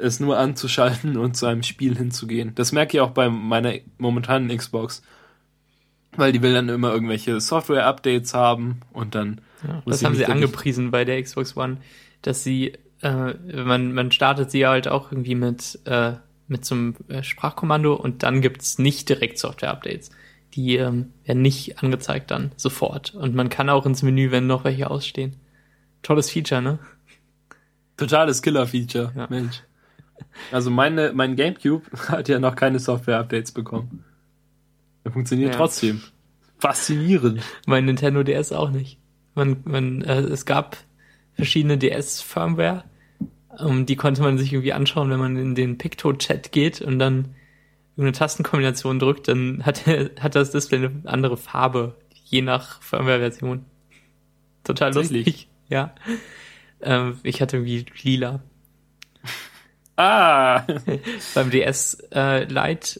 es 0.01 0.19
nur 0.19 0.37
anzuschalten 0.37 1.17
und 1.17 1.35
zu 1.35 1.45
einem 1.45 1.63
Spiel 1.63 1.97
hinzugehen. 1.97 2.53
Das 2.55 2.71
merke 2.71 2.97
ich 2.97 3.01
auch 3.01 3.11
bei 3.11 3.29
meiner 3.29 3.73
momentanen 3.97 4.55
Xbox. 4.55 5.01
Weil 6.17 6.31
die 6.31 6.41
will 6.41 6.53
dann 6.53 6.69
immer 6.69 6.93
irgendwelche 6.93 7.41
Software-Updates 7.41 8.33
haben 8.33 8.79
und 8.93 9.15
dann 9.15 9.41
Ja, 9.67 9.83
das 9.85 10.03
haben 10.03 10.15
sie 10.15 10.25
angepriesen 10.25 10.91
bei 10.91 11.03
der 11.03 11.21
Xbox 11.21 11.57
One, 11.57 11.77
dass 12.21 12.41
sie, 12.41 12.73
äh, 13.01 13.33
man, 13.65 13.91
man 13.93 14.11
startet 14.11 14.49
sie 14.49 14.65
halt 14.65 14.87
auch 14.87 15.11
irgendwie 15.11 15.35
mit, 15.35 15.79
äh, 15.83 16.13
mit 16.47 16.63
so 16.63 16.75
einem 16.75 16.95
äh, 17.09 17.21
Sprachkommando 17.21 17.95
und 17.95 18.23
dann 18.23 18.39
gibt's 18.39 18.79
nicht 18.79 19.09
direkt 19.09 19.39
Software-Updates. 19.39 20.09
Die 20.53 20.77
ähm, 20.77 21.11
werden 21.25 21.41
nicht 21.41 21.83
angezeigt 21.83 22.31
dann 22.31 22.53
sofort. 22.55 23.13
Und 23.13 23.35
man 23.35 23.49
kann 23.49 23.69
auch 23.69 23.85
ins 23.85 24.01
Menü, 24.01 24.31
wenn 24.31 24.47
noch 24.47 24.63
welche 24.63 24.89
ausstehen. 24.89 25.35
Tolles 26.01 26.31
Feature, 26.31 26.61
ne? 26.61 26.79
Totales 27.97 28.41
Killer-Feature, 28.41 29.13
Ja. 29.15 29.27
Mensch. 29.29 29.61
Also 30.51 30.69
meine, 30.71 31.11
mein 31.13 31.35
Gamecube 31.35 31.83
hat 32.09 32.27
ja 32.29 32.39
noch 32.39 32.55
keine 32.55 32.79
Software-Updates 32.79 33.51
bekommen. 33.51 34.03
Er 35.03 35.11
funktioniert 35.11 35.51
Ja. 35.53 35.57
trotzdem. 35.57 36.01
Faszinierend. 36.57 37.41
Mein 37.67 37.85
Nintendo 37.85 38.23
DS 38.23 38.51
auch 38.51 38.69
nicht. 38.71 38.97
Man, 39.35 39.57
man, 39.65 40.01
äh, 40.01 40.21
es 40.21 40.45
gab 40.45 40.77
verschiedene 41.33 41.77
DS-Firmware, 41.77 42.85
um, 43.59 43.85
die 43.85 43.95
konnte 43.97 44.21
man 44.21 44.37
sich 44.37 44.53
irgendwie 44.53 44.73
anschauen, 44.73 45.09
wenn 45.09 45.19
man 45.19 45.35
in 45.37 45.53
den 45.55 45.77
Picto-Chat 45.77 46.51
geht 46.53 46.81
und 46.81 46.97
dann 46.99 47.35
irgendeine 47.97 48.13
Tastenkombination 48.17 48.99
drückt, 48.99 49.27
dann 49.27 49.65
hat, 49.65 49.85
er- 49.87 50.11
hat 50.19 50.35
das 50.35 50.51
Display 50.51 50.77
eine 50.79 51.01
andere 51.05 51.37
Farbe, 51.37 51.95
je 52.25 52.41
nach 52.41 52.81
Firmware-Version. 52.81 53.65
Total 54.63 54.93
lustig. 54.93 55.47
Ja. 55.69 55.93
Ähm, 56.85 57.19
ich 57.23 57.41
hatte 57.41 57.57
irgendwie 57.57 57.85
lila. 58.03 58.41
Ah! 59.97 60.63
Beim 61.35 61.49
DS 61.51 61.97
äh, 62.13 62.43
Lite 62.45 62.99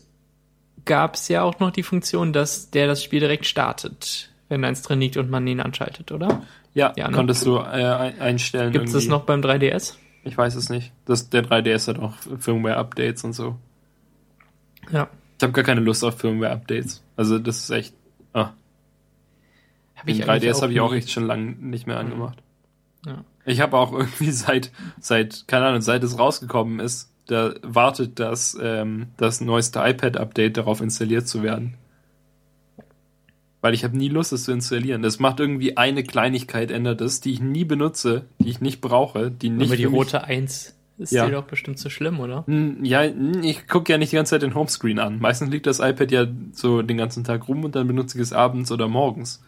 gab 0.85 1.15
es 1.15 1.27
ja 1.27 1.41
auch 1.43 1.59
noch 1.59 1.71
die 1.71 1.83
Funktion, 1.83 2.31
dass 2.31 2.69
der 2.71 2.87
das 2.87 3.03
Spiel 3.03 3.19
direkt 3.19 3.45
startet, 3.45 4.29
wenn 4.47 4.63
eins 4.63 4.81
drin 4.81 5.01
liegt 5.01 5.17
und 5.17 5.29
man 5.29 5.45
ihn 5.45 5.59
anschaltet, 5.59 6.11
oder? 6.13 6.43
Ja, 6.73 6.93
Ja, 6.95 7.09
ne? 7.09 7.15
konntest 7.17 7.45
du 7.45 7.57
äh, 7.57 7.61
ein- 7.61 8.19
einstellen. 8.21 8.71
Gibt 8.71 8.87
es 8.87 8.93
das 8.93 9.07
noch 9.07 9.23
beim 9.23 9.41
3DS? 9.41 9.95
Ich 10.23 10.37
weiß 10.37 10.55
es 10.55 10.69
nicht. 10.69 10.93
Das, 11.05 11.29
der 11.29 11.43
3DS 11.43 11.87
hat 11.89 11.99
auch 11.99 12.13
Firmware-Updates 12.39 13.23
und 13.25 13.33
so. 13.33 13.57
Ja. 14.89 15.09
Ich 15.37 15.43
habe 15.43 15.51
gar 15.53 15.63
keine 15.65 15.81
Lust 15.81 16.03
auf 16.03 16.17
Firmware-Updates. 16.17 17.03
Also 17.17 17.39
das 17.39 17.57
ist 17.59 17.69
echt. 17.71 17.93
Ah, 18.33 18.51
Hab 19.95 20.05
den 20.05 20.23
eigentlich 20.29 20.49
3DS 20.53 20.61
habe 20.61 20.71
ich 20.71 20.79
auch 20.79 20.93
echt 20.93 21.11
schon 21.11 21.25
lange 21.27 21.51
nicht 21.59 21.87
mehr 21.87 21.97
angemacht. 21.97 22.37
Ja. 23.05 23.23
Ich 23.45 23.61
habe 23.61 23.77
auch 23.77 23.91
irgendwie 23.97 24.31
seit, 24.31 24.71
seit, 24.99 25.47
keine 25.47 25.65
Ahnung, 25.67 25.81
seit 25.81 26.03
es 26.03 26.17
rausgekommen 26.19 26.79
ist, 26.79 27.11
da 27.27 27.53
wartet 27.63 28.19
das, 28.19 28.57
ähm, 28.61 29.07
das 29.17 29.41
neueste 29.41 29.79
iPad-Update 29.79 30.57
darauf 30.57 30.81
installiert 30.81 31.27
zu 31.27 31.41
werden. 31.41 31.75
Weil 33.61 33.73
ich 33.73 33.83
habe 33.83 33.97
nie 33.97 34.09
Lust, 34.09 34.31
es 34.31 34.43
zu 34.43 34.51
installieren. 34.51 35.01
Das 35.01 35.17
macht 35.19 35.39
irgendwie 35.39 35.75
eine 35.75 36.03
Kleinigkeit, 36.03 36.69
ändert 36.69 37.01
es, 37.01 37.19
die 37.21 37.31
ich 37.31 37.41
nie 37.41 37.65
benutze, 37.65 38.25
die 38.39 38.49
ich 38.49 38.61
nicht 38.61 38.79
brauche, 38.79 39.31
die 39.31 39.49
nicht 39.49 39.69
Aber 39.69 39.75
die 39.75 39.85
rote 39.85 40.23
1 40.23 40.75
Ist 40.99 41.11
Ja. 41.11 41.25
dir 41.25 41.31
doch 41.31 41.45
bestimmt 41.45 41.79
so 41.79 41.89
schlimm, 41.89 42.19
oder? 42.19 42.45
Ja, 42.83 43.03
ich 43.03 43.67
gucke 43.67 43.91
ja 43.91 43.97
nicht 43.97 44.11
die 44.11 44.17
ganze 44.17 44.31
Zeit 44.31 44.43
den 44.43 44.53
Homescreen 44.53 44.99
an. 44.99 45.19
Meistens 45.19 45.49
liegt 45.49 45.65
das 45.65 45.79
iPad 45.79 46.11
ja 46.11 46.27
so 46.51 46.83
den 46.83 46.97
ganzen 46.97 47.23
Tag 47.23 47.47
rum 47.47 47.63
und 47.63 47.75
dann 47.75 47.87
benutze 47.87 48.17
ich 48.17 48.21
es 48.21 48.33
abends 48.33 48.71
oder 48.71 48.87
morgens. 48.87 49.43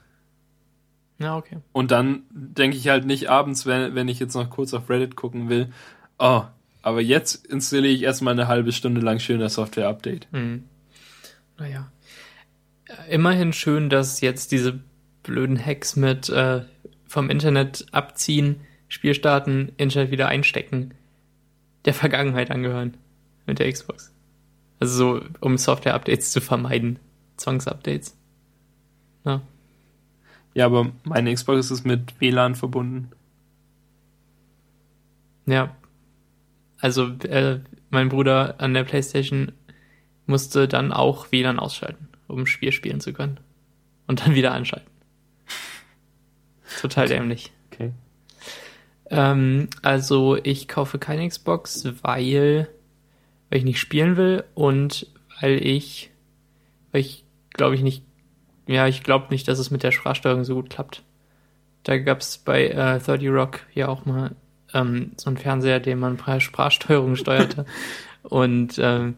Ja, 1.20 1.36
okay. 1.36 1.57
Und 1.72 1.91
dann 1.91 2.24
denke 2.30 2.78
ich 2.78 2.89
halt 2.89 3.05
nicht 3.05 3.30
abends, 3.30 3.65
wenn, 3.65 3.95
wenn 3.95 4.07
ich 4.07 4.20
jetzt 4.20 4.36
noch 4.36 4.49
kurz 4.49 4.74
auf 4.74 4.89
Reddit 4.89 5.15
gucken 5.15 5.49
will, 5.49 5.72
oh, 6.20 6.43
aber 6.82 7.01
jetzt 7.01 7.45
installiere 7.47 7.93
ich 7.93 8.03
erstmal 8.03 8.34
eine 8.34 8.47
halbe 8.47 8.72
Stunde 8.72 9.01
lang 9.01 9.20
schöner 9.20 9.49
Software-Update. 9.49 10.28
Hm. 10.32 10.63
Naja. 11.57 11.91
Äh, 12.86 13.13
Immerhin 13.13 13.51
schön, 13.51 13.89
dass 13.89 14.22
jetzt 14.22 14.51
diese 14.51 14.80
blöden 15.24 15.63
Hacks 15.63 15.95
mit 15.95 16.30
äh, 16.30 16.63
vom 17.05 17.30
Internet 17.30 17.88
abziehen, 17.91 18.61
Spiel 18.88 19.13
starten, 19.13 19.74
Internet 19.78 20.11
wieder 20.11 20.28
einstecken, 20.28 20.93
der 21.86 21.93
Vergangenheit 21.93 22.51
angehören 22.51 22.95
mit 23.45 23.59
der 23.59 23.72
Xbox. 23.72 24.13
Also 24.80 25.20
so, 25.20 25.26
um 25.41 25.57
Software-Updates 25.57 26.32
zu 26.32 26.41
vermeiden. 26.41 26.99
Zwangsupdates. 27.38 28.15
Ja. 29.26 29.41
Ja, 30.58 30.66
aber 30.66 30.91
meine 31.03 31.32
Xbox 31.32 31.70
ist 31.70 31.86
mit 31.86 32.20
WLAN 32.20 32.55
verbunden. 32.55 33.12
Ja. 35.45 35.76
Also, 36.80 37.10
äh, 37.30 37.60
mein 37.91 38.10
Bruder 38.10 38.55
an 38.58 38.74
der 38.74 38.84
Playstation 38.84 39.51
musste 40.26 40.68
dann 40.68 40.91
auch 40.91 41.32
WLAN 41.32 41.60
ausschalten, 41.60 42.08
um 42.26 42.39
ein 42.39 42.47
Spiel 42.47 42.72
spielen 42.72 43.01
zu 43.01 43.14
können. 43.14 43.39
Und 44.08 44.26
dann 44.26 44.34
wieder 44.34 44.51
anschalten. 44.51 44.89
Total 46.82 47.08
dämlich. 47.08 47.51
Okay. 47.72 47.91
Ähm, 49.12 49.70
also, 49.84 50.38
ich 50.38 50.68
kaufe 50.68 50.97
keine 50.97 51.30
Xbox, 51.30 51.88
weil, 52.01 52.68
weil 53.51 53.60
ich 53.60 53.64
nicht 53.64 53.80
spielen 53.80 54.18
will 54.18 54.43
und 54.55 55.05
weil 55.39 55.64
ich, 55.64 56.10
weil 56.91 57.01
ich 57.01 57.26
glaube 57.53 57.76
ich 57.76 57.84
nicht, 57.84 58.01
ja, 58.68 58.88
ich 58.88 59.03
glaube 59.03 59.28
nicht, 59.30 59.47
dass 59.47 59.59
es 59.59 59.72
mit 59.72 59.84
der 59.84 59.91
Sprachsteuerung 59.91 60.43
so 60.43 60.55
gut 60.55 60.70
klappt. 60.70 61.03
Da 61.84 61.97
gab's 61.97 62.38
bei 62.38 62.68
äh, 62.68 62.99
30 62.99 63.30
Rock 63.30 63.61
ja 63.74 63.88
auch 63.88 64.05
mal 64.05 64.36
ähm, 64.74 65.11
so 65.18 65.30
einen 65.30 65.38
Fernseher, 65.38 65.80
den 65.80 65.99
man 65.99 66.18
per 66.18 66.39
Sprachsteuerung 66.41 67.15
steuerte. 67.15 67.65
und 68.24 68.78
ähm, 68.78 69.15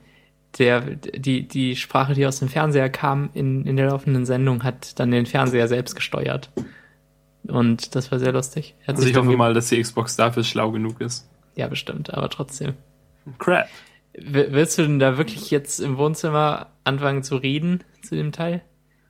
der, 0.58 0.82
die, 0.82 1.47
die 1.47 1.76
Sprache, 1.76 2.14
die 2.14 2.26
aus 2.26 2.39
dem 2.39 2.50
Fernseher 2.50 2.89
kam 2.89 3.30
in, 3.34 3.66
in 3.66 3.76
der 3.76 3.88
laufenden 3.89 4.26
Sendung, 4.26 4.64
hat 4.64 5.00
dann 5.00 5.12
den 5.12 5.26
Fernseher 5.26 5.68
selbst 5.68 5.95
gesteuert. 5.95 6.50
Und 7.43 7.95
das 7.95 8.12
war 8.12 8.20
sehr 8.20 8.32
lustig. 8.32 8.76
Hat 8.88 8.95
Also 8.95 9.08
ich 9.08 9.16
hoffe 9.16 9.36
mal, 9.36 9.54
dass 9.54 9.70
die 9.70 9.82
Xbox 9.82 10.16
dafür 10.16 10.43
schlau 10.43 10.72
genug 10.72 11.02
ist. 11.02 11.30
Ja, 11.56 11.68
bestimmt, 11.68 12.14
aber 12.14 12.30
trotzdem. 12.30 12.74
Crap. 13.38 13.68
W 14.14 14.47
willst 14.50 14.78
du 14.78 14.84
denn 14.84 15.00
da 15.00 15.18
wirklich 15.18 15.52
jetzt 15.52 15.80
im 15.80 15.97
Wohnzimmer 15.97 16.68
anfangen 16.84 17.24
zu 17.24 17.36
reden 17.36 17.84
zu 18.02 18.16
dem 18.16 18.32
Teil? 18.32 18.62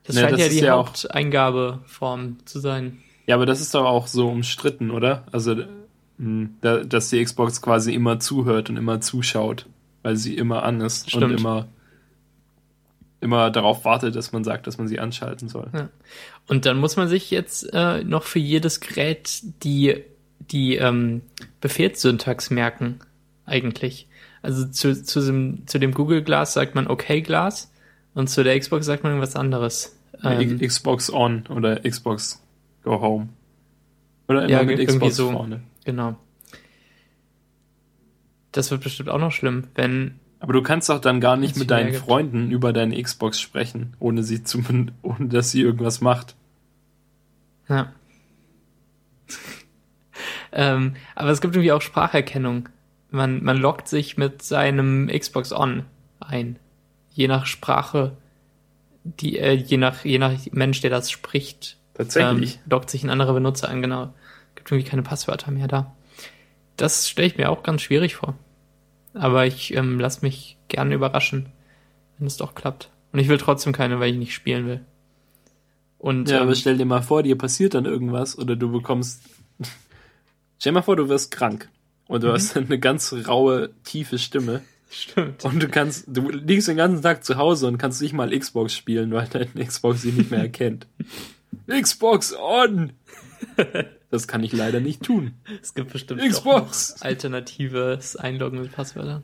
Das 0.10 0.16
Ne, 0.16 0.22
scheint 0.24 0.34
das 0.34 0.42
ja 0.42 0.50
die 0.50 0.58
ja 0.58 0.76
Haupteingabeform 0.76 2.38
zu 2.46 2.60
sein. 2.60 2.98
Ja, 3.28 3.36
aber 3.36 3.46
das 3.46 3.62
ist 3.62 3.76
doch 3.76 3.86
auch 3.86 4.08
so 4.08 4.28
umstritten, 4.28 4.90
oder? 4.90 5.24
Also, 5.32 5.54
mh, 6.18 6.50
da, 6.62 6.78
dass 6.84 7.12
die 7.12 7.24
Xbox 7.24 7.62
quasi 7.62 7.94
immer 7.94 8.20
zuhört 8.20 8.72
und 8.72 8.78
immer 8.78 9.02
zuschaut, 9.02 9.68
weil 10.02 10.16
sie 10.16 10.36
immer 10.36 10.64
an 10.64 10.82
ist 10.82 11.14
und 11.14 11.22
Stimmt. 11.22 11.40
immer, 11.40 11.68
immer 13.22 13.52
darauf 13.52 13.86
wartet, 13.86 14.16
dass 14.16 14.32
man 14.32 14.44
sagt, 14.44 14.66
dass 14.66 14.80
man 14.80 14.88
sie 14.88 15.00
anschalten 15.00 15.48
soll. 15.48 15.68
Ja. 15.76 15.90
Und 16.48 16.66
dann 16.66 16.80
muss 16.80 16.96
man 16.96 17.08
sich 17.08 17.30
jetzt 17.30 17.72
äh, 17.72 18.04
noch 18.04 18.24
für 18.24 18.40
jedes 18.40 18.80
Gerät 18.80 19.42
die, 19.64 20.04
die 20.40 20.78
ähm, 20.78 21.22
Befehlssyntax 21.62 22.50
merken, 22.50 22.98
eigentlich. 23.46 24.08
Also 24.42 24.66
zu, 24.66 25.04
zu, 25.04 25.22
dem, 25.22 25.68
zu 25.68 25.78
dem 25.78 25.94
Google 25.94 26.24
Glass 26.24 26.54
sagt 26.54 26.74
man 26.74 26.88
okay 26.88 27.22
Glas 27.22 27.72
und 28.16 28.28
zu 28.28 28.44
der 28.44 28.60
Xbox 28.60 28.88
sagt 28.88 29.04
man 29.04 29.12
irgendwas 29.12 29.36
anderes. 29.36 29.99
Ähm, 30.24 30.60
Xbox 30.60 31.12
On 31.12 31.46
oder 31.48 31.80
Xbox 31.82 32.44
Go 32.84 33.00
Home. 33.02 33.30
Oder 34.28 34.42
immer 34.44 34.52
Ja, 34.52 34.64
mit 34.64 34.86
Xbox 34.86 35.16
so. 35.16 35.32
vorne. 35.32 35.62
genau. 35.86 36.16
Das 38.52 38.72
wird 38.72 38.84
bestimmt 38.84 39.10
auch 39.10 39.20
noch 39.20 39.32
schlimm, 39.32 39.68
wenn 39.76 40.20
Aber 40.40 40.54
du 40.54 40.62
kannst 40.64 40.90
doch 40.90 41.00
dann 41.00 41.22
gar 41.22 41.38
nicht 41.38 41.56
mit 41.56 41.70
deinen. 41.70 41.94
Freunden 41.94 42.52
über 42.52 42.74
deine 42.74 43.02
Xbox 43.02 43.40
sprechen, 43.40 43.96
ohne 44.00 44.24
sie 44.24 44.44
zu, 44.44 44.64
ohne 45.04 45.28
dass 45.28 45.52
sie 45.52 45.62
irgendwas 45.62 46.02
macht. 46.02 46.36
Ja. 47.68 47.94
ähm, 50.52 50.96
aber 51.16 51.30
es 51.30 51.42
gibt 51.42 51.56
irgendwie 51.56 51.72
auch 51.72 51.82
Spracherkennung. 51.82 52.70
Man, 53.12 53.44
man 53.44 53.58
loggt 53.58 53.88
sich 53.88 54.18
mit 54.18 54.42
seinem 54.42 55.08
Xbox 55.08 55.52
On 55.52 55.84
ein. 56.20 56.58
Je 57.12 57.28
nach 57.28 57.46
Sprache, 57.46 58.18
die, 59.04 59.38
äh, 59.40 59.54
je 59.54 59.78
nach, 59.78 60.04
je 60.06 60.18
nach 60.20 60.34
Mensch, 60.52 60.82
der 60.82 60.90
das 60.90 61.10
spricht, 61.12 61.78
Tatsächlich. 61.94 62.56
ähm, 62.56 62.62
loggt 62.70 62.90
sich 62.90 63.04
ein 63.04 63.10
anderer 63.10 63.34
Benutzer 63.34 63.70
an, 63.70 63.82
genau. 63.82 64.14
Gibt 64.56 64.72
irgendwie 64.72 64.90
keine 64.90 65.04
Passwörter 65.04 65.52
mehr 65.52 65.68
da. 65.68 65.96
Das 66.78 67.08
stelle 67.10 67.28
ich 67.28 67.38
mir 67.38 67.50
auch 67.50 67.64
ganz 67.64 67.82
schwierig 67.82 68.16
vor. 68.16 68.36
Aber 69.14 69.46
ich 69.46 69.74
ähm, 69.74 70.00
lasse 70.00 70.22
mich 70.26 70.58
gerne 70.68 70.96
überraschen, 70.96 71.50
wenn 72.18 72.28
es 72.28 72.38
doch 72.38 72.56
klappt. 72.56 72.90
Und 73.12 73.20
ich 73.20 73.28
will 73.28 73.38
trotzdem 73.38 73.74
keine, 73.74 74.00
weil 74.00 74.12
ich 74.12 74.18
nicht 74.18 74.34
spielen 74.34 74.68
will. 74.68 74.86
Und 75.98 76.30
Ja, 76.30 76.38
ähm, 76.38 76.44
aber 76.44 76.56
stell 76.56 76.78
dir 76.78 76.86
mal 76.86 77.02
vor, 77.02 77.24
dir 77.24 77.38
passiert 77.38 77.74
dann 77.74 77.86
irgendwas 77.86 78.38
oder 78.38 78.56
du 78.56 78.72
bekommst. 78.72 79.22
stell 80.60 80.72
dir 80.72 80.76
mal 80.76 80.82
vor, 80.84 80.96
du 80.96 81.10
wirst 81.10 81.32
krank 81.32 81.70
und 82.08 82.24
du 82.24 82.28
Mhm. 82.28 82.32
hast 82.34 82.56
eine 82.58 82.80
ganz 82.80 83.14
raue, 83.28 83.72
tiefe 83.84 84.18
Stimme 84.20 84.62
stimmt. 84.90 85.46
und 85.46 85.62
du 85.62 85.70
kannst, 85.70 86.06
du 86.08 86.30
liegst 86.30 86.68
den 86.68 86.78
ganzen 86.78 87.02
Tag 87.02 87.24
zu 87.24 87.38
Hause 87.38 87.68
und 87.68 87.78
kannst 87.78 88.02
nicht 88.02 88.14
mal 88.14 88.38
Xbox 88.38 88.74
spielen, 88.76 89.12
weil 89.12 89.28
deine 89.28 89.66
Xbox 89.66 90.02
sie 90.02 90.12
nicht 90.12 90.32
mehr 90.32 90.42
erkennt. 90.42 90.88
Xbox 91.68 92.36
on! 92.36 92.94
Das 94.12 94.28
kann 94.28 94.44
ich 94.44 94.54
leider 94.54 94.80
nicht 94.80 95.04
tun. 95.04 95.36
Es 95.62 95.76
gibt 95.76 95.94
bestimmt 95.94 96.22
Xbox! 96.22 96.94
Auch 96.94 96.98
noch 96.98 97.06
alternatives 97.06 98.16
Einloggen 98.16 98.62
mit 98.62 98.72
Passwörtern. 98.72 99.24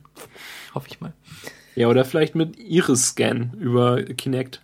Hoffe 0.75 0.87
ich 0.89 1.01
mal. 1.01 1.13
Ja, 1.75 1.87
oder 1.87 2.05
vielleicht 2.05 2.35
mit 2.35 2.57
Iris-Scan 2.59 3.53
über 3.59 4.03
Kinect. 4.03 4.61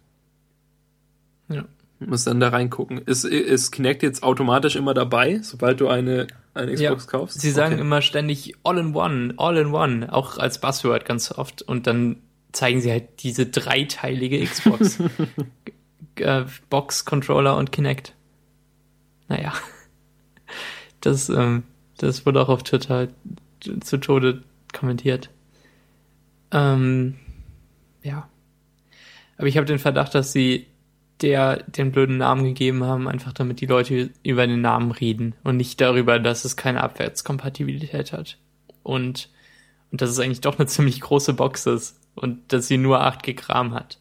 Ja. 1.49 1.65
Muss 1.99 2.23
dann 2.23 2.39
da 2.39 2.49
reingucken. 2.49 2.99
Ist, 2.99 3.25
ist 3.25 3.71
Kinect 3.71 4.01
jetzt 4.03 4.23
automatisch 4.23 4.75
immer 4.75 4.93
dabei, 4.93 5.39
sobald 5.41 5.81
du 5.81 5.87
eine, 5.87 6.27
eine 6.53 6.73
Xbox 6.73 7.07
kaufst? 7.07 7.39
Sie 7.39 7.51
sagen 7.51 7.73
Okay. 7.73 7.81
immer 7.81 8.01
ständig 8.01 8.55
All 8.63 8.77
in 8.77 8.95
One, 8.95 9.33
All 9.37 9.57
in 9.57 9.67
One, 9.67 10.11
auch 10.11 10.37
als 10.37 10.59
Buzzword 10.59 11.05
ganz 11.05 11.31
oft. 11.31 11.61
Und 11.61 11.87
dann 11.87 12.17
zeigen 12.51 12.81
sie 12.81 12.91
halt 12.91 13.23
diese 13.23 13.45
dreiteilige 13.45 14.43
Xbox. 14.43 14.99
äh, 16.15 16.43
Box, 16.69 17.05
Controller 17.05 17.57
und 17.57 17.71
Kinect. 17.71 18.13
Naja. 19.27 19.53
Das, 20.99 21.29
ähm, 21.29 21.63
das 21.97 22.25
wurde 22.25 22.41
auch 22.41 22.49
auf 22.49 22.63
Twitter 22.63 23.07
zu 23.79 23.97
Tode 23.97 24.43
kommentiert. 24.73 25.29
Ähm, 26.51 27.15
ja. 28.03 28.29
Aber 29.37 29.47
ich 29.47 29.57
habe 29.57 29.65
den 29.65 29.79
Verdacht, 29.79 30.13
dass 30.13 30.31
sie 30.31 30.67
der 31.21 31.63
den 31.63 31.91
blöden 31.91 32.17
Namen 32.17 32.43
gegeben 32.43 32.83
haben, 32.83 33.07
einfach 33.07 33.33
damit 33.33 33.61
die 33.61 33.65
Leute 33.67 34.11
über 34.23 34.47
den 34.47 34.61
Namen 34.61 34.91
reden 34.91 35.35
und 35.43 35.57
nicht 35.57 35.79
darüber, 35.81 36.19
dass 36.19 36.45
es 36.45 36.55
keine 36.55 36.81
Abwärtskompatibilität 36.83 38.13
hat. 38.13 38.37
Und, 38.83 39.29
und 39.91 40.01
dass 40.01 40.09
es 40.09 40.19
eigentlich 40.19 40.41
doch 40.41 40.57
eine 40.57 40.67
ziemlich 40.67 41.01
große 41.01 41.33
Box 41.33 41.65
ist 41.65 41.99
und 42.15 42.51
dass 42.53 42.67
sie 42.67 42.77
nur 42.77 43.01
8 43.01 43.23
GB 43.23 43.41
RAM 43.47 43.73
hat. 43.73 43.99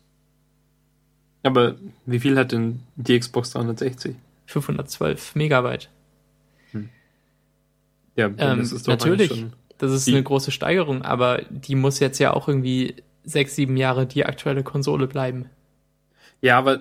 Aber 1.43 1.77
wie 2.07 2.21
viel 2.21 2.39
hat 2.39 2.53
denn 2.53 2.81
die 2.97 3.19
Xbox 3.19 3.51
360? 3.51 4.17
512 4.47 5.35
Megabyte. 5.37 5.89
Ja, 8.17 8.29
dann 8.29 8.59
Ähm, 8.59 8.61
ist 8.61 8.73
es 8.73 8.83
doch 8.83 8.93
natürlich. 8.93 9.47
Das 9.79 9.93
ist 9.93 10.09
eine 10.09 10.23
große 10.23 10.51
Steigerung, 10.51 11.03
aber 11.03 11.43
die 11.49 11.75
muss 11.75 12.01
jetzt 12.01 12.19
ja 12.19 12.35
auch 12.35 12.49
irgendwie 12.49 12.97
sechs, 13.25 13.57
sieben 13.57 13.79
Jahre 13.79 14.07
die 14.07 14.27
aktuelle 14.27 14.63
Konsole 14.63 15.07
bleiben. 15.07 15.49
Ja, 16.43 16.59
aber, 16.59 16.81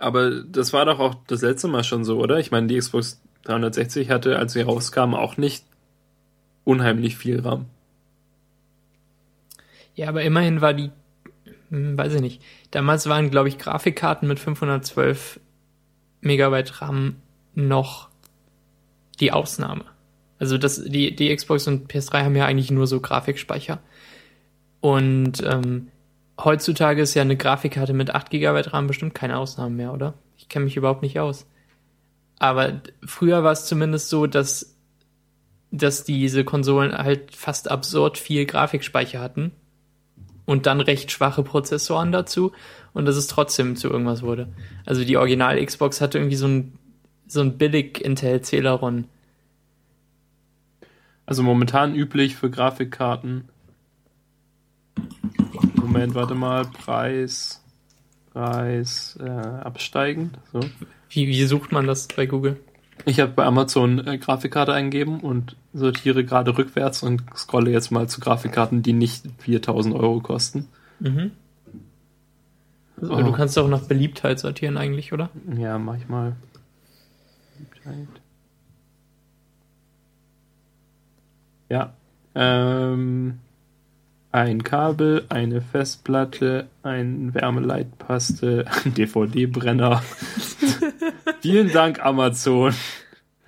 aber 0.00 0.42
das 0.42 0.72
war 0.72 0.86
doch 0.86 0.98
auch 0.98 1.14
das 1.26 1.42
letzte 1.42 1.68
Mal 1.68 1.84
schon 1.84 2.04
so, 2.04 2.18
oder? 2.18 2.38
Ich 2.38 2.50
meine, 2.50 2.66
die 2.66 2.78
Xbox 2.78 3.20
360 3.44 4.10
hatte, 4.10 4.38
als 4.38 4.54
sie 4.54 4.62
rauskam, 4.62 5.14
auch 5.14 5.36
nicht 5.36 5.64
unheimlich 6.64 7.16
viel 7.16 7.40
RAM. 7.40 7.66
Ja, 9.94 10.08
aber 10.08 10.22
immerhin 10.22 10.62
war 10.62 10.72
die, 10.72 10.90
hm, 11.68 11.98
weiß 11.98 12.14
ich 12.14 12.20
nicht. 12.22 12.42
Damals 12.70 13.08
waren, 13.08 13.30
glaube 13.30 13.48
ich, 13.48 13.58
Grafikkarten 13.58 14.26
mit 14.26 14.38
512 14.38 15.38
Megabyte 16.22 16.80
RAM 16.80 17.16
noch 17.54 18.08
die 19.20 19.32
Ausnahme. 19.32 19.84
Also 20.38 20.56
das, 20.56 20.82
die, 20.82 21.14
die 21.14 21.34
Xbox 21.34 21.68
und 21.68 21.92
PS3 21.92 22.24
haben 22.24 22.36
ja 22.36 22.46
eigentlich 22.46 22.70
nur 22.70 22.86
so 22.86 23.00
Grafikspeicher. 23.00 23.80
Und 24.80 25.42
ähm, 25.44 25.88
heutzutage 26.44 27.02
ist 27.02 27.14
ja 27.14 27.22
eine 27.22 27.36
Grafikkarte 27.36 27.92
mit 27.92 28.14
8 28.14 28.30
GB 28.30 28.60
RAM 28.68 28.86
bestimmt 28.86 29.14
keine 29.14 29.38
Ausnahme 29.38 29.74
mehr, 29.74 29.92
oder? 29.92 30.14
Ich 30.36 30.48
kenne 30.48 30.64
mich 30.64 30.76
überhaupt 30.76 31.02
nicht 31.02 31.18
aus. 31.20 31.46
Aber 32.38 32.80
früher 33.04 33.44
war 33.44 33.52
es 33.52 33.66
zumindest 33.66 34.08
so, 34.08 34.26
dass 34.26 34.76
dass 35.72 36.04
diese 36.04 36.44
Konsolen 36.44 36.92
halt 36.92 37.34
fast 37.36 37.70
absurd 37.70 38.18
viel 38.18 38.44
Grafikspeicher 38.44 39.20
hatten 39.20 39.52
und 40.44 40.66
dann 40.66 40.80
recht 40.80 41.12
schwache 41.12 41.44
Prozessoren 41.44 42.10
dazu 42.10 42.52
und 42.92 43.04
dass 43.04 43.16
es 43.16 43.28
trotzdem 43.28 43.76
zu 43.76 43.88
irgendwas 43.88 44.22
wurde. 44.22 44.48
Also 44.84 45.04
die 45.04 45.16
Original 45.16 45.64
Xbox 45.64 46.00
hatte 46.00 46.18
irgendwie 46.18 46.36
so 46.36 46.48
ein 46.48 46.72
so 47.28 47.40
ein 47.40 47.56
billig 47.58 48.04
Intel 48.04 48.42
Celeron. 48.42 49.04
Also 51.26 51.44
momentan 51.44 51.94
üblich 51.94 52.34
für 52.34 52.50
Grafikkarten. 52.50 53.48
Moment, 55.90 56.14
warte 56.14 56.36
mal, 56.36 56.66
Preis, 56.66 57.60
Preis 58.32 59.18
äh, 59.20 59.28
absteigend. 59.28 60.38
So. 60.52 60.60
Wie, 61.08 61.26
wie 61.26 61.44
sucht 61.44 61.72
man 61.72 61.88
das 61.88 62.06
bei 62.06 62.26
Google? 62.26 62.60
Ich 63.06 63.18
habe 63.18 63.32
bei 63.32 63.44
Amazon 63.44 64.06
äh, 64.06 64.16
Grafikkarte 64.16 64.72
eingeben 64.72 65.18
und 65.18 65.56
sortiere 65.72 66.24
gerade 66.24 66.56
rückwärts 66.56 67.02
und 67.02 67.24
scrolle 67.34 67.72
jetzt 67.72 67.90
mal 67.90 68.08
zu 68.08 68.20
Grafikkarten, 68.20 68.82
die 68.82 68.92
nicht 68.92 69.24
4000 69.38 69.96
Euro 69.96 70.20
kosten. 70.20 70.68
Mhm. 71.00 71.32
Aber 73.02 73.16
oh. 73.18 73.22
du 73.22 73.32
kannst 73.32 73.58
auch 73.58 73.68
nach 73.68 73.82
Beliebtheit 73.82 74.38
sortieren 74.38 74.76
eigentlich, 74.76 75.12
oder? 75.12 75.30
Ja, 75.56 75.76
mach 75.78 75.96
ich 75.96 76.08
mal. 76.08 76.36
Beliebtheit. 77.58 78.08
Ja. 81.68 81.94
Ähm, 82.36 83.40
ein 84.32 84.62
Kabel, 84.62 85.24
eine 85.28 85.60
Festplatte, 85.60 86.68
ein 86.82 87.34
Wärmeleitpaste, 87.34 88.64
ein 88.84 88.94
DVD-Brenner. 88.94 90.02
Vielen 91.40 91.72
Dank, 91.72 92.04
Amazon. 92.04 92.74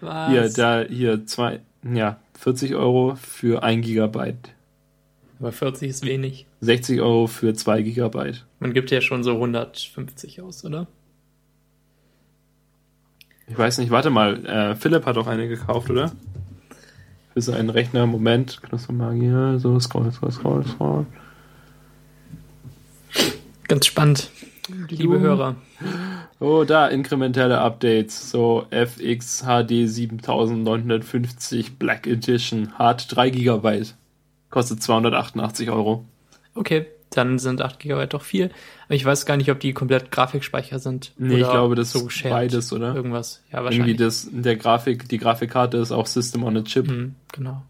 Was? 0.01 0.31
Hier, 0.31 0.49
da, 0.49 0.83
hier, 0.83 1.27
zwei, 1.27 1.61
ja, 1.85 2.19
40 2.39 2.75
Euro 2.75 3.15
für 3.15 3.63
ein 3.63 3.83
Gigabyte. 3.83 4.51
Aber 5.39 5.53
40 5.53 5.89
ist 5.89 6.07
wenig. 6.07 6.47
60 6.61 7.01
Euro 7.01 7.27
für 7.27 7.55
zwei 7.55 7.83
Gigabyte. 7.83 8.45
Man 8.59 8.73
gibt 8.73 8.91
ja 8.91 9.01
schon 9.01 9.23
so 9.23 9.33
150 9.33 10.43
aus, 10.43 10.65
oder? 10.65 10.89
Ich 13.49 13.59
weiß 13.59 13.79
nicht, 13.79 13.91
warte 13.91 14.11
mal, 14.11 14.45
äh, 14.47 14.75
Philipp 14.77 15.05
hat 15.05 15.19
auch 15.19 15.27
eine 15.27 15.49
gekauft, 15.49 15.91
oder? 15.91 16.13
Für 17.33 17.41
seinen 17.41 17.71
Rechner. 17.71 18.07
Moment, 18.07 18.61
Knuspermagier, 18.63 19.59
so, 19.59 19.79
scroll, 19.81 20.13
scroll, 20.13 20.33
scroll, 20.33 20.67
scroll. 20.67 21.07
Ganz 23.69 23.87
spannend, 23.87 24.31
liebe 24.89 25.19
Hörer. 25.19 25.57
Oh, 26.41 26.65
da 26.65 26.89
inkrementelle 26.89 27.61
Updates. 27.61 28.31
So 28.31 28.67
FX 28.71 29.45
HD 29.45 29.87
7950 29.87 31.79
Black 31.79 32.07
Edition. 32.07 32.77
Hard 32.79 33.09
3 33.09 33.31
GB. 33.31 33.87
Kostet 34.51 34.83
288 34.83 35.71
Euro. 35.71 36.05
Okay, 36.55 36.87
dann 37.17 37.39
sind 37.39 37.63
8 37.63 37.79
GB 37.79 38.07
doch 38.07 38.23
viel. 38.23 38.51
Aber 38.87 38.95
ich 38.95 39.05
weiß 39.05 39.27
gar 39.27 39.37
nicht, 39.37 39.51
ob 39.51 39.61
die 39.61 39.73
komplett 39.73 40.11
Grafikspeicher 40.11 40.79
sind. 40.79 41.13
Nee, 41.17 41.41
ich 41.41 41.49
glaube, 41.49 41.75
das 41.75 41.93
so 41.93 42.07
ist 42.07 42.23
beides, 42.23 42.73
oder? 42.73 42.95
Irgendwas. 42.95 43.43
Ja, 43.53 43.65
wahrscheinlich. 43.65 43.79
Irgendwie 43.79 44.05
das, 44.05 44.29
der 44.31 44.57
Grafik, 44.57 45.09
die 45.09 45.19
Grafikkarte 45.19 45.77
ist 45.79 45.93
auch 45.93 46.07
System 46.07 46.45
on 46.45 46.57
a 46.57 46.63
Chip. 46.63 46.89
Mhm, 46.89 47.15
genau. 47.33 47.63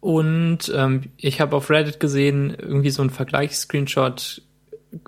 Und 0.00 0.72
ähm, 0.74 1.04
ich 1.16 1.40
habe 1.40 1.56
auf 1.56 1.70
Reddit 1.70 1.98
gesehen, 1.98 2.56
irgendwie 2.58 2.90
so 2.90 3.02
ein 3.02 3.10
Vergleichsscreenshot 3.10 4.42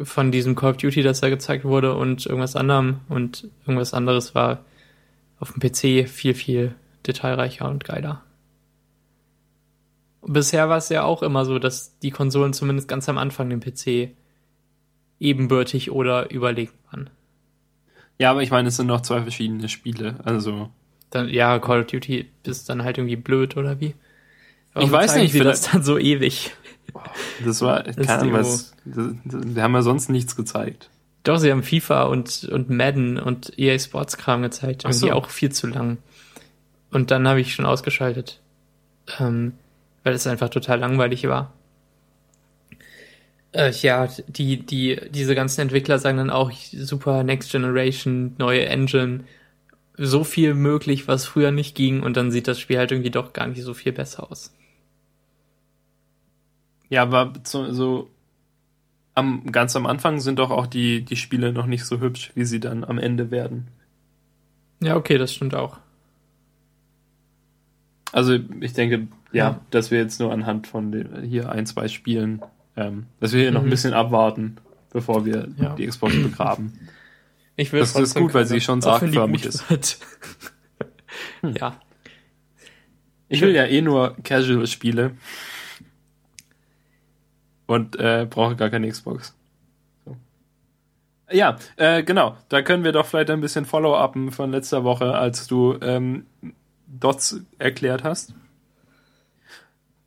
von 0.03 0.32
diesem 0.32 0.55
Call 0.55 0.70
of 0.70 0.76
Duty, 0.78 1.03
das 1.03 1.20
da 1.20 1.28
gezeigt 1.28 1.64
wurde 1.64 1.95
und 1.95 2.26
irgendwas 2.26 2.57
anderem. 2.57 3.01
Und 3.09 3.49
irgendwas 3.66 3.95
anderes 3.95 4.34
war 4.34 4.64
auf 5.41 5.53
dem 5.53 5.61
PC 5.61 6.09
viel, 6.09 6.34
viel 6.34 6.74
detailreicher 7.07 7.68
und 7.68 7.84
geiler. 7.84 8.22
Bisher 10.27 10.69
war 10.69 10.79
es 10.79 10.89
ja 10.89 11.05
auch 11.05 11.23
immer 11.23 11.45
so, 11.45 11.59
dass 11.59 11.99
die 12.01 12.11
Konsolen 12.11 12.53
zumindest 12.53 12.89
ganz 12.89 13.09
am 13.09 13.19
Anfang 13.19 13.51
dem 13.51 13.61
PC 13.61 14.11
ebenbürtig 15.21 15.91
oder 15.91 16.31
überlegen 16.31 16.73
waren. 16.91 17.11
Ja, 18.19 18.31
aber 18.31 18.43
ich 18.43 18.51
meine, 18.51 18.69
es 18.69 18.77
sind 18.77 18.89
noch 18.89 19.01
zwei 19.03 19.23
verschiedene 19.23 19.69
Spiele, 19.69 20.16
also. 20.25 20.71
Dann, 21.11 21.29
ja, 21.29 21.59
Call 21.59 21.81
of 21.81 21.87
Duty 21.87 22.29
ist 22.43 22.69
dann 22.69 22.83
halt 22.83 22.99
irgendwie 22.99 23.16
blöd, 23.16 23.57
oder 23.57 23.81
wie? 23.81 23.95
Warum 24.75 24.89
ich 24.89 24.93
weiß 24.93 25.16
nicht, 25.16 25.35
wie 25.35 25.41
das 25.41 25.62
dann 25.62 25.83
so 25.83 25.99
ewig. 25.99 26.53
Das 27.45 27.61
war, 27.62 27.83
keine 27.83 28.09
Ahnung, 28.09 28.33
was, 28.35 28.75
wir 28.85 29.62
haben 29.62 29.75
ja 29.75 29.83
sonst 29.83 30.09
nichts 30.09 30.37
gezeigt. 30.37 30.91
Doch, 31.23 31.39
sie 31.39 31.51
haben 31.51 31.62
FIFA 31.62 32.05
und, 32.05 32.45
und 32.45 32.71
Madden 32.71 33.19
und 33.19 33.59
EA 33.59 33.79
Sports 33.79 34.16
Kram 34.16 34.43
gezeigt, 34.43 34.85
irgendwie 34.85 35.09
so. 35.09 35.12
auch 35.12 35.31
viel 35.31 35.53
zu 35.53 35.66
lang. 35.66 35.99
Und 36.91 37.11
dann 37.11 37.29
habe 37.29 37.41
ich 37.41 37.55
schon 37.55 37.66
ausgeschaltet. 37.66 38.41
Ähm, 39.19 39.53
weil 40.09 40.15
es 40.15 40.27
einfach 40.27 40.49
total 40.49 40.79
langweilig 40.79 41.29
war. 41.29 41.53
Äh, 43.53 43.73
ja, 43.73 44.09
die, 44.27 44.65
die, 44.65 44.99
diese 45.11 45.35
ganzen 45.35 45.61
Entwickler 45.61 45.99
sagen 45.99 46.17
dann 46.17 46.31
auch 46.31 46.51
super 46.51 47.23
Next 47.25 47.53
Generation, 47.53 48.35
neue 48.39 48.65
Engine, 48.65 49.25
so 49.99 50.25
viel 50.25 50.55
möglich, 50.55 51.09
was 51.09 51.27
früher 51.27 51.51
nicht 51.51 51.75
ging, 51.75 52.03
und 52.03 52.17
dann 52.17 52.31
sieht 52.31 52.49
das 52.49 52.59
Spiel 52.59 52.79
halt 52.79 52.91
irgendwie 52.91 53.11
doch 53.11 53.35
gar 53.35 53.49
nicht 53.49 53.63
so 53.63 53.75
viel 53.75 53.93
besser 53.93 54.31
aus. 54.31 54.55
Ja, 56.89 57.03
aber 57.03 57.35
so, 57.45 57.71
so 57.71 58.09
am, 59.15 59.53
ganz 59.53 59.77
am 59.77 59.85
Anfang 59.85 60.21
sind 60.21 60.39
doch 60.39 60.51
auch 60.51 60.67
die, 60.67 61.05
die 61.05 61.17
Spiele 61.17 61.53
noch 61.53 61.67
nicht 61.67 61.85
so 61.85 62.01
hübsch, 62.01 62.33
wie 62.35 62.47
sie 62.47 62.61
dann 62.61 62.83
am 62.83 62.97
Ende 62.97 63.31
werden. 63.31 63.69
Ja, 64.81 64.97
okay, 64.97 65.19
das 65.19 65.35
stimmt 65.35 65.55
auch. 65.55 65.77
Also 68.11 68.39
ich 68.61 68.73
denke, 68.73 69.09
ja, 69.33 69.61
dass 69.70 69.91
wir 69.91 69.99
jetzt 69.99 70.20
nur 70.20 70.33
anhand 70.33 70.66
von 70.66 70.93
den, 70.93 71.22
hier 71.22 71.51
ein, 71.51 71.66
zwei 71.66 71.89
Spielen, 71.89 72.43
ähm, 72.76 73.07
dass 73.20 73.33
wir 73.33 73.41
hier 73.41 73.51
mhm. 73.51 73.55
noch 73.55 73.62
ein 73.62 73.66
mhm. 73.66 73.70
bisschen 73.70 73.95
abwarten, 73.95 74.57
bevor 74.93 75.24
wir 75.24 75.49
ja. 75.57 75.74
die 75.74 75.87
Xbox 75.87 76.14
begraben. 76.14 76.72
Ich 77.57 77.72
will 77.72 77.81
das 77.81 77.97
ist 77.97 78.14
gut, 78.14 78.35
weil 78.35 78.47
sie 78.47 78.61
schon 78.61 78.81
sargförmig 78.81 79.45
ist. 79.45 79.64
hm. 81.41 81.55
Ja. 81.59 81.81
Ich 83.29 83.41
will 83.41 83.55
ja 83.55 83.64
eh 83.64 83.83
nur 83.83 84.16
Casual-Spiele 84.22 85.12
und 87.66 87.97
äh, 87.97 88.26
brauche 88.31 88.55
gar 88.57 88.70
keine 88.70 88.89
Xbox. 88.89 89.35
So. 90.05 90.16
Ja, 91.31 91.59
äh, 91.76 92.05
genau. 92.05 92.37
Da 92.49 92.62
können 92.62 92.85
wir 92.85 92.93
doch 92.93 93.07
vielleicht 93.07 93.31
ein 93.31 93.41
bisschen 93.41 93.66
Follow-upen 93.66 94.31
von 94.31 94.53
letzter 94.53 94.85
Woche, 94.85 95.14
als 95.14 95.49
du 95.49 95.76
ähm, 95.83 96.26
Dots 96.87 97.41
erklärt 97.59 98.05
hast. 98.05 98.35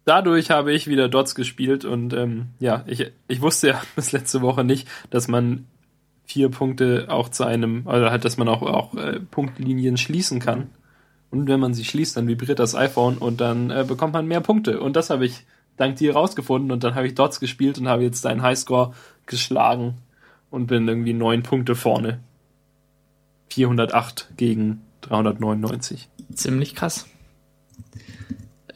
Dadurch 0.06 0.49
habe 0.49 0.74
ich 0.74 0.88
wieder 0.88 1.10
Dots 1.10 1.36
gespielt 1.36 1.86
und 1.86 2.14
ähm, 2.14 2.47
ja, 2.60 2.84
ich, 2.88 3.12
ich 3.28 3.41
wusste 3.41 3.70
ja 3.70 3.82
bis 3.95 4.12
letzte 4.12 4.41
Woche 4.41 4.64
nicht, 4.64 4.88
dass 5.10 5.28
man 5.28 5.68
vier 6.26 6.49
Punkte 6.49 7.08
auch 7.10 7.30
zu 7.30 7.43
einem, 7.43 7.86
oder 7.86 8.10
halt, 8.10 8.26
dass 8.26 8.38
man 8.38 8.47
auch, 8.47 8.62
auch 8.62 8.95
äh, 8.95 9.20
Punktlinien 9.20 9.97
schließen 9.97 10.39
kann. 10.39 10.70
Und 11.30 11.47
wenn 11.47 11.60
man 11.60 11.74
sie 11.74 11.86
schließt, 11.86 12.18
dann 12.18 12.28
vibriert 12.28 12.60
das 12.60 12.76
iPhone 12.76 13.18
und 13.18 13.41
dann 13.41 13.70
äh, 13.70 13.86
bekommt 13.88 14.14
man 14.14 14.28
mehr 14.28 14.41
Punkte. 14.41 14.80
Und 14.80 14.95
das 14.95 15.10
habe 15.10 15.26
ich 15.26 15.45
dank 15.78 15.97
dir 15.97 16.14
rausgefunden 16.14 16.72
und 16.72 16.84
dann 16.84 16.95
habe 16.95 17.08
ich 17.08 17.16
Dots 17.16 17.39
gespielt 17.39 17.78
und 17.80 17.88
habe 17.88 18.04
jetzt 18.04 18.26
deinen 18.26 18.41
Highscore 18.41 18.93
geschlagen 19.26 19.95
und 20.49 20.68
bin 20.68 20.88
irgendwie 20.88 21.14
neun 21.14 21.43
Punkte 21.43 21.76
vorne. 21.76 22.20
408 23.49 24.30
gegen 24.38 24.82
399. 25.02 26.10
Ziemlich 26.34 26.76
krass. 26.76 27.08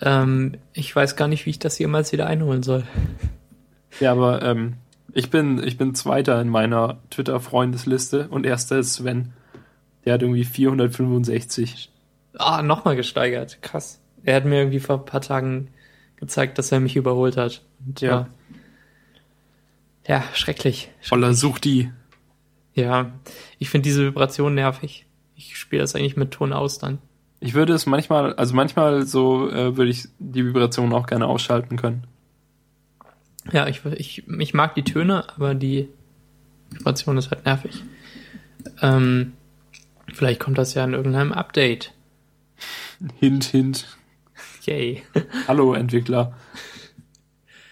Ähm, 0.05 0.57
ich 0.73 0.95
weiß 0.95 1.15
gar 1.15 1.27
nicht, 1.27 1.45
wie 1.45 1.49
ich 1.49 1.59
das 1.59 1.77
jemals 1.79 2.11
wieder 2.11 2.27
einholen 2.27 2.63
soll. 2.63 2.83
Ja, 3.99 4.11
aber 4.11 4.41
ähm, 4.43 4.75
ich 5.13 5.29
bin 5.29 5.61
ich 5.63 5.77
bin 5.77 5.95
Zweiter 5.95 6.39
in 6.39 6.49
meiner 6.49 6.99
Twitter-Freundesliste 7.09 8.27
und 8.29 8.45
erster 8.45 8.77
ist 8.77 8.93
Sven. 8.93 9.33
Der 10.05 10.13
hat 10.13 10.21
irgendwie 10.21 10.45
465. 10.45 11.91
Ah, 12.37 12.61
nochmal 12.61 12.95
gesteigert. 12.95 13.61
Krass. 13.61 13.99
Er 14.23 14.35
hat 14.35 14.45
mir 14.45 14.59
irgendwie 14.59 14.79
vor 14.79 14.99
ein 14.99 15.05
paar 15.05 15.21
Tagen 15.21 15.69
gezeigt, 16.17 16.57
dass 16.57 16.71
er 16.71 16.79
mich 16.79 16.95
überholt 16.95 17.37
hat. 17.37 17.63
Und, 17.85 18.01
ja. 18.01 18.27
Ja, 20.07 20.23
schrecklich. 20.33 20.91
Voller 21.01 21.33
such 21.33 21.59
die. 21.59 21.91
Ja, 22.73 23.11
ich 23.57 23.69
finde 23.69 23.83
diese 23.83 24.05
Vibration 24.05 24.53
nervig. 24.53 25.07
Ich 25.35 25.57
spiele 25.57 25.81
das 25.81 25.95
eigentlich 25.95 26.17
mit 26.17 26.31
Ton 26.31 26.53
aus 26.53 26.77
dann. 26.77 26.99
Ich 27.39 27.53
würde 27.53 27.73
es 27.73 27.85
manchmal, 27.85 28.33
also 28.33 28.55
manchmal 28.55 29.05
so 29.05 29.49
äh, 29.49 29.77
würde 29.77 29.91
ich 29.91 30.07
die 30.19 30.45
Vibration 30.45 30.93
auch 30.93 31.05
gerne 31.05 31.27
ausschalten 31.27 31.77
können. 31.77 32.05
Ja, 33.51 33.67
ich, 33.67 33.85
ich, 33.85 34.27
ich 34.27 34.53
mag 34.53 34.73
die 34.75 34.83
Töne, 34.83 35.25
aber 35.35 35.53
die 35.53 35.89
Vibration 36.71 37.17
ist 37.17 37.31
halt 37.31 37.45
nervig. 37.45 37.83
Ähm, 38.81 39.33
vielleicht 40.13 40.39
kommt 40.39 40.57
das 40.57 40.73
ja 40.73 40.83
in 40.83 40.93
irgendeinem 40.93 41.31
Update. 41.31 41.93
Hint, 43.19 43.43
hint. 43.45 43.97
Yay. 44.63 45.03
Hallo, 45.47 45.73
Entwickler. 45.73 46.33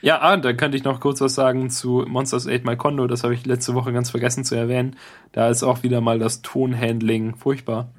Ja, 0.01 0.19
ah, 0.21 0.35
da 0.35 0.51
könnte 0.51 0.75
ich 0.75 0.83
noch 0.83 0.99
kurz 0.99 1.21
was 1.21 1.33
sagen 1.33 1.69
zu 1.69 2.03
Monsters 2.05 2.45
8 2.45 2.65
My 2.65 2.75
Kondo. 2.75 3.07
Das 3.07 3.23
habe 3.23 3.33
ich 3.33 3.45
letzte 3.45 3.73
Woche 3.73 3.93
ganz 3.93 4.09
vergessen 4.09 4.43
zu 4.43 4.53
erwähnen. 4.53 4.97
Da 5.31 5.47
ist 5.47 5.63
auch 5.63 5.81
wieder 5.81 6.01
mal 6.01 6.19
das 6.19 6.41
Tonhandling 6.41 7.35
furchtbar. 7.35 7.89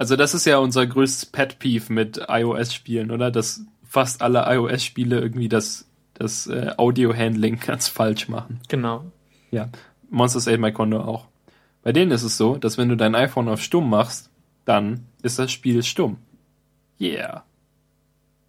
Also 0.00 0.16
das 0.16 0.32
ist 0.32 0.46
ja 0.46 0.56
unser 0.56 0.86
größtes 0.86 1.26
Pet 1.26 1.58
Peeve 1.58 1.92
mit 1.92 2.22
iOS-Spielen, 2.26 3.10
oder? 3.10 3.30
Dass 3.30 3.66
fast 3.84 4.22
alle 4.22 4.46
iOS-Spiele 4.46 5.20
irgendwie 5.20 5.50
das, 5.50 5.90
das 6.14 6.46
äh, 6.46 6.72
Audio-Handling 6.78 7.60
ganz 7.66 7.88
falsch 7.88 8.26
machen. 8.26 8.60
Genau. 8.68 9.04
Ja, 9.50 9.68
Monsters 10.08 10.48
8 10.48 10.58
My 10.58 10.72
Condo 10.72 11.02
auch. 11.02 11.26
Bei 11.82 11.92
denen 11.92 12.12
ist 12.12 12.22
es 12.22 12.38
so, 12.38 12.56
dass 12.56 12.78
wenn 12.78 12.88
du 12.88 12.96
dein 12.96 13.14
iPhone 13.14 13.50
auf 13.50 13.60
stumm 13.60 13.90
machst, 13.90 14.30
dann 14.64 15.04
ist 15.20 15.38
das 15.38 15.52
Spiel 15.52 15.82
stumm. 15.82 16.16
Yeah. 16.98 17.44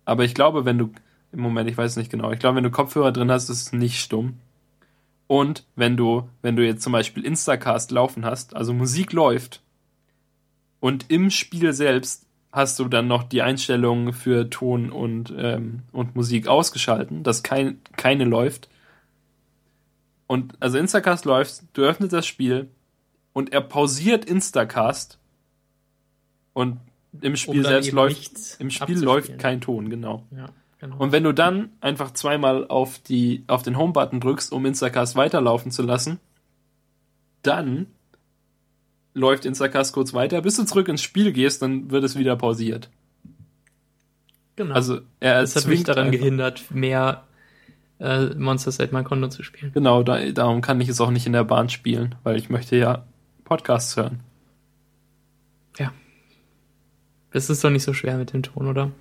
Aber 0.06 0.24
ich 0.24 0.34
glaube, 0.34 0.64
wenn 0.64 0.78
du, 0.78 0.94
im 1.34 1.42
Moment, 1.42 1.70
ich 1.70 1.78
weiß 1.78 1.98
nicht 1.98 2.10
genau, 2.10 2.32
ich 2.32 2.40
glaube, 2.40 2.56
wenn 2.56 2.64
du 2.64 2.72
Kopfhörer 2.72 3.12
drin 3.12 3.30
hast, 3.30 3.50
ist 3.50 3.62
es 3.62 3.74
nicht 3.74 4.00
stumm. 4.00 4.40
Und 5.28 5.66
wenn 5.76 5.98
du, 5.98 6.30
wenn 6.42 6.56
du 6.56 6.66
jetzt 6.66 6.82
zum 6.82 6.94
Beispiel 6.94 7.26
Instacast 7.26 7.92
laufen 7.92 8.24
hast, 8.24 8.56
also 8.56 8.72
Musik 8.72 9.12
läuft, 9.12 9.62
und 10.82 11.06
im 11.10 11.30
Spiel 11.30 11.72
selbst 11.72 12.26
hast 12.52 12.80
du 12.80 12.90
dann 12.90 13.08
noch 13.08 13.24
die 13.24 13.42
Einstellungen 13.42 14.12
für 14.12 14.50
Ton 14.50 14.92
und, 14.92 15.34
ähm, 15.38 15.84
und 15.94 16.16
Musik 16.16 16.48
ausgeschalten, 16.48 17.24
dass 17.24 17.44
kein, 17.44 17.80
keine 17.96 18.26
läuft. 18.26 18.68
Und 20.28 20.56
also 20.60 20.78
Instacast 20.78 21.24
läuft, 21.24 21.64
du 21.74 21.84
öffnest 21.84 22.12
das 22.12 22.26
Spiel 22.26 22.68
und 23.32 23.54
er 23.54 23.62
pausiert 23.62 24.26
Instacast 24.26 25.18
und 26.54 26.80
im 27.22 27.36
Spiel 27.36 27.60
um 27.60 27.64
selbst 27.64 27.92
läuft 27.92 28.32
im 28.60 28.72
Spiel 28.72 29.00
läuft 29.00 29.38
kein 29.38 29.62
Ton, 29.62 29.90
genau. 29.90 30.26
Ja, 30.36 30.50
genau. 30.80 30.98
Und 30.98 31.12
wenn 31.12 31.24
du 31.24 31.34
dann 31.34 31.70
einfach 31.80 32.12
zweimal 32.12 32.68
auf 32.68 33.00
die 33.00 33.44
auf 33.48 33.62
den 33.62 33.78
Home 33.78 33.94
Button 33.94 34.20
drückst, 34.20 34.52
um 34.52 34.66
Instacast 34.66 35.16
weiterlaufen 35.16 35.72
zu 35.72 35.84
lassen, 35.84 36.20
dann 37.44 37.88
läuft 39.14 39.46
Instacast 39.46 39.94
kurz 39.94 40.14
weiter, 40.14 40.42
bis 40.42 40.56
du 40.58 40.64
zurück 40.64 40.88
ins 40.88 41.02
Spiel 41.02 41.32
gehst, 41.32 41.62
dann 41.62 41.92
wird 41.92 42.04
es 42.04 42.18
wieder 42.18 42.36
pausiert. 42.36 42.90
Genau. 44.56 44.74
Also 44.74 45.02
er 45.20 45.42
das 45.42 45.56
hat 45.56 45.68
mich 45.68 45.84
daran 45.84 46.08
einfach. 46.08 46.20
gehindert, 46.20 46.72
mehr 46.72 47.24
äh, 48.00 48.26
Monster 48.36 48.72
Set 48.72 48.92
mein 48.92 49.04
Konto 49.04 49.28
zu 49.30 49.44
spielen. 49.44 49.72
Genau, 49.74 50.04
da, 50.04 50.32
darum 50.32 50.62
kann 50.62 50.82
ich 50.82 50.90
es 50.90 51.02
auch 51.02 51.12
nicht 51.12 51.26
in 51.26 51.34
der 51.34 51.44
Bahn 51.44 51.70
spielen, 51.70 52.16
weil 52.24 52.38
ich 52.38 52.50
möchte 52.50 52.76
ja 52.76 53.06
Podcasts 53.44 53.96
hören. 53.96 54.20
Ja. 55.78 55.94
Das 57.32 57.50
ist 57.50 57.64
doch 57.64 57.70
nicht 57.70 57.84
so 57.84 57.94
schwer 57.94 58.18
mit 58.18 58.34
dem 58.34 58.44
Ton, 58.44 58.68
oder? 58.68 58.92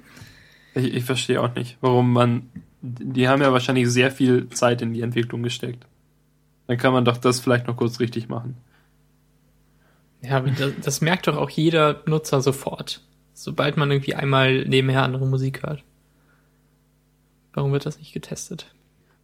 Ich, 0.74 0.94
ich 0.94 1.04
verstehe 1.04 1.40
auch 1.40 1.54
nicht, 1.54 1.78
warum 1.80 2.12
man. 2.12 2.48
Die 2.82 3.28
haben 3.28 3.42
ja 3.42 3.52
wahrscheinlich 3.52 3.90
sehr 3.90 4.10
viel 4.10 4.48
Zeit 4.50 4.80
in 4.80 4.94
die 4.94 5.02
Entwicklung 5.02 5.42
gesteckt. 5.42 5.86
Dann 6.66 6.78
kann 6.78 6.92
man 6.92 7.04
doch 7.04 7.18
das 7.18 7.40
vielleicht 7.40 7.66
noch 7.66 7.76
kurz 7.76 8.00
richtig 8.00 8.28
machen. 8.28 8.56
Ja, 10.22 10.40
das, 10.40 10.72
das 10.82 11.00
merkt 11.00 11.26
doch 11.26 11.36
auch 11.36 11.50
jeder 11.50 12.02
Nutzer 12.06 12.40
sofort, 12.40 13.00
sobald 13.32 13.76
man 13.76 13.90
irgendwie 13.90 14.14
einmal 14.14 14.64
nebenher 14.64 15.02
andere 15.02 15.26
Musik 15.26 15.62
hört. 15.62 15.82
Warum 17.52 17.72
wird 17.72 17.86
das 17.86 17.98
nicht 17.98 18.12
getestet? 18.12 18.66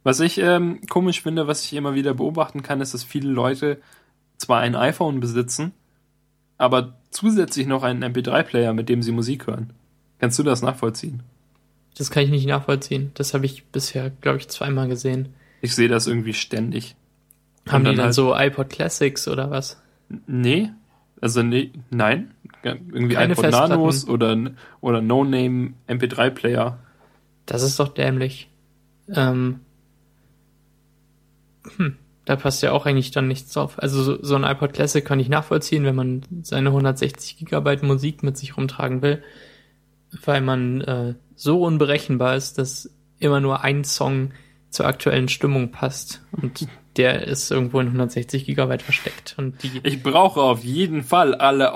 Was 0.03 0.19
ich 0.19 0.37
ähm, 0.37 0.81
komisch 0.89 1.21
finde, 1.21 1.47
was 1.47 1.63
ich 1.63 1.73
immer 1.73 1.93
wieder 1.93 2.13
beobachten 2.13 2.63
kann, 2.63 2.81
ist, 2.81 2.93
dass 2.93 3.03
viele 3.03 3.29
Leute 3.29 3.79
zwar 4.37 4.61
ein 4.61 4.75
iPhone 4.75 5.19
besitzen, 5.19 5.73
aber 6.57 6.97
zusätzlich 7.11 7.67
noch 7.67 7.83
einen 7.83 8.03
MP3-Player, 8.03 8.73
mit 8.73 8.89
dem 8.89 9.03
sie 9.03 9.11
Musik 9.11 9.47
hören. 9.47 9.73
Kannst 10.19 10.39
du 10.39 10.43
das 10.43 10.61
nachvollziehen? 10.61 11.23
Das 11.97 12.11
kann 12.11 12.23
ich 12.23 12.29
nicht 12.29 12.47
nachvollziehen. 12.47 13.11
Das 13.15 13.33
habe 13.33 13.45
ich 13.45 13.65
bisher, 13.65 14.11
glaube 14.21 14.37
ich, 14.37 14.47
zweimal 14.47 14.87
gesehen. 14.87 15.29
Ich 15.61 15.75
sehe 15.75 15.87
das 15.87 16.07
irgendwie 16.07 16.33
ständig. 16.33 16.95
Haben 17.67 17.83
die 17.83 17.95
dann 17.95 18.05
halt 18.05 18.13
so 18.13 18.35
iPod 18.35 18.69
Classics 18.69 19.27
oder 19.27 19.49
was? 19.51 19.81
Nee, 20.25 20.71
also 21.21 21.43
nee, 21.43 21.71
nein, 21.89 22.33
irgendwie 22.63 23.15
Keine 23.15 23.33
iPod 23.33 23.51
Nanos 23.51 24.07
oder, 24.07 24.37
oder 24.81 25.01
No-Name 25.01 25.73
MP3-Player. 25.87 26.77
Das 27.45 27.63
ist 27.63 27.79
doch 27.79 27.89
dämlich. 27.89 28.49
Ähm, 29.09 29.61
hm, 31.77 31.97
da 32.25 32.35
passt 32.35 32.61
ja 32.61 32.71
auch 32.71 32.85
eigentlich 32.85 33.11
dann 33.11 33.27
nichts 33.27 33.53
drauf. 33.53 33.81
Also 33.81 34.03
so, 34.03 34.23
so 34.23 34.35
ein 34.35 34.43
iPod 34.43 34.73
Classic 34.73 35.03
kann 35.03 35.19
ich 35.19 35.29
nachvollziehen, 35.29 35.85
wenn 35.85 35.95
man 35.95 36.23
seine 36.43 36.69
160 36.69 37.37
Gigabyte 37.37 37.83
Musik 37.83 38.23
mit 38.23 38.37
sich 38.37 38.57
rumtragen 38.57 39.01
will, 39.01 39.23
weil 40.25 40.41
man 40.41 40.81
äh, 40.81 41.13
so 41.35 41.63
unberechenbar 41.63 42.35
ist, 42.35 42.57
dass 42.57 42.91
immer 43.19 43.39
nur 43.39 43.61
ein 43.61 43.83
Song 43.83 44.31
zur 44.69 44.85
aktuellen 44.85 45.29
Stimmung 45.29 45.71
passt. 45.71 46.21
Und 46.31 46.67
der 46.97 47.27
ist 47.27 47.51
irgendwo 47.51 47.79
in 47.79 47.87
160 47.87 48.45
Gigabyte 48.45 48.81
versteckt. 48.81 49.35
Und 49.37 49.61
die 49.63 49.81
ich 49.83 50.03
brauche 50.03 50.41
auf 50.41 50.63
jeden 50.63 51.03
Fall 51.03 51.35
alle, 51.35 51.73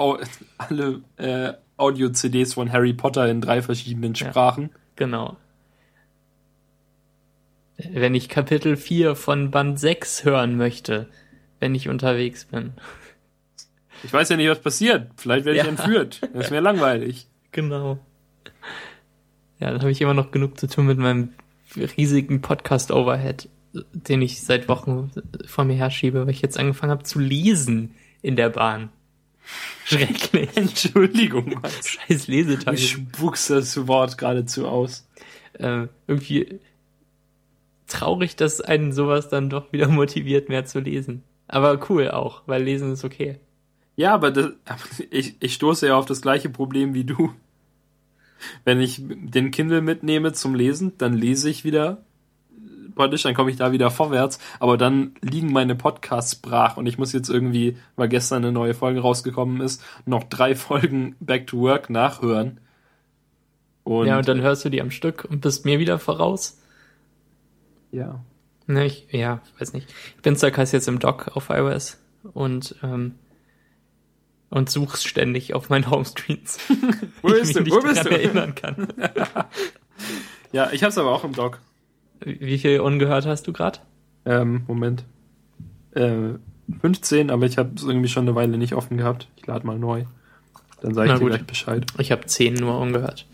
alle 0.57 1.01
äh, 1.17 1.53
Audio-CDs 1.77 2.53
von 2.53 2.71
Harry 2.71 2.93
Potter 2.93 3.27
in 3.27 3.41
drei 3.41 3.61
verschiedenen 3.61 4.15
Sprachen. 4.15 4.63
Ja, 4.63 4.69
genau. 4.95 5.37
Wenn 7.77 8.13
ich 8.13 8.29
Kapitel 8.29 8.77
4 8.77 9.15
von 9.15 9.49
Band 9.49 9.79
6 9.79 10.25
hören 10.25 10.57
möchte, 10.57 11.07
wenn 11.59 11.73
ich 11.73 11.89
unterwegs 11.89 12.45
bin. 12.45 12.73
Ich 14.03 14.11
weiß 14.11 14.29
ja 14.29 14.37
nicht, 14.37 14.49
was 14.49 14.59
passiert. 14.59 15.11
Vielleicht 15.17 15.45
werde 15.45 15.59
ich 15.59 15.65
ja. 15.65 15.69
entführt. 15.69 16.21
Das 16.33 16.45
ist 16.45 16.51
mir 16.51 16.59
langweilig. 16.59 17.27
Genau. 17.51 17.99
Ja, 19.59 19.71
dann 19.71 19.79
habe 19.79 19.91
ich 19.91 20.01
immer 20.01 20.13
noch 20.13 20.31
genug 20.31 20.59
zu 20.59 20.67
tun 20.67 20.87
mit 20.87 20.97
meinem 20.97 21.33
riesigen 21.75 22.41
Podcast-Overhead 22.41 23.49
den 23.73 24.21
ich 24.21 24.41
seit 24.41 24.67
Wochen 24.67 25.11
vor 25.45 25.63
mir 25.63 25.75
herschiebe, 25.75 26.25
weil 26.25 26.33
ich 26.33 26.41
jetzt 26.41 26.59
angefangen 26.59 26.91
habe 26.91 27.03
zu 27.03 27.19
lesen 27.19 27.95
in 28.21 28.35
der 28.35 28.49
Bahn. 28.49 28.89
Schrecklich. 29.85 30.49
Entschuldigung, 30.55 31.59
Mann. 31.61 31.71
Scheiß 31.71 32.27
Lesetag. 32.27 32.75
Ich 32.75 32.91
spuckst 32.91 33.49
das 33.49 33.87
Wort 33.87 34.17
geradezu 34.17 34.67
aus. 34.67 35.07
Äh, 35.53 35.87
irgendwie 36.07 36.59
traurig, 37.87 38.35
dass 38.35 38.61
einen 38.61 38.93
sowas 38.93 39.29
dann 39.29 39.49
doch 39.49 39.71
wieder 39.71 39.87
motiviert, 39.89 40.49
mehr 40.49 40.65
zu 40.65 40.79
lesen. 40.79 41.23
Aber 41.47 41.79
cool 41.89 42.11
auch, 42.11 42.43
weil 42.45 42.63
lesen 42.63 42.93
ist 42.93 43.03
okay. 43.03 43.39
Ja, 43.95 44.13
aber 44.13 44.31
das, 44.31 44.51
ich, 45.09 45.35
ich 45.39 45.53
stoße 45.53 45.87
ja 45.87 45.95
auf 45.95 46.05
das 46.05 46.21
gleiche 46.21 46.49
Problem 46.49 46.93
wie 46.93 47.03
du. 47.03 47.33
Wenn 48.63 48.79
ich 48.81 49.01
den 49.03 49.51
Kindle 49.51 49.81
mitnehme 49.81 50.33
zum 50.33 50.55
Lesen, 50.55 50.93
dann 50.97 51.13
lese 51.13 51.49
ich 51.49 51.63
wieder 51.63 52.03
praktisch, 52.95 53.23
dann 53.23 53.33
komme 53.33 53.49
ich 53.49 53.57
da 53.57 53.71
wieder 53.71 53.89
vorwärts, 53.89 54.39
aber 54.59 54.77
dann 54.77 55.15
liegen 55.21 55.51
meine 55.51 55.75
Podcasts 55.75 56.35
brach 56.35 56.77
und 56.77 56.85
ich 56.85 56.97
muss 56.97 57.13
jetzt 57.13 57.29
irgendwie, 57.29 57.77
weil 57.95 58.09
gestern 58.09 58.43
eine 58.43 58.51
neue 58.51 58.73
Folge 58.73 59.01
rausgekommen 59.01 59.61
ist, 59.61 59.83
noch 60.05 60.23
drei 60.25 60.55
Folgen 60.55 61.15
Back 61.19 61.47
to 61.47 61.59
Work 61.59 61.89
nachhören. 61.89 62.59
Und 63.83 64.07
ja, 64.07 64.17
und 64.17 64.27
dann 64.27 64.41
hörst 64.41 64.63
du 64.63 64.69
die 64.69 64.81
am 64.81 64.91
Stück 64.91 65.25
und 65.25 65.41
bist 65.41 65.65
mir 65.65 65.79
wieder 65.79 65.97
voraus. 65.97 66.59
Ja. 67.91 68.23
Ne, 68.67 68.85
ich, 68.85 69.07
ja, 69.11 69.41
weiß 69.59 69.73
nicht. 69.73 69.91
Ich 70.15 70.21
bin 70.21 70.35
Sarkas 70.35 70.71
jetzt 70.71 70.87
im 70.87 70.99
Dock 70.99 71.35
auf 71.35 71.49
iOS 71.49 71.97
und 72.33 72.75
ähm, 72.83 73.15
und 74.51 74.69
suchst 74.69 75.07
ständig 75.07 75.55
auf 75.55 75.69
meinen 75.69 75.89
Homescreens. 75.89 76.59
Wo 77.23 77.29
bist 77.29 77.55
du? 77.55 77.65
Wo 77.65 77.81
bist 77.81 78.05
du? 78.05 78.09
erinnern 78.09 78.53
kann. 78.53 78.87
ja, 80.51 80.69
ich 80.71 80.83
hab's 80.83 80.97
aber 80.97 81.11
auch 81.11 81.23
im 81.23 81.33
Dock. 81.33 81.59
Wie 82.19 82.59
viel 82.59 82.81
ungehört 82.81 83.25
hast 83.25 83.47
du 83.47 83.53
gerade? 83.53 83.79
Ähm, 84.25 84.63
Moment. 84.67 85.05
Äh, 85.93 86.35
15, 86.81 87.31
aber 87.31 87.45
ich 87.45 87.57
habe 87.57 87.71
es 87.75 87.83
irgendwie 87.83 88.09
schon 88.09 88.27
eine 88.27 88.35
Weile 88.35 88.57
nicht 88.57 88.73
offen 88.73 88.97
gehabt. 88.97 89.27
Ich 89.37 89.47
lade 89.47 89.65
mal 89.65 89.79
neu. 89.79 90.03
Dann 90.81 90.93
sage 90.93 91.13
ich 91.13 91.19
dir 91.19 91.25
gleich 91.25 91.45
Bescheid. 91.45 91.85
Ich 91.97 92.11
habe 92.11 92.25
10 92.25 92.55
nur 92.55 92.77
ungehört. 92.77 93.25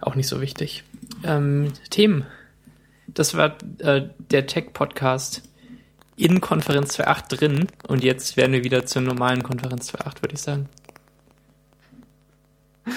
Auch 0.00 0.14
nicht 0.14 0.28
so 0.28 0.40
wichtig. 0.40 0.84
Ähm, 1.24 1.72
Themen. 1.90 2.26
Das 3.08 3.36
war 3.36 3.56
äh, 3.78 4.08
der 4.30 4.46
Tech-Podcast 4.46 5.42
in 6.16 6.40
Konferenz 6.40 6.98
2.8 6.98 7.36
drin 7.36 7.66
und 7.88 8.04
jetzt 8.04 8.36
werden 8.36 8.52
wir 8.52 8.64
wieder 8.64 8.86
zur 8.86 9.02
normalen 9.02 9.42
Konferenz 9.42 9.92
2.8, 9.92 10.22
würde 10.22 10.34
ich 10.34 10.40
sagen. 10.40 10.68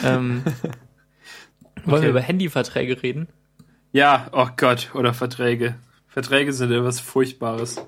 Ähm, 0.03 0.43
wollen 1.85 1.95
okay. 1.95 2.01
wir 2.03 2.09
über 2.09 2.21
Handyverträge 2.21 3.01
reden? 3.01 3.27
Ja, 3.91 4.27
oh 4.31 4.47
Gott, 4.55 4.91
oder 4.93 5.13
Verträge. 5.13 5.75
Verträge 6.07 6.53
sind 6.53 6.71
etwas 6.71 6.99
Furchtbares. 6.99 7.81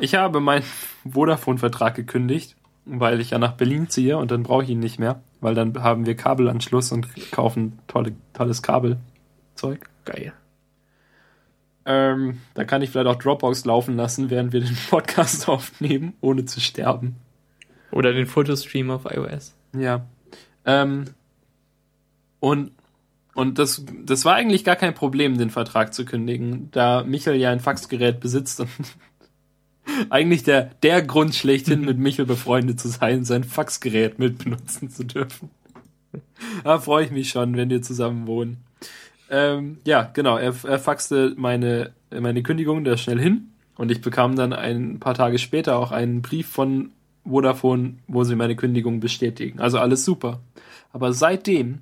Ich 0.00 0.14
habe 0.14 0.40
meinen 0.40 0.64
Vodafone-Vertrag 1.10 1.94
gekündigt, 1.94 2.56
weil 2.84 3.20
ich 3.20 3.30
ja 3.30 3.38
nach 3.38 3.52
Berlin 3.52 3.88
ziehe 3.88 4.16
und 4.18 4.30
dann 4.30 4.42
brauche 4.42 4.64
ich 4.64 4.70
ihn 4.70 4.80
nicht 4.80 4.98
mehr, 4.98 5.22
weil 5.40 5.54
dann 5.54 5.82
haben 5.82 6.06
wir 6.06 6.16
Kabelanschluss 6.16 6.92
und 6.92 7.08
kaufen 7.30 7.78
tolle, 7.86 8.12
tolles 8.32 8.62
Kabelzeug. 8.62 9.88
Geil. 10.04 10.32
Ähm, 11.86 12.40
da 12.54 12.64
kann 12.64 12.82
ich 12.82 12.90
vielleicht 12.90 13.06
auch 13.06 13.16
Dropbox 13.16 13.64
laufen 13.64 13.96
lassen, 13.96 14.28
während 14.28 14.52
wir 14.52 14.60
den 14.60 14.76
Podcast 14.90 15.48
aufnehmen, 15.48 16.14
ohne 16.20 16.44
zu 16.44 16.60
sterben. 16.60 17.16
Oder 17.92 18.12
den 18.12 18.26
Fotostream 18.26 18.90
auf 18.90 19.04
iOS. 19.04 19.54
Ja. 19.76 20.04
Ähm, 20.64 21.06
und 22.40 22.72
und 23.34 23.58
das, 23.58 23.84
das 24.02 24.24
war 24.24 24.34
eigentlich 24.34 24.64
gar 24.64 24.76
kein 24.76 24.94
Problem, 24.94 25.36
den 25.36 25.50
Vertrag 25.50 25.92
zu 25.92 26.06
kündigen, 26.06 26.70
da 26.70 27.04
Michael 27.04 27.38
ja 27.38 27.50
ein 27.50 27.60
Faxgerät 27.60 28.18
besitzt 28.18 28.60
und 28.60 28.70
Eigentlich 30.10 30.42
der, 30.42 30.70
der 30.82 31.02
Grund 31.02 31.34
schlechthin, 31.34 31.82
mit 31.82 31.98
Michel 31.98 32.26
befreundet 32.26 32.80
zu 32.80 32.88
sein, 32.88 33.24
sein 33.24 33.44
Faxgerät 33.44 34.18
mit 34.18 34.38
benutzen 34.38 34.90
zu 34.90 35.04
dürfen. 35.04 35.50
Da 36.64 36.78
freue 36.78 37.04
ich 37.04 37.10
mich 37.10 37.28
schon, 37.28 37.56
wenn 37.56 37.68
wir 37.68 37.82
zusammen 37.82 38.26
wohnen. 38.26 38.64
Ähm, 39.30 39.78
ja, 39.84 40.10
genau, 40.12 40.36
er, 40.36 40.54
er 40.64 40.78
faxte 40.78 41.34
meine, 41.36 41.92
meine 42.10 42.42
Kündigung 42.42 42.84
da 42.84 42.96
schnell 42.96 43.18
hin 43.18 43.52
und 43.76 43.90
ich 43.90 44.00
bekam 44.00 44.36
dann 44.36 44.52
ein 44.52 45.00
paar 45.00 45.14
Tage 45.14 45.38
später 45.38 45.78
auch 45.78 45.92
einen 45.92 46.22
Brief 46.22 46.48
von 46.48 46.92
Vodafone, 47.24 47.98
wo 48.06 48.24
sie 48.24 48.36
meine 48.36 48.56
Kündigung 48.56 49.00
bestätigen. 49.00 49.60
Also 49.60 49.78
alles 49.78 50.04
super. 50.04 50.40
Aber 50.92 51.12
seitdem 51.12 51.80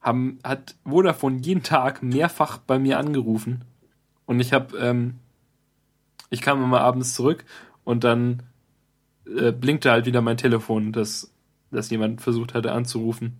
haben, 0.00 0.38
hat 0.44 0.76
Vodafone 0.84 1.40
jeden 1.40 1.62
Tag 1.62 2.02
mehrfach 2.02 2.58
bei 2.58 2.78
mir 2.78 2.98
angerufen. 2.98 3.64
Und 4.26 4.40
ich 4.40 4.52
habe, 4.52 4.78
ähm, 4.78 5.14
ich 6.30 6.40
kam 6.40 6.62
immer 6.62 6.80
abends 6.80 7.14
zurück 7.14 7.44
und 7.84 8.04
dann 8.04 8.42
äh, 9.26 9.52
blinkte 9.52 9.90
halt 9.90 10.06
wieder 10.06 10.20
mein 10.20 10.36
Telefon, 10.36 10.92
dass, 10.92 11.32
dass 11.70 11.90
jemand 11.90 12.20
versucht 12.20 12.54
hatte 12.54 12.72
anzurufen. 12.72 13.38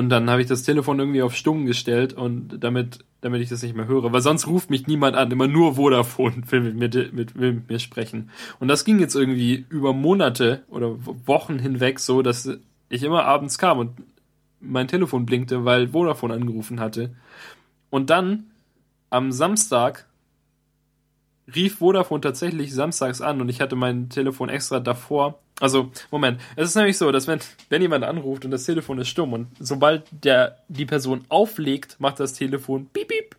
Und 0.00 0.08
dann 0.08 0.30
habe 0.30 0.40
ich 0.40 0.48
das 0.48 0.62
Telefon 0.62 0.98
irgendwie 0.98 1.20
auf 1.20 1.36
stumm 1.36 1.66
gestellt 1.66 2.14
und 2.14 2.64
damit, 2.64 3.00
damit 3.20 3.42
ich 3.42 3.50
das 3.50 3.62
nicht 3.62 3.76
mehr 3.76 3.86
höre. 3.86 4.10
Weil 4.14 4.22
sonst 4.22 4.46
ruft 4.46 4.70
mich 4.70 4.86
niemand 4.86 5.14
an, 5.14 5.30
immer 5.30 5.46
nur 5.46 5.74
Vodafone 5.74 6.42
will 6.50 6.62
mit 6.62 6.76
mir, 6.76 7.12
mit, 7.12 7.38
will 7.38 7.52
mit 7.52 7.68
mir 7.68 7.78
sprechen. 7.78 8.30
Und 8.60 8.68
das 8.68 8.86
ging 8.86 8.98
jetzt 8.98 9.14
irgendwie 9.14 9.66
über 9.68 9.92
Monate 9.92 10.62
oder 10.70 10.96
Wochen 11.26 11.58
hinweg 11.58 11.98
so, 11.98 12.22
dass 12.22 12.48
ich 12.88 13.02
immer 13.02 13.26
abends 13.26 13.58
kam 13.58 13.78
und 13.78 13.90
mein 14.58 14.88
Telefon 14.88 15.26
blinkte, 15.26 15.66
weil 15.66 15.88
Vodafone 15.88 16.32
angerufen 16.32 16.80
hatte. 16.80 17.14
Und 17.90 18.08
dann 18.08 18.44
am 19.10 19.32
Samstag 19.32 20.06
rief 21.54 21.76
Vodafone 21.76 22.22
tatsächlich 22.22 22.72
samstags 22.72 23.20
an 23.20 23.42
und 23.42 23.50
ich 23.50 23.60
hatte 23.60 23.76
mein 23.76 24.08
Telefon 24.08 24.48
extra 24.48 24.80
davor. 24.80 25.40
Also, 25.60 25.92
Moment, 26.10 26.40
es 26.56 26.70
ist 26.70 26.74
nämlich 26.74 26.96
so, 26.96 27.12
dass 27.12 27.26
wenn, 27.26 27.38
wenn 27.68 27.82
jemand 27.82 28.02
anruft 28.02 28.46
und 28.46 28.50
das 28.50 28.64
Telefon 28.64 28.98
ist 28.98 29.08
stumm 29.08 29.34
und 29.34 29.48
sobald 29.60 30.04
der, 30.10 30.56
die 30.68 30.86
Person 30.86 31.24
auflegt, 31.28 32.00
macht 32.00 32.18
das 32.18 32.32
Telefon 32.32 32.86
piep, 32.86 33.08
piep. 33.08 33.36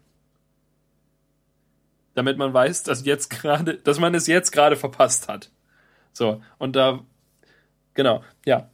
Damit 2.14 2.38
man 2.38 2.54
weiß, 2.54 2.84
dass 2.84 3.06
jetzt 3.06 3.30
gerade, 3.30 3.76
dass 3.76 4.00
man 4.00 4.14
es 4.14 4.28
jetzt 4.28 4.52
gerade 4.52 4.76
verpasst 4.76 5.28
hat. 5.28 5.50
So, 6.14 6.42
und 6.60 6.76
da, 6.76 7.00
genau, 7.96 8.24
ja. 8.46 8.70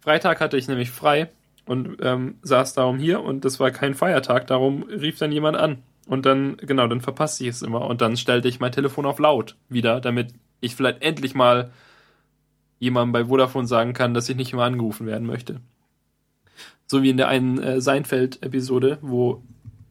Freitag 0.00 0.40
hatte 0.40 0.56
ich 0.56 0.66
nämlich 0.66 0.90
frei 0.90 1.28
und 1.66 1.98
ähm, 2.00 2.38
saß 2.42 2.74
darum 2.74 2.98
hier 2.98 3.22
und 3.22 3.44
das 3.44 3.60
war 3.60 3.70
kein 3.70 3.94
Feiertag, 3.94 4.46
darum 4.46 4.84
rief 4.84 5.18
dann 5.18 5.32
jemand 5.32 5.56
an. 5.56 5.82
Und 6.06 6.26
dann, 6.26 6.56
genau, 6.58 6.86
dann 6.86 7.00
verpasste 7.00 7.44
ich 7.44 7.50
es 7.50 7.62
immer. 7.62 7.86
Und 7.86 8.02
dann 8.02 8.16
stellte 8.16 8.48
ich 8.48 8.60
mein 8.60 8.72
Telefon 8.72 9.06
auf 9.06 9.18
laut 9.18 9.56
wieder, 9.68 10.00
damit 10.00 10.34
ich 10.60 10.76
vielleicht 10.76 11.02
endlich 11.02 11.34
mal 11.34 11.70
jemandem 12.84 13.12
bei 13.12 13.24
Vodafone 13.26 13.66
sagen 13.66 13.94
kann, 13.94 14.14
dass 14.14 14.28
ich 14.28 14.36
nicht 14.36 14.52
mehr 14.52 14.64
angerufen 14.64 15.06
werden 15.06 15.26
möchte. 15.26 15.60
So 16.86 17.02
wie 17.02 17.10
in 17.10 17.16
der 17.16 17.28
einen 17.28 17.58
äh, 17.58 17.80
Seinfeld-Episode, 17.80 18.98
wo 19.00 19.42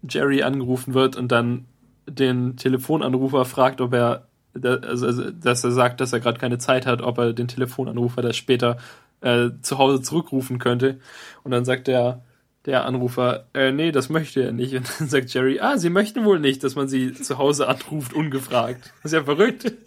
Jerry 0.07 0.43
angerufen 0.43 0.93
wird 0.93 1.15
und 1.15 1.31
dann 1.31 1.65
den 2.07 2.55
Telefonanrufer 2.55 3.45
fragt, 3.45 3.81
ob 3.81 3.93
er, 3.93 4.27
also, 4.61 5.31
dass 5.31 5.63
er 5.63 5.71
sagt, 5.71 6.01
dass 6.01 6.13
er 6.13 6.19
gerade 6.19 6.39
keine 6.39 6.59
Zeit 6.59 6.85
hat, 6.85 7.01
ob 7.01 7.17
er 7.17 7.33
den 7.33 7.47
Telefonanrufer 7.47 8.21
das 8.21 8.37
später 8.37 8.77
äh, 9.21 9.49
zu 9.61 9.77
Hause 9.79 10.01
zurückrufen 10.01 10.59
könnte. 10.59 10.99
Und 11.43 11.51
dann 11.51 11.65
sagt 11.65 11.87
der, 11.87 12.23
der 12.65 12.85
Anrufer, 12.85 13.47
äh, 13.53 13.71
nee, 13.71 13.91
das 13.91 14.09
möchte 14.09 14.43
er 14.43 14.51
nicht. 14.51 14.75
Und 14.75 14.87
dann 14.99 15.07
sagt 15.07 15.33
Jerry, 15.33 15.59
ah, 15.59 15.77
sie 15.77 15.89
möchten 15.89 16.25
wohl 16.25 16.39
nicht, 16.39 16.63
dass 16.63 16.75
man 16.75 16.87
sie 16.87 17.13
zu 17.13 17.37
Hause 17.37 17.67
anruft, 17.67 18.13
ungefragt. 18.13 18.93
Das 19.01 19.11
ist 19.11 19.17
ja 19.17 19.23
verrückt. 19.23 19.73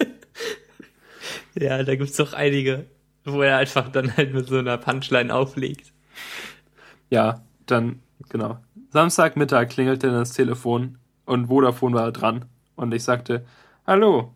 Ja, 1.58 1.82
da 1.82 1.96
gibt's 1.96 2.16
doch 2.16 2.34
einige, 2.34 2.84
wo 3.26 3.42
er 3.42 3.58
einfach 3.58 3.90
dann 3.90 4.16
halt 4.16 4.32
mit 4.32 4.46
so 4.46 4.58
einer 4.58 4.78
Punchline 4.78 5.34
auflegt. 5.34 5.92
Ja, 7.10 7.42
dann, 7.66 8.00
genau. 8.28 8.58
Samstagmittag 8.90 9.68
klingelte 9.68 10.10
das 10.10 10.32
Telefon 10.32 10.98
und 11.24 11.48
Vodafone 11.48 11.94
war 11.94 12.12
dran. 12.12 12.46
Und 12.76 12.94
ich 12.94 13.04
sagte, 13.04 13.44
hallo, 13.86 14.32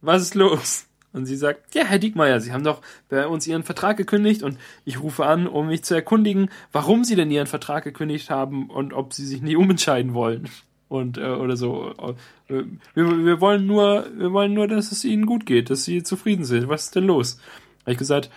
was 0.00 0.22
ist 0.22 0.34
los? 0.34 0.86
Und 1.12 1.26
sie 1.26 1.36
sagt, 1.36 1.74
ja, 1.74 1.84
Herr 1.84 1.98
Diekmeyer, 1.98 2.40
Sie 2.40 2.52
haben 2.52 2.64
doch 2.64 2.82
bei 3.08 3.26
uns 3.26 3.46
Ihren 3.46 3.62
Vertrag 3.62 3.96
gekündigt 3.96 4.42
und 4.42 4.58
ich 4.84 5.02
rufe 5.02 5.24
an, 5.24 5.46
um 5.46 5.68
mich 5.68 5.82
zu 5.82 5.94
erkundigen, 5.94 6.50
warum 6.70 7.02
Sie 7.02 7.16
denn 7.16 7.30
Ihren 7.30 7.46
Vertrag 7.46 7.84
gekündigt 7.84 8.30
haben 8.30 8.68
und 8.68 8.92
ob 8.92 9.14
Sie 9.14 9.24
sich 9.24 9.40
nicht 9.40 9.56
umentscheiden 9.56 10.14
wollen. 10.14 10.48
Und, 10.88 11.18
äh, 11.18 11.26
oder 11.26 11.56
so. 11.56 11.92
Äh, 12.48 12.64
wir, 12.94 13.24
wir 13.24 13.40
wollen 13.40 13.66
nur, 13.66 14.06
wir 14.16 14.32
wollen 14.32 14.54
nur, 14.54 14.68
dass 14.68 14.92
es 14.92 15.04
Ihnen 15.04 15.26
gut 15.26 15.44
geht, 15.44 15.70
dass 15.70 15.84
Sie 15.84 16.02
zufrieden 16.02 16.44
sind. 16.44 16.68
Was 16.68 16.84
ist 16.84 16.96
denn 16.96 17.04
los? 17.04 17.40
Habe 17.88 17.94
ich 17.94 17.98
gesagt, 17.98 18.28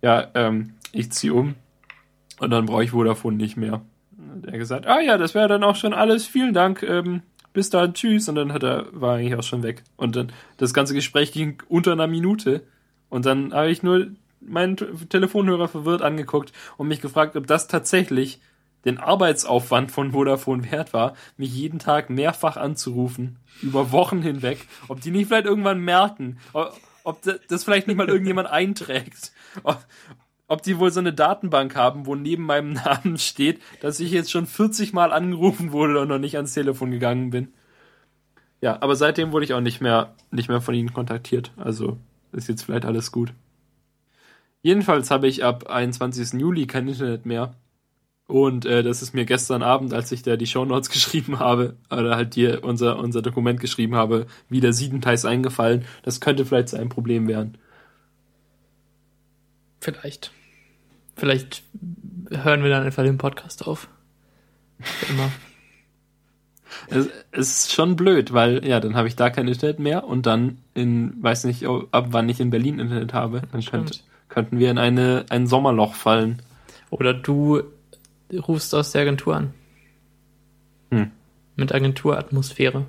ja, 0.00 0.28
ähm, 0.36 0.74
ich 0.92 1.10
ziehe 1.10 1.34
um 1.34 1.56
und 2.38 2.50
dann 2.50 2.66
brauche 2.66 2.84
ich 2.84 2.90
Vodafone 2.90 3.36
nicht 3.36 3.56
mehr. 3.56 3.82
Und 4.16 4.46
er 4.46 4.58
gesagt, 4.58 4.86
ah 4.86 5.00
ja, 5.00 5.18
das 5.18 5.34
wäre 5.34 5.48
dann 5.48 5.64
auch 5.64 5.74
schon 5.74 5.92
alles. 5.92 6.24
Vielen 6.24 6.54
Dank. 6.54 6.84
Ähm, 6.84 7.22
bis 7.52 7.68
dann, 7.68 7.94
tschüss. 7.94 8.28
Und 8.28 8.36
dann 8.36 8.52
hat 8.52 8.62
er, 8.62 8.86
war 8.92 9.16
eigentlich 9.16 9.34
auch 9.34 9.42
schon 9.42 9.64
weg. 9.64 9.82
Und 9.96 10.14
dann, 10.14 10.30
das 10.56 10.72
ganze 10.72 10.94
Gespräch 10.94 11.32
ging 11.32 11.60
unter 11.68 11.90
einer 11.90 12.06
Minute. 12.06 12.62
Und 13.08 13.26
dann 13.26 13.52
habe 13.52 13.72
ich 13.72 13.82
nur 13.82 14.06
meinen 14.40 14.76
Telefonhörer 14.76 15.66
verwirrt 15.66 16.02
angeguckt 16.02 16.52
und 16.76 16.86
mich 16.86 17.00
gefragt, 17.00 17.34
ob 17.34 17.48
das 17.48 17.66
tatsächlich 17.66 18.40
den 18.84 18.98
Arbeitsaufwand 18.98 19.90
von 19.90 20.12
Vodafone 20.12 20.70
wert 20.70 20.94
war, 20.94 21.14
mich 21.36 21.52
jeden 21.52 21.80
Tag 21.80 22.08
mehrfach 22.08 22.56
anzurufen, 22.56 23.40
über 23.62 23.90
Wochen 23.90 24.22
hinweg, 24.22 24.58
ob 24.86 25.00
die 25.00 25.10
nicht 25.10 25.26
vielleicht 25.26 25.46
irgendwann 25.46 25.80
merken, 25.80 26.38
ob 26.52 26.72
das 27.48 27.64
vielleicht 27.64 27.86
nicht 27.86 27.96
mal 27.96 28.08
irgendjemand 28.08 28.48
einträgt, 28.50 29.32
ob 30.48 30.62
die 30.62 30.78
wohl 30.78 30.90
so 30.90 31.00
eine 31.00 31.12
Datenbank 31.12 31.74
haben, 31.76 32.06
wo 32.06 32.14
neben 32.14 32.44
meinem 32.44 32.72
Namen 32.84 33.18
steht, 33.18 33.60
dass 33.80 34.00
ich 34.00 34.10
jetzt 34.10 34.30
schon 34.30 34.46
40 34.46 34.92
Mal 34.92 35.12
angerufen 35.12 35.72
wurde 35.72 36.00
und 36.00 36.08
noch 36.08 36.18
nicht 36.18 36.36
ans 36.36 36.54
Telefon 36.54 36.90
gegangen 36.90 37.30
bin. 37.30 37.52
Ja, 38.60 38.80
aber 38.80 38.94
seitdem 38.94 39.32
wurde 39.32 39.44
ich 39.44 39.54
auch 39.54 39.60
nicht 39.60 39.80
mehr, 39.80 40.14
nicht 40.30 40.48
mehr 40.48 40.60
von 40.60 40.74
ihnen 40.74 40.92
kontaktiert. 40.92 41.52
Also 41.56 41.98
ist 42.32 42.48
jetzt 42.48 42.62
vielleicht 42.62 42.84
alles 42.84 43.10
gut. 43.10 43.32
Jedenfalls 44.62 45.10
habe 45.10 45.26
ich 45.26 45.42
ab 45.42 45.68
21. 45.68 46.40
Juli 46.40 46.66
kein 46.66 46.86
Internet 46.86 47.26
mehr. 47.26 47.56
Und 48.32 48.64
äh, 48.64 48.82
das 48.82 49.02
ist 49.02 49.12
mir 49.12 49.26
gestern 49.26 49.62
Abend, 49.62 49.92
als 49.92 50.10
ich 50.10 50.22
da 50.22 50.36
die 50.38 50.46
Shownotes 50.46 50.88
geschrieben 50.90 51.38
habe, 51.38 51.76
oder 51.90 52.16
halt 52.16 52.32
hier 52.32 52.64
unser, 52.64 52.98
unser 52.98 53.20
Dokument 53.20 53.60
geschrieben 53.60 53.94
habe, 53.94 54.26
wieder 54.48 54.72
siebenteils 54.72 55.26
eingefallen. 55.26 55.84
Das 56.02 56.22
könnte 56.22 56.46
vielleicht 56.46 56.70
so 56.70 56.78
ein 56.78 56.88
Problem 56.88 57.28
werden. 57.28 57.58
Vielleicht. 59.80 60.30
Vielleicht 61.14 61.62
hören 62.30 62.62
wir 62.62 62.70
dann 62.70 62.84
einfach 62.84 63.02
den 63.02 63.18
Podcast 63.18 63.66
auf. 63.66 63.88
Immer. 65.10 65.30
Es, 66.88 67.06
ist 67.32 67.72
schon 67.72 67.96
blöd, 67.96 68.32
weil 68.32 68.66
ja, 68.66 68.80
dann 68.80 68.96
habe 68.96 69.06
ich 69.06 69.14
da 69.14 69.28
kein 69.28 69.46
Internet 69.46 69.78
mehr 69.78 70.04
und 70.04 70.24
dann 70.24 70.58
in, 70.72 71.22
weiß 71.22 71.44
nicht, 71.44 71.66
ab 71.66 72.06
wann 72.10 72.28
ich 72.30 72.40
in 72.40 72.48
Berlin 72.48 72.78
Internet 72.78 73.12
habe, 73.12 73.42
dann 73.52 73.62
könnt, 73.62 74.04
könnten 74.30 74.58
wir 74.58 74.70
in 74.70 74.78
eine, 74.78 75.26
ein 75.28 75.46
Sommerloch 75.46 75.94
fallen. 75.94 76.40
Oder 76.90 77.12
du 77.12 77.62
rufst 78.32 78.74
aus 78.74 78.92
der 78.92 79.02
Agentur 79.02 79.36
an. 79.36 79.54
Hm. 80.90 81.10
Mit 81.56 81.72
Agenturatmosphäre. 81.72 82.86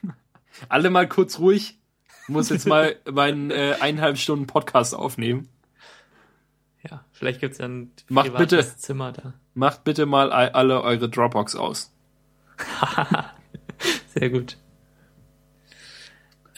Alle 0.68 0.90
mal 0.90 1.08
kurz 1.08 1.38
ruhig. 1.38 1.78
Ich 2.22 2.28
muss 2.28 2.50
jetzt 2.50 2.66
mal 2.66 2.96
meinen 3.10 3.50
äh, 3.50 3.76
eineinhalb 3.80 4.18
Stunden 4.18 4.46
Podcast 4.46 4.94
aufnehmen. 4.94 5.48
Ja, 6.88 7.04
vielleicht 7.12 7.40
gibt's 7.40 7.58
ja 7.58 7.66
ein 7.66 7.92
macht 8.08 8.36
bitte, 8.36 8.64
Zimmer 8.76 9.12
da. 9.12 9.34
Macht 9.54 9.84
bitte 9.84 10.06
mal 10.06 10.30
alle 10.30 10.82
eure 10.82 11.08
Dropbox 11.08 11.56
aus. 11.56 11.92
Sehr 14.14 14.30
gut. 14.30 14.56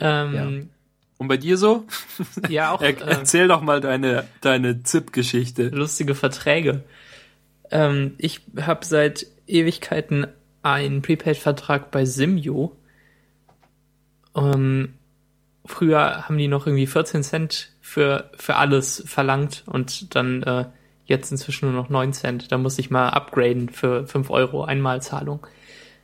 Ähm, 0.00 0.34
ja. 0.34 0.66
Und 1.18 1.28
bei 1.28 1.36
dir 1.36 1.56
so? 1.56 1.84
Ja, 2.48 2.72
auch. 2.72 2.80
er, 2.80 3.00
erzähl 3.00 3.46
äh, 3.46 3.48
doch 3.48 3.60
mal 3.60 3.80
deine, 3.80 4.26
deine 4.40 4.82
ZIP-Geschichte. 4.82 5.68
Lustige 5.68 6.14
Verträge. 6.14 6.84
Ähm, 7.70 8.14
ich 8.18 8.40
habe 8.60 8.84
seit 8.84 9.26
Ewigkeiten 9.46 10.26
einen 10.62 11.02
Prepaid-Vertrag 11.02 11.90
bei 11.90 12.04
Simio. 12.04 12.76
Ähm, 14.36 14.94
früher 15.64 16.28
haben 16.28 16.38
die 16.38 16.48
noch 16.48 16.66
irgendwie 16.66 16.86
14 16.86 17.22
Cent 17.22 17.72
für, 17.80 18.30
für 18.36 18.56
alles 18.56 19.02
verlangt 19.06 19.64
und 19.66 20.14
dann 20.14 20.42
äh, 20.42 20.66
jetzt 21.06 21.30
inzwischen 21.30 21.70
nur 21.70 21.80
noch 21.80 21.88
9 21.88 22.12
Cent. 22.12 22.52
Da 22.52 22.58
muss 22.58 22.78
ich 22.78 22.90
mal 22.90 23.08
upgraden 23.08 23.70
für 23.70 24.06
5 24.06 24.30
Euro 24.30 24.64
Einmalzahlung. 24.64 25.46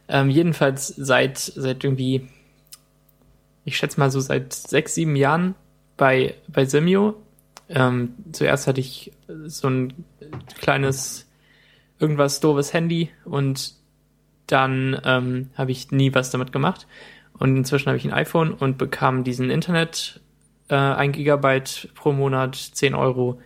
Ähm, 0.09 0.31
jedenfalls 0.31 0.89
seit, 0.89 1.39
seit 1.39 1.85
irgendwie, 1.85 2.29
ich 3.65 3.77
schätze 3.77 4.01
mal 4.01 4.11
so 4.11 4.21
seit 4.21 4.53
6, 4.53 4.95
7 4.95 5.17
Jahren 5.17 5.55
bei, 5.97 6.35
bei 6.49 6.65
Simio. 6.65 7.17
Ähm, 7.69 8.15
zuerst 8.33 8.67
hatte 8.67 8.81
ich 8.81 9.13
so 9.47 9.69
ein 9.69 10.05
kleines, 10.61 11.24
irgendwas 12.05 12.41
doofes 12.41 12.75
Handy 12.75 13.09
und 13.25 13.73
dann 14.47 15.01
ähm, 15.05 15.49
habe 15.55 15.73
ich 15.73 15.91
nie 15.91 16.13
was 16.15 16.31
damit 16.31 16.53
gemacht. 16.53 16.87
Und 17.39 17.57
inzwischen 17.57 17.87
habe 17.87 17.97
ich 17.97 18.05
ein 18.05 18.13
iPhone 18.13 18.53
und 18.53 18.77
bekam 18.77 19.25
diesen 19.25 19.49
Internet, 19.49 20.21
äh, 20.69 20.75
1 20.75 21.17
Gigabyte 21.17 21.89
pro 21.95 22.13
Monat, 22.13 22.57
10 22.57 22.95
Euro, 22.95 23.41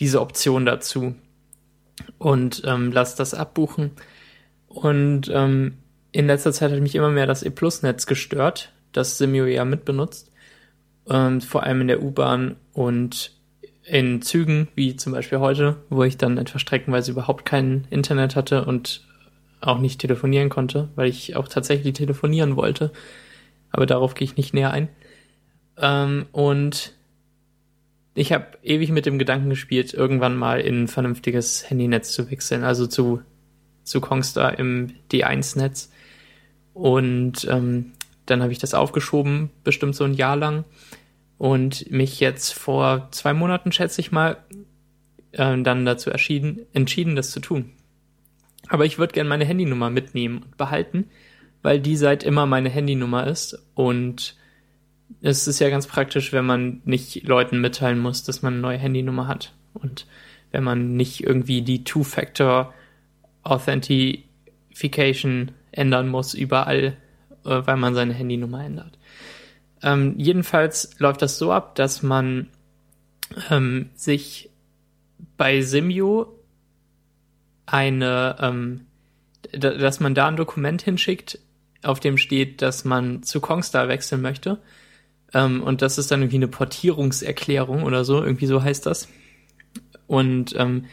diese 0.00 0.20
Option 0.20 0.66
dazu. 0.66 1.14
Und 2.18 2.62
ähm, 2.66 2.90
lass 2.90 3.14
das 3.14 3.32
abbuchen. 3.32 3.92
Und 4.66 5.30
ähm, 5.32 5.78
in 6.10 6.26
letzter 6.26 6.52
Zeit 6.52 6.72
hat 6.72 6.80
mich 6.80 6.96
immer 6.96 7.10
mehr 7.10 7.28
das 7.28 7.44
E-Plus-Netz 7.44 8.06
gestört, 8.06 8.72
das 8.90 9.18
Simio 9.18 9.46
ja 9.46 9.64
mitbenutzt. 9.64 10.32
Ähm, 11.08 11.40
vor 11.40 11.62
allem 11.62 11.82
in 11.82 11.88
der 11.88 12.02
U-Bahn 12.02 12.56
und 12.72 13.32
in 13.84 14.22
Zügen, 14.22 14.68
wie 14.74 14.96
zum 14.96 15.12
Beispiel 15.12 15.38
heute, 15.38 15.76
wo 15.90 16.04
ich 16.04 16.16
dann 16.16 16.38
etwas 16.38 16.62
streckenweise 16.62 17.10
überhaupt 17.10 17.44
kein 17.44 17.86
Internet 17.90 18.36
hatte 18.36 18.64
und 18.64 19.04
auch 19.60 19.78
nicht 19.78 20.00
telefonieren 20.00 20.48
konnte, 20.48 20.88
weil 20.94 21.08
ich 21.08 21.36
auch 21.36 21.48
tatsächlich 21.48 21.94
telefonieren 21.94 22.56
wollte. 22.56 22.92
Aber 23.70 23.86
darauf 23.86 24.14
gehe 24.14 24.24
ich 24.24 24.36
nicht 24.36 24.54
näher 24.54 24.72
ein. 24.72 24.88
Ähm, 25.78 26.26
und 26.32 26.92
ich 28.14 28.32
habe 28.32 28.46
ewig 28.62 28.90
mit 28.90 29.06
dem 29.06 29.18
Gedanken 29.18 29.48
gespielt, 29.50 29.94
irgendwann 29.94 30.36
mal 30.36 30.60
in 30.60 30.84
ein 30.84 30.88
vernünftiges 30.88 31.68
Handynetz 31.70 32.12
zu 32.12 32.30
wechseln, 32.30 32.62
also 32.64 32.86
zu, 32.86 33.22
zu 33.84 34.00
Kongstar 34.00 34.58
im 34.58 34.92
D1-Netz. 35.10 35.90
Und 36.74 37.46
ähm, 37.50 37.92
dann 38.26 38.42
habe 38.42 38.52
ich 38.52 38.58
das 38.58 38.74
aufgeschoben, 38.74 39.50
bestimmt 39.64 39.94
so 39.96 40.04
ein 40.04 40.14
Jahr 40.14 40.36
lang. 40.36 40.64
Und 41.42 41.90
mich 41.90 42.20
jetzt 42.20 42.54
vor 42.54 43.08
zwei 43.10 43.34
Monaten, 43.34 43.72
schätze 43.72 44.00
ich 44.00 44.12
mal, 44.12 44.36
äh, 45.32 45.60
dann 45.60 45.84
dazu 45.84 46.10
entschieden, 46.10 46.60
entschieden, 46.72 47.16
das 47.16 47.32
zu 47.32 47.40
tun. 47.40 47.72
Aber 48.68 48.84
ich 48.84 48.96
würde 48.96 49.12
gerne 49.12 49.28
meine 49.28 49.44
Handynummer 49.44 49.90
mitnehmen 49.90 50.44
und 50.44 50.56
behalten, 50.56 51.10
weil 51.62 51.80
die 51.80 51.96
seit 51.96 52.22
immer 52.22 52.46
meine 52.46 52.68
Handynummer 52.68 53.26
ist. 53.26 53.60
Und 53.74 54.36
es 55.20 55.48
ist 55.48 55.58
ja 55.58 55.68
ganz 55.68 55.88
praktisch, 55.88 56.32
wenn 56.32 56.46
man 56.46 56.80
nicht 56.84 57.26
Leuten 57.26 57.60
mitteilen 57.60 57.98
muss, 57.98 58.22
dass 58.22 58.42
man 58.42 58.52
eine 58.52 58.62
neue 58.62 58.78
Handynummer 58.78 59.26
hat. 59.26 59.52
Und 59.74 60.06
wenn 60.52 60.62
man 60.62 60.94
nicht 60.94 61.24
irgendwie 61.24 61.62
die 61.62 61.82
Two-Factor 61.82 62.72
Authentication 63.42 65.50
ändern 65.72 66.06
muss 66.06 66.34
überall, 66.34 66.96
äh, 67.44 67.62
weil 67.64 67.78
man 67.78 67.94
seine 67.94 68.14
Handynummer 68.14 68.64
ändert. 68.64 68.96
Ähm, 69.82 70.14
jedenfalls 70.18 70.98
läuft 70.98 71.22
das 71.22 71.38
so 71.38 71.52
ab, 71.52 71.74
dass 71.74 72.02
man 72.02 72.48
ähm, 73.50 73.90
sich 73.94 74.50
bei 75.36 75.62
Simio 75.62 76.38
eine, 77.66 78.36
ähm, 78.40 78.86
dass 79.52 80.00
man 80.00 80.14
da 80.14 80.28
ein 80.28 80.36
Dokument 80.36 80.82
hinschickt, 80.82 81.38
auf 81.82 82.00
dem 82.00 82.16
steht, 82.16 82.62
dass 82.62 82.84
man 82.84 83.22
zu 83.22 83.40
Kongstar 83.40 83.88
wechseln 83.88 84.22
möchte. 84.22 84.58
Ähm, 85.34 85.62
und 85.62 85.82
das 85.82 85.98
ist 85.98 86.10
dann 86.10 86.20
irgendwie 86.20 86.36
eine 86.36 86.48
Portierungserklärung 86.48 87.82
oder 87.82 88.04
so, 88.04 88.22
irgendwie 88.22 88.46
so 88.46 88.62
heißt 88.62 88.86
das. 88.86 89.08
Und 90.06 90.54
ähm, 90.56 90.86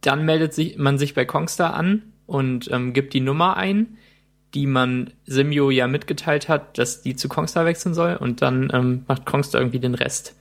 dann 0.00 0.24
meldet 0.24 0.54
sich 0.54 0.78
man 0.78 0.98
sich 0.98 1.14
bei 1.14 1.24
Kongstar 1.24 1.74
an 1.74 2.02
und 2.26 2.70
ähm, 2.72 2.92
gibt 2.92 3.14
die 3.14 3.20
Nummer 3.20 3.56
ein, 3.56 3.98
die 4.54 4.66
man 4.66 5.10
Simio 5.24 5.70
ja 5.70 5.86
mitgeteilt 5.86 6.48
hat, 6.48 6.78
dass 6.78 7.02
die 7.02 7.16
zu 7.16 7.28
Kongstar 7.28 7.64
wechseln 7.64 7.94
soll 7.94 8.16
und 8.16 8.42
dann 8.42 8.70
ähm, 8.72 9.04
macht 9.08 9.24
Kongstar 9.24 9.60
irgendwie 9.60 9.80
den 9.80 9.94
Rest. 9.94 10.34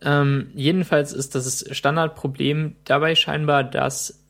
Ähm, 0.00 0.48
jedenfalls 0.54 1.12
ist 1.12 1.34
das 1.34 1.64
Standardproblem 1.70 2.76
dabei 2.84 3.14
scheinbar, 3.14 3.64
dass 3.64 4.22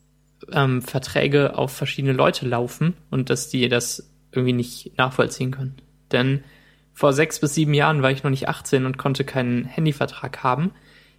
ähm, 0.50 0.82
Verträge 0.82 1.56
auf 1.56 1.72
verschiedene 1.72 2.12
Leute 2.12 2.46
laufen 2.46 2.94
und 3.10 3.30
dass 3.30 3.48
die 3.48 3.68
das 3.68 4.10
irgendwie 4.32 4.52
nicht 4.52 4.96
nachvollziehen 4.98 5.50
können. 5.50 5.76
Denn 6.10 6.42
vor 6.94 7.12
sechs 7.12 7.40
bis 7.40 7.54
sieben 7.54 7.74
Jahren 7.74 8.02
war 8.02 8.10
ich 8.10 8.22
noch 8.22 8.30
nicht 8.30 8.48
18 8.48 8.84
und 8.84 8.98
konnte 8.98 9.24
keinen 9.24 9.64
Handyvertrag 9.64 10.42
haben. 10.42 10.72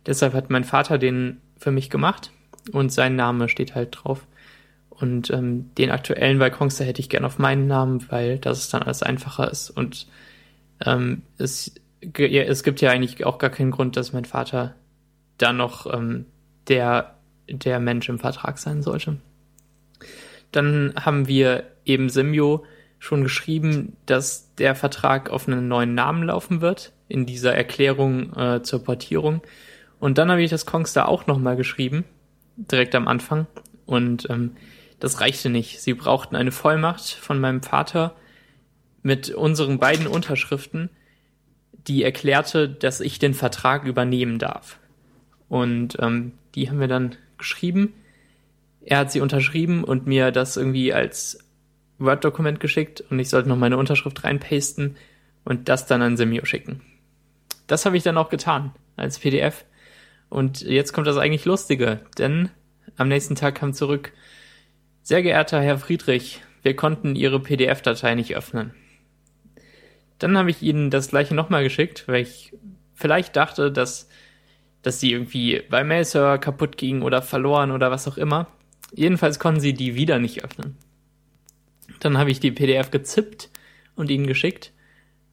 Deshalb 0.06 0.34
hat 0.34 0.50
mein 0.50 0.64
Vater 0.64 0.98
den 0.98 1.42
für 1.58 1.72
mich 1.72 1.90
gemacht 1.90 2.32
und 2.72 2.92
sein 2.92 3.16
Name 3.16 3.50
steht 3.50 3.76
halt 3.76 3.90
drauf. 3.92 4.26
Und 5.00 5.32
ähm, 5.32 5.72
den 5.76 5.90
aktuellen 5.90 6.40
Balkonster 6.40 6.86
hätte 6.86 7.02
ich 7.02 7.10
gern 7.10 7.26
auf 7.26 7.40
meinen 7.40 7.68
Namen, 7.68 8.06
weil 8.10 8.38
das 8.38 8.70
dann 8.70 8.84
alles 8.84 9.04
einfacher 9.04 9.50
ist. 9.50 9.70
Und 9.70 10.08
ähm, 10.86 11.24
es 11.38 11.74
ja, 12.18 12.44
es 12.44 12.64
gibt 12.64 12.82
ja 12.82 12.92
eigentlich 12.92 13.26
auch 13.26 13.38
gar 13.38 13.50
keinen 13.50 13.72
Grund, 13.72 13.98
dass 13.98 14.14
mein 14.14 14.26
Vater 14.26 14.76
da 15.38 15.54
noch 15.54 15.92
ähm, 15.92 16.26
der, 16.68 17.16
der 17.50 17.80
Mensch 17.80 18.10
im 18.10 18.20
Vertrag 18.20 18.58
sein 18.58 18.82
sollte. 18.82 19.18
Dann 20.52 20.94
haben 21.00 21.28
wir 21.28 21.64
eben 21.86 22.10
Simio 22.10 22.66
schon 23.00 23.24
geschrieben, 23.24 23.98
dass 24.06 24.54
der 24.56 24.76
Vertrag 24.76 25.30
auf 25.30 25.48
einen 25.48 25.68
neuen 25.68 25.94
Namen 25.94 26.24
laufen 26.24 26.62
wird, 26.62 26.94
in 27.10 27.26
dieser 27.26 27.54
Erklärung 27.54 28.34
äh, 28.36 28.62
zur 28.64 28.84
Portierung. 28.84 29.42
Und 30.00 30.18
dann 30.18 30.30
habe 30.30 30.42
ich 30.42 30.50
das 30.50 30.66
Kongstar 30.66 31.10
auch 31.10 31.28
nochmal 31.28 31.56
geschrieben, 31.56 32.06
direkt 32.56 32.96
am 32.96 33.08
Anfang. 33.08 33.48
Und 33.86 34.30
ähm, 34.30 34.52
das 35.04 35.20
reichte 35.20 35.50
nicht. 35.50 35.82
Sie 35.82 35.94
brauchten 35.94 36.38
eine 36.38 36.54
Vollmacht 36.54 37.12
von 37.12 37.38
meinem 37.38 37.62
Vater 37.62 38.16
mit 39.02 39.32
unseren 39.32 39.78
beiden 39.78 40.08
Unterschriften, 40.08 40.90
die 41.74 42.04
erklärte, 42.04 42.70
dass 42.70 43.02
ich 43.02 43.20
den 43.20 43.34
Vertrag 43.34 43.84
übernehmen 43.84 44.40
darf. 44.40 44.80
Und 45.50 45.98
ähm, 46.00 46.32
die 46.56 46.70
haben 46.70 46.80
wir 46.80 46.88
dann 46.88 47.18
geschrieben. 47.38 47.94
Er 48.80 49.00
hat 49.00 49.12
sie 49.12 49.20
unterschrieben 49.20 49.84
und 49.84 50.08
mir 50.08 50.32
das 50.32 50.56
irgendwie 50.56 50.94
als 50.94 51.40
Word-Dokument 52.00 52.62
geschickt 52.62 53.02
und 53.02 53.20
ich 53.20 53.28
sollte 53.28 53.50
noch 53.50 53.58
meine 53.58 53.76
Unterschrift 53.76 54.24
reinpasten 54.24 54.96
und 55.44 55.68
das 55.68 55.86
dann 55.86 56.02
an 56.02 56.16
Semio 56.16 56.46
schicken. 56.46 56.80
Das 57.68 57.86
habe 57.86 57.98
ich 57.98 58.04
dann 58.04 58.18
auch 58.18 58.30
getan 58.30 58.72
als 58.96 59.20
PDF. 59.20 59.66
Und 60.30 60.62
jetzt 60.62 60.94
kommt 60.94 61.08
das 61.08 61.18
eigentlich 61.18 61.44
Lustige, 61.44 62.00
denn 62.18 62.52
am 62.96 63.10
nächsten 63.10 63.36
Tag 63.36 63.56
kam 63.56 63.74
zurück, 63.74 64.14
sehr 65.04 65.22
geehrter 65.22 65.62
Herr 65.62 65.78
Friedrich, 65.78 66.42
wir 66.64 66.76
konnten 66.76 67.16
Ihre 67.16 67.42
PDF-Datei 67.42 68.16
nicht 68.16 68.36
öffnen. 68.36 68.74
Dann 70.18 70.38
habe 70.38 70.50
ich 70.50 70.62
ihnen 70.62 70.90
das 70.90 71.10
gleiche 71.10 71.36
nochmal 71.36 71.64
geschickt, 71.64 72.08
weil 72.08 72.22
ich 72.22 72.54
vielleicht 72.94 73.36
dachte, 73.36 73.72
dass, 73.72 74.08
dass 74.82 75.02
sie 75.02 75.12
irgendwie 75.12 75.62
bei 75.70 75.84
Mail-Server 75.84 76.38
kaputt 76.38 76.78
ging 76.78 77.02
oder 77.02 77.22
verloren 77.22 77.72
oder 77.72 77.92
was 77.92 78.08
auch 78.08 78.18
immer. 78.18 78.48
Jedenfalls 78.94 79.40
konnten 79.40 79.60
sie 79.60 79.74
die 79.74 79.96
wieder 79.96 80.20
nicht 80.20 80.46
öffnen. 80.46 80.78
Dann 82.00 82.18
habe 82.18 82.32
ich 82.32 82.40
die 82.40 82.52
PDF 82.52 82.90
gezippt 82.90 83.50
und 83.96 84.10
ihnen 84.10 84.28
geschickt. 84.28 84.72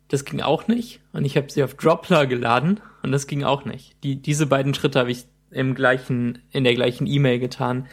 Das 0.08 0.24
ging 0.24 0.40
auch 0.40 0.66
nicht. 0.66 1.00
Und 1.12 1.24
ich 1.24 1.36
habe 1.36 1.50
sie 1.50 1.62
auf 1.62 1.74
Dropler 1.74 2.26
geladen 2.26 2.80
und 3.04 3.12
das 3.12 3.28
ging 3.28 3.44
auch 3.44 3.64
nicht. 3.64 4.02
Die, 4.02 4.16
diese 4.16 4.46
beiden 4.46 4.74
Schritte 4.74 4.98
habe 4.98 5.12
ich 5.12 5.26
im 5.52 5.76
gleichen, 5.76 6.40
in 6.50 6.64
der 6.64 6.74
gleichen 6.74 7.06
E-Mail 7.06 7.38
getan. 7.38 7.86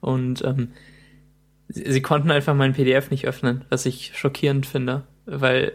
Und 0.00 0.44
ähm, 0.44 0.72
sie, 1.68 1.90
sie 1.90 2.02
konnten 2.02 2.30
einfach 2.30 2.54
mein 2.54 2.74
PDF 2.74 3.10
nicht 3.10 3.26
öffnen, 3.26 3.64
was 3.68 3.86
ich 3.86 4.12
schockierend 4.16 4.66
finde, 4.66 5.02
weil 5.26 5.72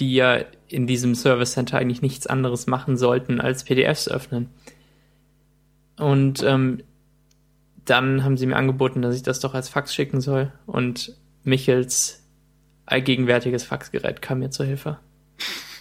die 0.00 0.14
ja 0.14 0.44
in 0.68 0.86
diesem 0.86 1.14
Service 1.14 1.52
Center 1.52 1.78
eigentlich 1.78 2.02
nichts 2.02 2.26
anderes 2.26 2.66
machen 2.66 2.96
sollten, 2.96 3.40
als 3.40 3.64
PDFs 3.64 4.08
öffnen. 4.08 4.50
Und 5.96 6.42
ähm, 6.44 6.82
dann 7.84 8.22
haben 8.22 8.36
sie 8.36 8.46
mir 8.46 8.56
angeboten, 8.56 9.02
dass 9.02 9.16
ich 9.16 9.22
das 9.22 9.40
doch 9.40 9.54
als 9.54 9.68
Fax 9.68 9.94
schicken 9.94 10.20
soll. 10.20 10.52
Und 10.66 11.16
Michels 11.42 12.24
allgegenwärtiges 12.86 13.64
Faxgerät 13.64 14.22
kam 14.22 14.40
mir 14.40 14.50
zur 14.50 14.66
Hilfe. 14.66 14.98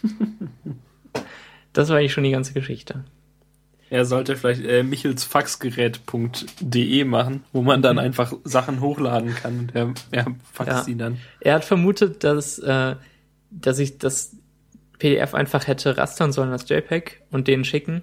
das 1.74 1.90
war 1.90 1.98
eigentlich 1.98 2.14
schon 2.14 2.24
die 2.24 2.32
ganze 2.32 2.54
Geschichte. 2.54 3.04
Er 3.90 4.06
sollte 4.06 4.36
vielleicht 4.36 4.66
äh, 4.66 4.84
michelsfaxgerät.de 4.84 7.04
machen, 7.06 7.44
wo 7.54 7.62
man 7.62 7.82
dann 7.82 8.00
einfach 8.00 8.34
Sachen 8.44 8.82
hochladen 8.82 9.34
kann 9.36 9.60
und 9.60 9.76
er, 9.76 9.94
er 10.12 10.26
faxt 10.52 10.72
ja. 10.72 10.84
sie 10.84 10.96
dann. 10.96 11.18
Er 11.40 11.56
hat 11.56 11.66
vermutet, 11.66 12.24
dass 12.24 12.60
äh, 12.60 12.96
dass 13.50 13.80
ich 13.80 13.98
das 13.98 14.36
PDF 15.00 15.34
einfach 15.34 15.68
hätte 15.68 15.98
rastern 15.98 16.32
sollen 16.32 16.52
als 16.52 16.68
JPEG 16.68 17.22
und 17.32 17.48
den 17.48 17.64
schicken, 17.64 18.02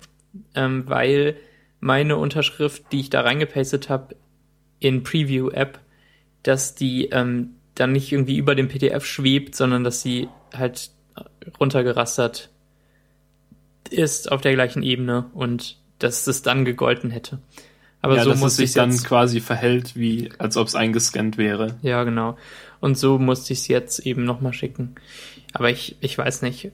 ähm, 0.55 0.85
weil 0.87 1.37
meine 1.81 2.17
Unterschrift, 2.17 2.85
die 2.93 3.01
ich 3.01 3.11
da 3.11 3.23
reingepastet 3.23 3.89
habe 3.89 4.17
in 4.79 5.03
Preview-App, 5.03 5.81
dass 6.43 6.75
die 6.75 7.07
ähm, 7.07 7.57
dann 7.75 7.93
nicht 7.93 8.13
irgendwie 8.13 8.37
über 8.37 8.55
dem 8.55 8.69
PDF 8.69 9.05
schwebt, 9.05 9.55
sondern 9.55 9.85
dass 9.85 10.01
sie 10.01 10.29
halt 10.55 10.91
runtergerastert 11.61 12.51
ist 13.97 14.31
auf 14.31 14.41
der 14.41 14.55
gleichen 14.55 14.83
Ebene 14.83 15.27
und 15.35 15.79
dass 15.99 16.27
es 16.27 16.43
dann 16.43 16.65
gegolten 16.65 17.11
hätte. 17.11 17.39
Aber 18.03 18.17
ja, 18.17 18.25
so 18.25 18.35
muss 18.35 18.53
es 18.53 18.57
sich 18.57 18.73
dann 18.73 18.95
quasi 18.97 19.41
verhält, 19.41 19.97
wie 19.97 20.31
als 20.39 20.57
ob 20.59 20.67
es 20.67 20.75
eingescannt 20.75 21.39
wäre. 21.39 21.77
Ja, 21.81 22.05
genau. 22.05 22.37
Und 22.81 22.99
so 22.99 23.19
musste 23.19 23.55
ich 23.55 23.61
es 23.61 23.69
jetzt 23.69 24.01
eben 24.01 24.25
nochmal 24.25 24.53
schicken. 24.53 24.97
Aber 25.55 25.71
ich, 25.71 25.97
ich 26.01 26.19
weiß 26.19 26.43
nicht. 26.43 26.71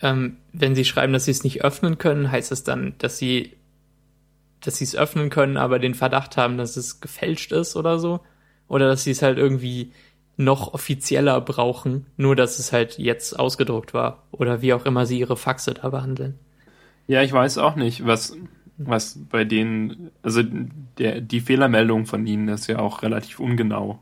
Ähm, 0.00 0.36
wenn 0.52 0.76
sie 0.76 0.84
schreiben, 0.84 1.12
dass 1.12 1.24
sie 1.24 1.32
es 1.32 1.42
nicht 1.42 1.64
öffnen 1.64 1.98
können, 1.98 2.30
heißt 2.30 2.52
es 2.52 2.62
dann, 2.62 2.94
dass 2.98 3.18
sie 3.18 3.56
dass 4.60 4.76
sie 4.76 4.84
es 4.84 4.94
öffnen 4.94 5.30
können, 5.30 5.56
aber 5.56 5.78
den 5.78 5.94
Verdacht 5.94 6.36
haben, 6.36 6.58
dass 6.58 6.76
es 6.76 7.00
gefälscht 7.00 7.52
ist 7.52 7.76
oder 7.76 7.98
so. 7.98 8.20
Oder 8.68 8.88
dass 8.88 9.04
sie 9.04 9.10
es 9.10 9.22
halt 9.22 9.38
irgendwie 9.38 9.92
noch 10.36 10.72
offizieller 10.72 11.40
brauchen, 11.40 12.06
nur 12.16 12.36
dass 12.36 12.58
es 12.58 12.72
halt 12.72 12.98
jetzt 12.98 13.38
ausgedruckt 13.38 13.92
war 13.92 14.22
oder 14.30 14.62
wie 14.62 14.72
auch 14.72 14.86
immer 14.86 15.04
sie 15.06 15.18
ihre 15.18 15.36
Faxe 15.36 15.74
da 15.74 15.88
behandeln. 15.90 16.38
Ja, 17.06 17.22
ich 17.22 17.32
weiß 17.32 17.58
auch 17.58 17.76
nicht, 17.76 18.06
was, 18.06 18.36
was 18.78 19.18
bei 19.30 19.44
denen, 19.44 20.10
also 20.22 20.42
der, 20.98 21.20
die 21.20 21.40
Fehlermeldung 21.40 22.06
von 22.06 22.26
ihnen 22.26 22.48
ist 22.48 22.66
ja 22.66 22.78
auch 22.78 23.02
relativ 23.02 23.40
ungenau. 23.40 24.00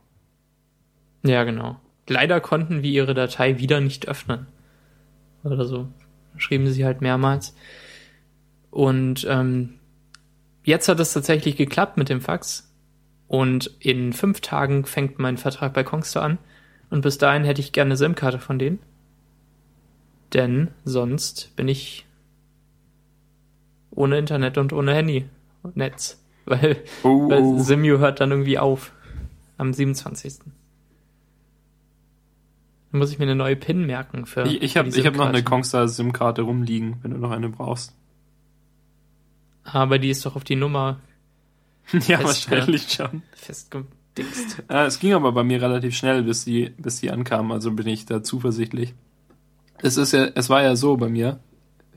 Ja, 1.24 1.44
genau. 1.44 1.80
Leider 2.08 2.40
konnten 2.40 2.82
wir 2.82 2.90
ihre 2.90 3.14
Datei 3.14 3.58
wieder 3.58 3.80
nicht 3.80 4.08
öffnen. 4.08 4.46
Oder 5.44 5.64
so. 5.64 5.88
Schrieben 6.36 6.68
sie 6.68 6.84
halt 6.84 7.00
mehrmals. 7.00 7.54
Und 8.70 9.26
ähm, 9.28 9.74
jetzt 10.64 10.88
hat 10.88 11.00
es 11.00 11.12
tatsächlich 11.12 11.56
geklappt 11.56 11.96
mit 11.96 12.08
dem 12.08 12.20
Fax. 12.20 12.72
Und 13.26 13.76
in 13.80 14.12
fünf 14.12 14.40
Tagen 14.40 14.84
fängt 14.84 15.18
mein 15.18 15.36
Vertrag 15.36 15.74
bei 15.74 15.84
Kongstar 15.84 16.22
an. 16.22 16.38
Und 16.90 17.02
bis 17.02 17.18
dahin 17.18 17.44
hätte 17.44 17.60
ich 17.60 17.72
gerne 17.72 17.96
SIM-Karte 17.96 18.38
von 18.38 18.58
denen. 18.58 18.78
Denn 20.32 20.68
sonst 20.84 21.54
bin 21.56 21.68
ich 21.68 22.06
ohne 23.98 24.18
Internet 24.18 24.58
und 24.58 24.72
ohne 24.72 24.94
Handy 24.94 25.26
und 25.62 25.76
Netz. 25.76 26.22
Weil, 26.46 26.76
Oh, 27.02 27.28
weil. 27.28 27.58
Simu 27.58 27.98
hört 27.98 28.20
dann 28.20 28.30
irgendwie 28.30 28.58
auf. 28.58 28.92
Am 29.58 29.72
27. 29.74 30.38
Dann 32.90 32.98
muss 33.00 33.10
ich 33.10 33.18
mir 33.18 33.24
eine 33.24 33.34
neue 33.34 33.56
PIN 33.56 33.84
merken 33.86 34.24
für. 34.24 34.46
Ich, 34.46 34.62
ich 34.62 34.76
habe 34.76 34.90
hab 34.90 35.16
noch 35.16 35.26
eine. 35.26 35.42
Kongstar 35.42 35.88
SIM-Karte 35.88 36.42
rumliegen, 36.42 36.96
wenn 37.02 37.10
du 37.10 37.18
noch 37.18 37.32
eine 37.32 37.48
brauchst. 37.48 37.94
Aber 39.64 39.98
die 39.98 40.10
ist 40.10 40.24
doch 40.24 40.36
auf 40.36 40.44
die 40.44 40.56
Nummer 40.56 41.00
ja, 42.06 42.22
wahrscheinlich 42.22 42.88
schon. 42.90 43.22
festgedingst. 43.32 44.62
Ja, 44.70 44.86
es 44.86 44.98
ging 45.00 45.12
aber 45.12 45.32
bei 45.32 45.42
mir 45.42 45.60
relativ 45.60 45.96
schnell, 45.96 46.22
bis 46.22 46.44
die, 46.44 46.70
bis 46.78 47.00
die 47.00 47.10
ankamen, 47.10 47.52
also 47.52 47.72
bin 47.72 47.86
ich 47.88 48.06
da 48.06 48.22
zuversichtlich. 48.22 48.94
Es 49.82 49.96
ist 49.96 50.12
ja, 50.12 50.28
es 50.34 50.48
war 50.48 50.62
ja 50.62 50.76
so 50.76 50.96
bei 50.96 51.08
mir. 51.08 51.40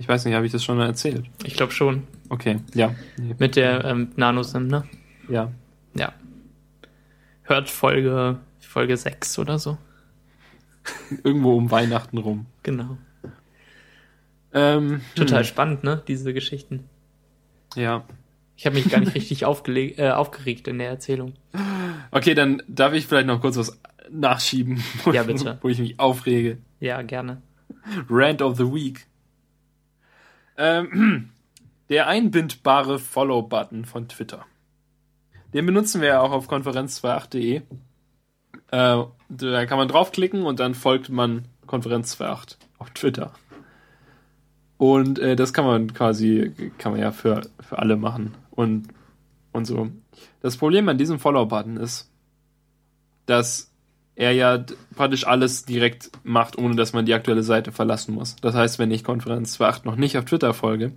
Ich 0.02 0.08
weiß 0.08 0.26
nicht, 0.26 0.34
habe 0.34 0.48
ich 0.48 0.52
das 0.52 0.64
schon 0.64 0.80
erzählt? 0.80 1.30
Ich 1.46 1.54
glaube 1.54 1.74
schon. 1.74 2.08
Okay, 2.30 2.58
ja. 2.74 2.96
Mit 3.38 3.56
der 3.56 3.86
ähm, 3.86 4.10
Nano-SIM, 4.16 4.66
ne? 4.66 4.84
Ja. 5.30 5.52
Ja. 5.94 6.12
Hört 7.44 7.70
Folge, 7.70 8.40
Folge 8.60 8.98
6 8.98 9.38
oder 9.38 9.60
so. 9.60 9.78
Irgendwo 11.24 11.56
um 11.56 11.70
Weihnachten 11.70 12.18
rum. 12.18 12.48
Genau. 12.64 12.98
Ähm, 14.54 15.02
Total 15.14 15.42
hm, 15.42 15.46
spannend, 15.46 15.84
ne? 15.84 16.02
Diese 16.08 16.34
Geschichten. 16.34 16.86
Ja. 17.76 18.04
Ich 18.58 18.66
habe 18.66 18.78
mich 18.78 18.90
gar 18.90 19.02
nicht 19.02 19.14
richtig 19.14 19.44
äh, 19.44 20.10
aufgeregt 20.10 20.68
in 20.68 20.80
der 20.80 20.90
Erzählung. 20.90 21.34
Okay, 22.10 22.34
dann 22.34 22.64
darf 22.68 22.94
ich 22.94 23.06
vielleicht 23.06 23.28
noch 23.28 23.40
kurz 23.40 23.56
was 23.56 23.80
nachschieben, 24.10 24.84
wo, 25.04 25.12
Ja, 25.12 25.22
bitte. 25.22 25.60
wo 25.62 25.70
ich 25.70 25.78
mich 25.78 26.00
aufrege. 26.00 26.58
Ja, 26.80 27.04
gerne. 27.04 27.44
Rant 28.10 28.42
of 28.42 28.58
the 28.58 28.66
Week. 28.66 29.06
Ähm, 30.62 31.30
der 31.90 32.08
einbindbare 32.08 33.00
Follow-Button 33.00 33.86
von 33.86 34.08
Twitter. 34.08 34.46
Den 35.54 35.66
benutzen 35.66 36.02
wir 36.02 36.10
ja 36.10 36.22
auch 36.22 36.32
auf 36.32 36.50
konferenz28.de. 36.50 37.56
Äh, 37.56 37.62
da 38.70 39.66
kann 39.66 39.78
man 39.78 39.88
draufklicken 39.88 40.44
und 40.44 40.60
dann 40.60 40.76
folgt 40.76 41.10
man 41.10 41.46
Konferenz28 41.68 42.58
auf 42.78 42.92
Twitter. 42.92 43.34
Und 44.78 45.18
äh, 45.20 45.36
das 45.36 45.52
kann 45.52 45.66
man 45.66 45.94
quasi, 45.94 46.54
kann 46.78 46.92
man 46.92 47.02
ja 47.02 47.12
für, 47.12 47.42
für 47.60 47.80
alle 47.80 47.98
machen. 47.98 48.36
Und, 48.52 48.88
und 49.52 49.66
so. 49.66 49.90
Das 50.42 50.58
Problem 50.58 50.88
an 50.90 50.98
diesem 51.00 51.20
Follow-Button 51.20 51.78
ist, 51.78 52.12
dass 53.26 53.71
er 54.16 54.32
ja 54.32 54.64
praktisch 54.96 55.26
alles 55.26 55.66
direkt 55.66 56.12
macht, 56.24 56.58
ohne 56.58 56.76
dass 56.76 56.94
man 56.94 57.06
die 57.06 57.14
aktuelle 57.14 57.44
Seite 57.44 57.72
verlassen 57.72 58.14
muss. 58.16 58.36
Das 58.38 58.56
heißt, 58.56 58.78
wenn 58.80 58.92
ich 58.92 59.04
Konferenz 59.04 59.60
2.8 59.60 59.82
noch 59.86 59.96
nicht 59.96 60.18
auf 60.18 60.26
Twitter 60.26 60.54
folge, 60.54 60.94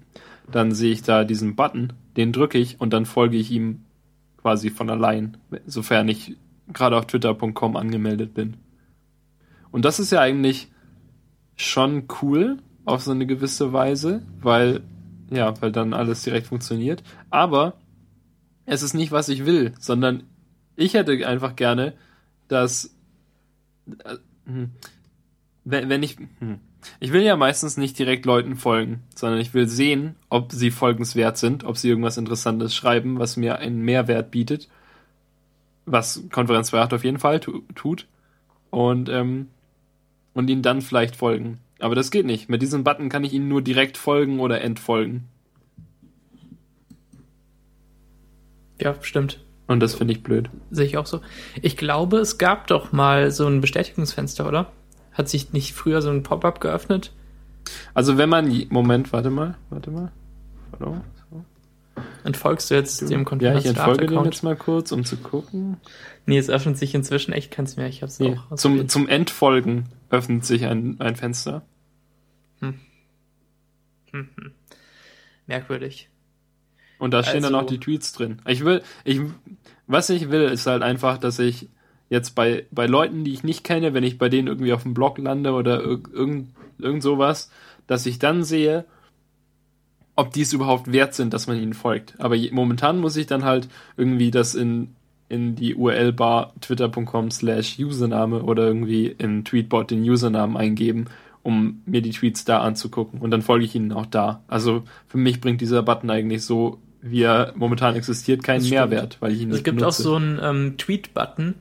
dann 0.51 0.73
sehe 0.73 0.93
ich 0.93 1.03
da 1.03 1.25
diesen 1.25 1.57
Button, 1.57 1.93
den 2.17 2.33
drücke 2.33 2.59
ich 2.59 2.81
und 2.81 2.93
dann 2.93 3.07
folge 3.07 3.37
ich 3.37 3.51
ihm 3.51 3.85
quasi 4.37 4.71
von 4.71 4.91
allein, 4.91 5.39
sofern 5.67 6.09
ich 6.09 6.37
gerade 6.73 6.97
auf 6.97 7.07
twitter.com 7.07 7.77
angemeldet 7.77 8.35
bin. 8.35 8.57
Und 9.71 9.85
das 9.85 9.99
ist 9.99 10.13
ja 10.13 10.21
eigentlich 10.21 10.69
schon 11.57 12.09
cool 12.21 12.59
auf 12.85 13.03
so 13.03 13.13
eine 13.13 13.27
gewisse 13.27 13.73
Weise, 13.73 14.23
weil 14.41 14.83
ja, 15.31 15.61
weil 15.61 15.73
dann 15.73 15.95
alles 15.95 16.23
direkt 16.23 16.47
funktioniert, 16.49 17.03
aber 17.31 17.75
es 18.67 18.83
ist 18.83 18.95
nicht, 18.95 19.13
was 19.13 19.29
ich 19.29 19.47
will, 19.47 19.73
sondern 19.79 20.25
ich 20.77 20.95
hätte 20.95 21.27
einfach 21.27 21.57
gerne, 21.57 21.95
dass 22.49 22.94
wenn, 25.65 25.89
wenn 25.89 26.03
ich 26.03 26.17
hm, 26.17 26.61
ich 27.01 27.13
will 27.13 27.23
ja 27.23 27.37
meistens 27.37 27.77
nicht 27.77 27.99
direkt 27.99 28.27
Leuten 28.27 28.57
folgen, 28.57 29.03
sondern 29.15 29.41
ich 29.41 29.55
will 29.55 29.67
sehen, 29.67 30.17
ob 30.29 30.53
sie 30.53 30.71
folgenswert 30.71 31.39
sind, 31.39 31.65
ob 31.65 31.77
sie 31.77 31.89
irgendwas 31.89 32.19
Interessantes 32.19 32.75
schreiben, 32.75 33.19
was 33.19 33.37
mir 33.37 33.59
einen 33.59 33.83
Mehrwert 33.83 34.31
bietet, 34.31 34.69
was 35.87 36.25
Konferenz 36.31 36.73
2.8 36.73 36.95
auf 36.95 37.05
jeden 37.05 37.19
Fall 37.19 37.41
tu 37.41 37.63
tut 37.75 38.07
und 38.71 39.09
ähm, 39.09 39.49
und 40.35 40.51
ihnen 40.51 40.63
dann 40.63 40.83
vielleicht 40.83 41.17
folgen. 41.17 41.59
Aber 41.79 41.95
das 41.95 42.11
geht 42.11 42.27
nicht. 42.27 42.49
Mit 42.49 42.63
diesem 42.63 42.85
Button 42.85 43.09
kann 43.09 43.25
ich 43.25 43.33
ihnen 43.33 43.49
nur 43.49 43.63
direkt 43.63 43.97
folgen 43.97 44.41
oder 44.41 44.61
entfolgen. 44.61 45.29
Ja, 48.81 48.97
stimmt. 49.03 49.41
Und 49.67 49.81
das 49.81 49.95
finde 49.95 50.13
ich 50.13 50.23
blöd. 50.23 50.51
Sehe 50.71 50.87
ich 50.87 50.97
auch 50.99 51.07
so. 51.07 51.21
Ich 51.63 51.77
glaube, 51.77 52.19
es 52.19 52.37
gab 52.39 52.67
doch 52.67 52.93
mal 52.93 53.31
so 53.31 53.47
ein 53.47 53.61
Bestätigungsfenster, 53.61 54.47
oder? 54.47 54.73
Hat 55.13 55.29
sich 55.29 55.53
nicht 55.53 55.73
früher 55.73 56.03
so 56.03 56.11
ein 56.11 56.23
Pop-up 56.23 56.61
geöffnet? 56.61 57.13
Also 57.95 58.19
wenn 58.19 58.29
man 58.29 58.67
Moment, 58.69 59.13
warte 59.13 59.31
mal, 59.31 59.57
warte 59.71 59.91
mal. 59.91 60.13
Mal. 60.79 61.01
So. 61.31 61.45
Entfolgst 62.25 62.71
du 62.71 62.75
jetzt 62.75 63.01
dem 63.03 63.11
Ja, 63.11 63.19
ich 63.21 63.25
Konferenz 63.25 63.65
entfolge 63.65 64.05
Account? 64.07 64.27
jetzt 64.27 64.43
mal 64.43 64.57
kurz, 64.57 64.93
um 64.93 65.05
zu 65.05 65.17
gucken. 65.17 65.77
Nee, 66.27 66.37
es 66.37 66.51
öffnet 66.51 66.77
sich 66.77 66.95
inzwischen 66.95 67.33
echt 67.33 67.51
keins 67.51 67.77
mehr. 67.77 67.87
Ich 67.87 68.03
hab's 68.03 68.19
Nee, 68.19 68.37
auch 68.51 68.57
zum, 68.57 68.89
zum 68.89 69.09
Entfolgen 69.09 69.85
öffnet 70.11 70.45
sich 70.45 70.67
ein, 70.67 71.01
ein 71.01 71.17
Fenster. 71.17 71.63
Merkwürdig. 75.47 76.09
Und 76.99 77.13
da 77.13 77.23
stehen 77.23 77.43
dann 77.43 77.55
Also- 77.55 77.67
auch 77.67 77.71
die 77.71 77.81
Tweets 77.81 78.13
drin. 78.13 78.39
Ich 78.47 78.65
will, 78.65 78.83
ich, 79.05 79.21
was 79.87 80.11
ich 80.11 80.31
will, 80.31 80.43
ist 80.43 80.67
halt 80.67 80.83
einfach, 80.83 81.19
dass 81.19 81.39
ich 81.39 81.69
jetzt 82.11 82.35
bei, 82.35 82.67
bei 82.71 82.87
Leuten, 82.87 83.25
die 83.25 83.33
ich 83.33 83.43
nicht 83.45 83.65
kenne, 83.65 83.95
wenn 83.95 84.05
ich 84.05 84.19
bei 84.19 84.29
denen 84.29 84.49
irgendwie 84.49 84.73
auf 84.73 84.83
dem 84.85 84.95
Blog 84.95 85.19
lande 85.19 85.53
oder 85.53 85.81
irg- 85.81 86.13
irgend, 86.13 86.49
irgend 86.79 87.03
sowas, 87.03 87.51
dass 87.87 88.07
ich 88.07 88.19
dann 88.19 88.45
sehe, 88.45 88.85
ob 90.17 90.33
die 90.33 90.43
es 90.43 90.53
überhaupt 90.53 90.93
wert 90.93 91.15
sind, 91.15 91.35
dass 91.35 91.47
man 91.49 91.61
ihnen 91.61 91.75
folgt. 91.75 92.15
Aber 92.21 92.35
je, 92.37 92.51
momentan 92.53 93.01
muss 93.01 93.17
ich 93.17 93.27
dann 93.27 93.45
halt 93.45 93.69
irgendwie 93.97 94.31
das 94.31 94.55
in, 94.55 94.95
in 95.29 95.57
die 95.57 95.75
URL-Bar 95.75 96.53
twitter.com 96.61 97.31
slash 97.33 97.79
Username 97.81 98.43
oder 98.43 98.67
irgendwie 98.67 99.07
in 99.07 99.45
Tweetbot 99.45 99.91
den 99.91 100.03
Usernamen 100.09 100.57
eingeben, 100.57 101.07
um 101.45 101.83
mir 101.87 102.03
die 102.03 102.11
Tweets 102.11 102.45
da 102.45 102.61
anzugucken. 102.61 103.21
Und 103.21 103.31
dann 103.31 103.43
folge 103.43 103.65
ich 103.65 103.75
ihnen 103.77 103.93
auch 103.93 104.07
da. 104.07 104.43
Also 104.49 104.83
für 105.07 105.19
mich 105.19 105.41
bringt 105.41 105.61
dieser 105.61 105.83
Button 105.85 106.11
eigentlich 106.11 106.43
so, 106.45 106.79
wie 107.01 107.23
er 107.23 107.53
momentan 107.55 107.95
existiert, 107.95 108.43
keinen. 108.43 108.69
Mehrwert, 108.69 109.19
weil 109.21 109.33
ich 109.33 109.43
ihn 109.43 109.49
nicht 109.49 109.59
Es 109.59 109.63
gibt 109.63 109.77
benutze. 109.79 110.03
auch 110.03 110.05
so 110.05 110.17
einen 110.17 110.41
ähm, 110.43 110.77
Tweet-Button, 110.79 111.55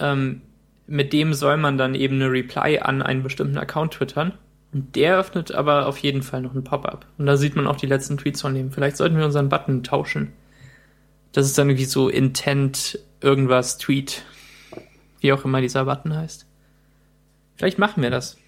ähm, 0.00 0.40
mit 0.86 1.12
dem 1.12 1.34
soll 1.34 1.58
man 1.58 1.76
dann 1.76 1.94
eben 1.94 2.16
eine 2.16 2.32
Reply 2.32 2.78
an 2.80 3.02
einen 3.02 3.22
bestimmten 3.22 3.58
Account 3.58 3.92
twittern. 3.92 4.32
Und 4.72 4.96
der 4.96 5.18
öffnet 5.18 5.52
aber 5.52 5.86
auf 5.86 5.98
jeden 5.98 6.22
Fall 6.22 6.40
noch 6.40 6.54
ein 6.54 6.64
Pop-up. 6.64 7.06
Und 7.18 7.26
da 7.26 7.36
sieht 7.36 7.54
man 7.54 7.66
auch 7.66 7.76
die 7.76 7.86
letzten 7.86 8.16
Tweets 8.16 8.40
von 8.40 8.54
dem. 8.54 8.72
Vielleicht 8.72 8.96
sollten 8.96 9.16
wir 9.16 9.24
unseren 9.24 9.50
Button 9.50 9.82
tauschen. 9.82 10.32
Das 11.32 11.46
ist 11.46 11.58
dann 11.58 11.68
irgendwie 11.68 11.84
so 11.84 12.08
Intent 12.08 12.98
irgendwas 13.20 13.76
Tweet. 13.78 14.24
Wie 15.20 15.32
auch 15.32 15.44
immer 15.44 15.60
dieser 15.60 15.84
Button 15.84 16.16
heißt. 16.16 16.46
Vielleicht 17.56 17.78
machen 17.78 18.02
wir 18.02 18.10
das. 18.10 18.38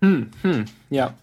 Hm, 0.00 0.30
hm, 0.42 0.64
ja. 0.90 1.14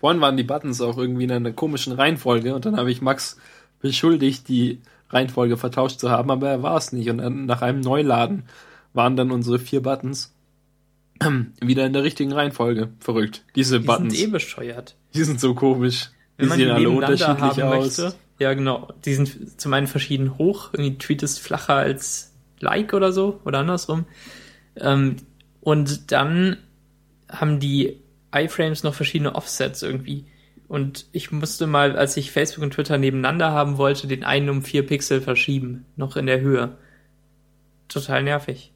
Vorhin 0.00 0.20
waren 0.20 0.36
die 0.36 0.42
Buttons 0.42 0.80
auch 0.80 0.98
irgendwie 0.98 1.24
in 1.24 1.32
einer 1.32 1.52
komischen 1.52 1.92
Reihenfolge 1.92 2.54
und 2.54 2.66
dann 2.66 2.76
habe 2.76 2.90
ich 2.90 3.00
Max 3.00 3.38
beschuldigt, 3.80 4.48
die 4.48 4.80
Reihenfolge 5.10 5.56
vertauscht 5.56 6.00
zu 6.00 6.10
haben, 6.10 6.30
aber 6.30 6.48
er 6.50 6.62
war 6.62 6.76
es 6.76 6.92
nicht. 6.92 7.08
Und 7.10 7.18
dann 7.18 7.46
nach 7.46 7.62
einem 7.62 7.80
Neuladen 7.80 8.44
waren 8.92 9.16
dann 9.16 9.30
unsere 9.30 9.58
vier 9.58 9.82
Buttons 9.82 10.34
wieder 11.60 11.86
in 11.86 11.92
der 11.92 12.02
richtigen 12.02 12.32
Reihenfolge. 12.32 12.90
Verrückt. 13.00 13.44
Diese 13.54 13.80
Die 13.80 13.86
Buttons, 13.86 14.14
sind 14.14 14.28
eh 14.28 14.30
bescheuert. 14.30 14.96
die 15.14 15.24
sind 15.24 15.40
so 15.40 15.54
komisch. 15.54 16.10
Die 16.36 16.42
Wenn 16.42 16.48
man 16.48 16.58
die 16.58 16.64
sehen 16.64 16.72
alle 16.72 16.80
nebeneinander 16.80 17.12
unterschiedlich 17.28 17.64
haben 17.64 17.78
aus. 17.78 17.98
möchte. 17.98 18.14
Ja, 18.40 18.52
genau. 18.54 18.88
Die 19.04 19.14
sind 19.14 19.60
zum 19.60 19.72
einen 19.72 19.86
verschieden 19.86 20.36
hoch. 20.38 20.70
Irgendwie 20.72 20.98
Tweet 20.98 21.22
ist 21.22 21.38
flacher 21.38 21.74
als 21.76 22.32
Like 22.60 22.92
oder 22.92 23.12
so. 23.12 23.40
Oder 23.44 23.60
andersrum. 23.60 24.06
Ähm, 24.76 25.16
und 25.60 26.10
dann 26.10 26.56
haben 27.30 27.60
die 27.60 28.00
iFrames 28.34 28.82
noch 28.82 28.94
verschiedene 28.94 29.34
Offsets 29.34 29.82
irgendwie. 29.82 30.26
Und 30.66 31.06
ich 31.12 31.30
musste 31.30 31.66
mal, 31.66 31.96
als 31.96 32.16
ich 32.16 32.32
Facebook 32.32 32.64
und 32.64 32.72
Twitter 32.74 32.98
nebeneinander 32.98 33.52
haben 33.52 33.76
wollte, 33.78 34.06
den 34.06 34.24
einen 34.24 34.48
um 34.48 34.62
vier 34.62 34.84
Pixel 34.86 35.20
verschieben. 35.20 35.84
Noch 35.96 36.16
in 36.16 36.26
der 36.26 36.40
Höhe. 36.40 36.76
Total 37.88 38.22
nervig. 38.22 38.72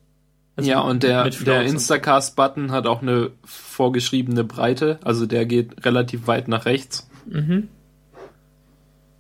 Also 0.57 0.71
ja, 0.71 0.81
und 0.81 1.03
der, 1.05 1.31
der 1.31 1.63
Instacast-Button 1.63 2.73
hat 2.73 2.87
auch 2.89 3.01
eine 3.01 3.31
vorgeschriebene 3.45 4.43
Breite, 4.43 4.99
also 5.05 5.25
der 5.25 5.47
geht 5.47 5.85
relativ 5.87 6.27
weit 6.27 6.49
nach 6.49 6.67
rechts, 6.67 7.09
Mhm. 7.27 7.69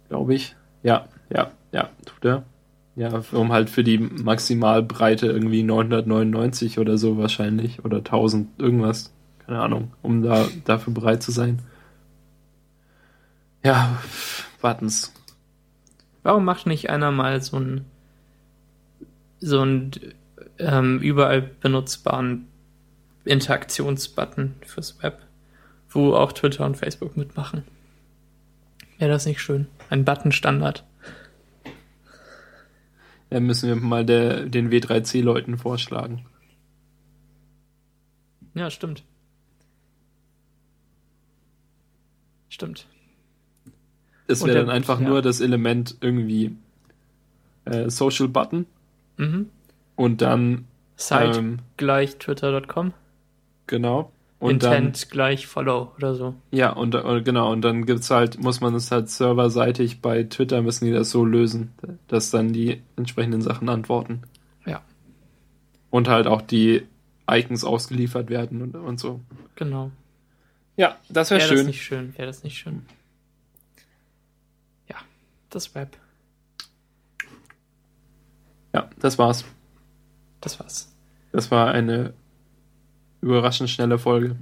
glaube 0.09 0.35
ich. 0.35 0.57
Ja, 0.83 1.07
ja, 1.33 1.53
ja, 1.71 1.91
tut 2.05 2.25
er. 2.25 2.43
Ja, 2.97 3.23
um 3.31 3.53
halt 3.53 3.71
für 3.71 3.85
die 3.85 3.99
Maximalbreite 3.99 5.27
irgendwie 5.27 5.63
999 5.63 6.81
oder 6.81 6.99
so 6.99 7.19
wahrscheinlich 7.19 7.85
oder 7.85 7.99
1000 7.99 8.49
irgendwas, 8.59 9.15
keine 9.49 9.63
Ahnung, 9.63 9.93
um 10.03 10.23
da 10.23 10.47
dafür 10.67 10.93
bereit 10.93 11.23
zu 11.23 11.33
sein. 11.33 11.63
Ja, 13.65 13.99
Buttons. 14.61 15.15
Warum 16.23 16.45
macht 16.45 16.67
nicht 16.67 16.91
einer 16.91 17.11
mal 17.11 17.41
so 17.41 17.59
ein 17.59 17.87
so 19.41 19.63
ein 19.63 19.93
ähm, 20.59 20.99
überall 20.99 21.41
benutzbaren 21.41 22.47
Interaktionsbutton 23.25 24.57
fürs 24.67 25.03
Web, 25.03 25.23
wo 25.89 26.15
auch 26.15 26.33
Twitter 26.33 26.67
und 26.67 26.77
Facebook 26.77 27.17
mitmachen? 27.17 27.65
Wäre 28.99 29.13
das 29.13 29.25
nicht 29.25 29.41
schön? 29.41 29.67
Ein 29.89 30.05
Button-Standard. 30.05 30.85
Da 33.31 33.41
müssen 33.41 33.69
wir 33.69 33.77
mal 33.77 34.05
der, 34.05 34.45
den 34.47 34.71
W3C-Leuten 34.71 35.57
vorschlagen. 35.57 36.27
Ja, 38.55 38.71
stimmt. 38.71 39.05
Stimmt. 42.59 42.87
Es 44.27 44.43
Und 44.43 44.49
wäre 44.49 44.59
dann 44.59 44.69
einfach 44.71 45.01
ja. 45.01 45.09
nur 45.09 45.23
das 45.23 45.41
Element 45.41 45.97
irgendwie 46.01 46.57
äh, 47.65 47.89
Social 47.89 48.27
Button 48.29 48.67
Mhm. 49.17 49.49
und 49.97 50.23
dann 50.23 50.65
Site 50.97 51.39
ähm, 51.39 51.59
gleich 51.77 52.17
twitter.com. 52.19 52.93
genau 53.69 54.11
und 54.41 54.51
Intent 54.65 55.09
gleich 55.11 55.47
Follow 55.47 55.93
oder 55.97 56.15
so. 56.17 56.35
dann 56.51 56.59
ja 56.59 56.71
und 56.73 56.95
äh, 56.97 57.23
genau 57.23 57.51
und 57.53 57.63
dann 57.63 57.87
gibt's 57.87 58.11
halt 58.11 58.41
muss 58.41 58.61
man 58.61 58.75
es 58.75 58.91
halt 58.91 59.09
serverseitig 59.09 60.01
bei 60.01 60.25
Twitter 60.25 60.63
müssen 60.63 60.85
die 60.87 60.93
das 60.93 61.11
so 61.11 61.25
lösen, 61.25 61.73
dass 62.09 62.31
dann 62.31 62.53
die 62.53 62.83
entsprechenden 62.97 63.41
Sachen 63.43 63.69
antworten 63.69 64.23
Ja, 64.67 64.83
und 65.91 66.09
halt 66.09 66.27
auch 66.27 66.43
die 66.43 66.83
Icons 67.31 67.63
ausgeliefert 67.65 68.31
werden 68.31 68.63
und, 68.63 68.75
und 68.77 68.99
so. 69.01 69.21
genau. 69.57 69.91
Ja, 70.79 70.97
das 71.09 71.31
wäre 71.31 71.41
Wäre 71.41 71.51
das 71.51 71.59
schön. 71.59 71.67
nicht 71.67 71.83
schön? 71.83 72.17
Wäre 72.17 72.27
das 72.29 72.45
nicht 72.45 72.57
schön? 72.57 72.87
Ja, 74.89 74.97
das 75.51 75.75
Web. 75.75 75.97
Ja, 78.73 78.89
das 79.01 79.19
war's. 79.19 79.45
Das 80.41 80.61
war's. 80.61 80.95
Das 81.33 81.51
war 81.51 81.73
eine 81.73 82.15
überraschend 83.21 83.69
schnelle 83.71 83.99
Folge. 83.99 84.37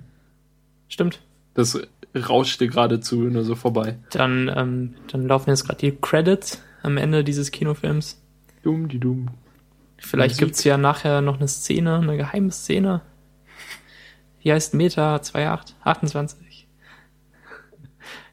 Stimmt. 0.88 1.22
Das 1.54 1.80
rauschte 2.14 2.68
geradezu 2.68 3.16
nur 3.22 3.44
so 3.44 3.54
vorbei. 3.54 3.98
Dann, 4.10 4.52
ähm, 4.54 4.94
dann 5.10 5.26
laufen 5.26 5.48
jetzt 5.50 5.64
gerade 5.64 5.78
die 5.80 5.96
Credits 5.96 6.60
am 6.82 6.98
Ende 6.98 7.24
dieses 7.24 7.50
Kinofilms. 7.50 8.20
Dumm, 8.62 8.88
die 8.88 8.98
dumm. 9.00 9.30
Vielleicht 9.96 10.34
Musik. 10.34 10.44
gibt's 10.48 10.64
ja 10.64 10.76
nachher 10.76 11.22
noch 11.22 11.36
eine 11.36 11.48
Szene, 11.48 11.96
eine 11.96 12.18
geheime 12.18 12.50
Szene. 12.50 13.00
Die 14.46 14.52
heißt 14.52 14.74
Meta 14.74 15.16
28, 15.16 15.74
28. 15.82 16.68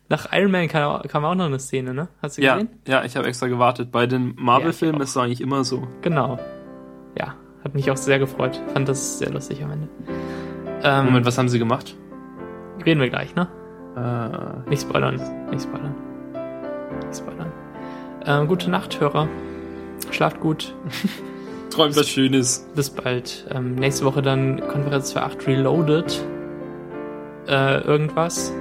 Nach 0.10 0.28
Iron 0.32 0.52
Man 0.52 0.68
kam, 0.68 1.02
kam 1.08 1.26
auch 1.26 1.34
noch 1.34 1.46
eine 1.48 1.58
Szene, 1.58 1.92
ne? 1.96 2.08
Hast 2.22 2.38
du 2.38 2.44
Ja, 2.44 2.54
gesehen? 2.54 2.70
ja, 2.88 3.04
ich 3.04 3.18
habe 3.18 3.26
extra 3.28 3.48
gewartet. 3.48 3.92
Bei 3.92 4.06
den 4.06 4.36
Marvel-Filmen 4.38 4.98
Ja, 5.00 5.04
ist 5.06 5.10
es 5.10 5.18
eigentlich 5.18 5.42
immer 5.42 5.64
so. 5.64 5.88
Genau. 6.04 6.38
Ja, 7.18 7.34
hat 7.64 7.74
mich 7.74 7.90
auch 7.90 7.98
sehr 7.98 8.20
gefreut. 8.20 8.62
Fand 8.74 8.88
das 8.88 9.18
sehr 9.18 9.32
lustig 9.32 9.64
am 9.64 9.72
Ende. 9.72 9.88
Ähm, 10.84 11.06
Moment, 11.06 11.26
was 11.26 11.36
haben 11.40 11.50
sie 11.50 11.58
gemacht? 11.58 11.96
Reden 12.86 13.02
wir 13.02 13.10
gleich, 13.10 13.34
ne? 13.34 13.48
Äh, 13.96 14.70
Nicht 14.70 14.84
spoilern. 14.84 15.16
Nicht 15.50 15.64
spoilern. 15.64 15.96
Nicht 17.08 17.18
spoilern. 17.18 17.52
Ähm, 18.28 18.48
gute 18.48 18.70
Nacht, 18.70 19.00
Hörer. 19.00 19.28
Schlaft 20.12 20.40
gut. 20.42 20.76
träumt 21.74 21.96
was 21.96 22.10
Schönes. 22.10 22.68
Bis 22.76 22.90
bald. 22.90 23.46
Ähm, 23.52 23.76
nächste 23.76 24.06
Woche 24.06 24.22
dann 24.22 24.60
Konferenz 24.68 25.12
für 25.12 25.22
8 25.22 25.48
Reloaded. 25.48 26.24
Äh, 27.48 27.82
irgendwas. 27.82 28.54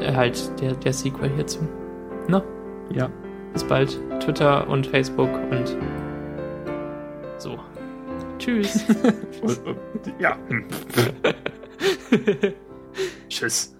Äh, 0.00 0.12
halt 0.14 0.60
der, 0.60 0.74
der 0.74 0.92
Sequel 0.92 1.30
hierzu. 1.34 1.60
Ne? 2.28 2.42
Ja. 2.94 3.10
Bis 3.52 3.64
bald. 3.64 3.98
Twitter 4.20 4.68
und 4.68 4.86
Facebook 4.86 5.30
und 5.50 5.76
so. 7.38 7.58
Tschüss. 8.38 8.84
ja. 10.18 10.36
Tschüss. 13.28 13.74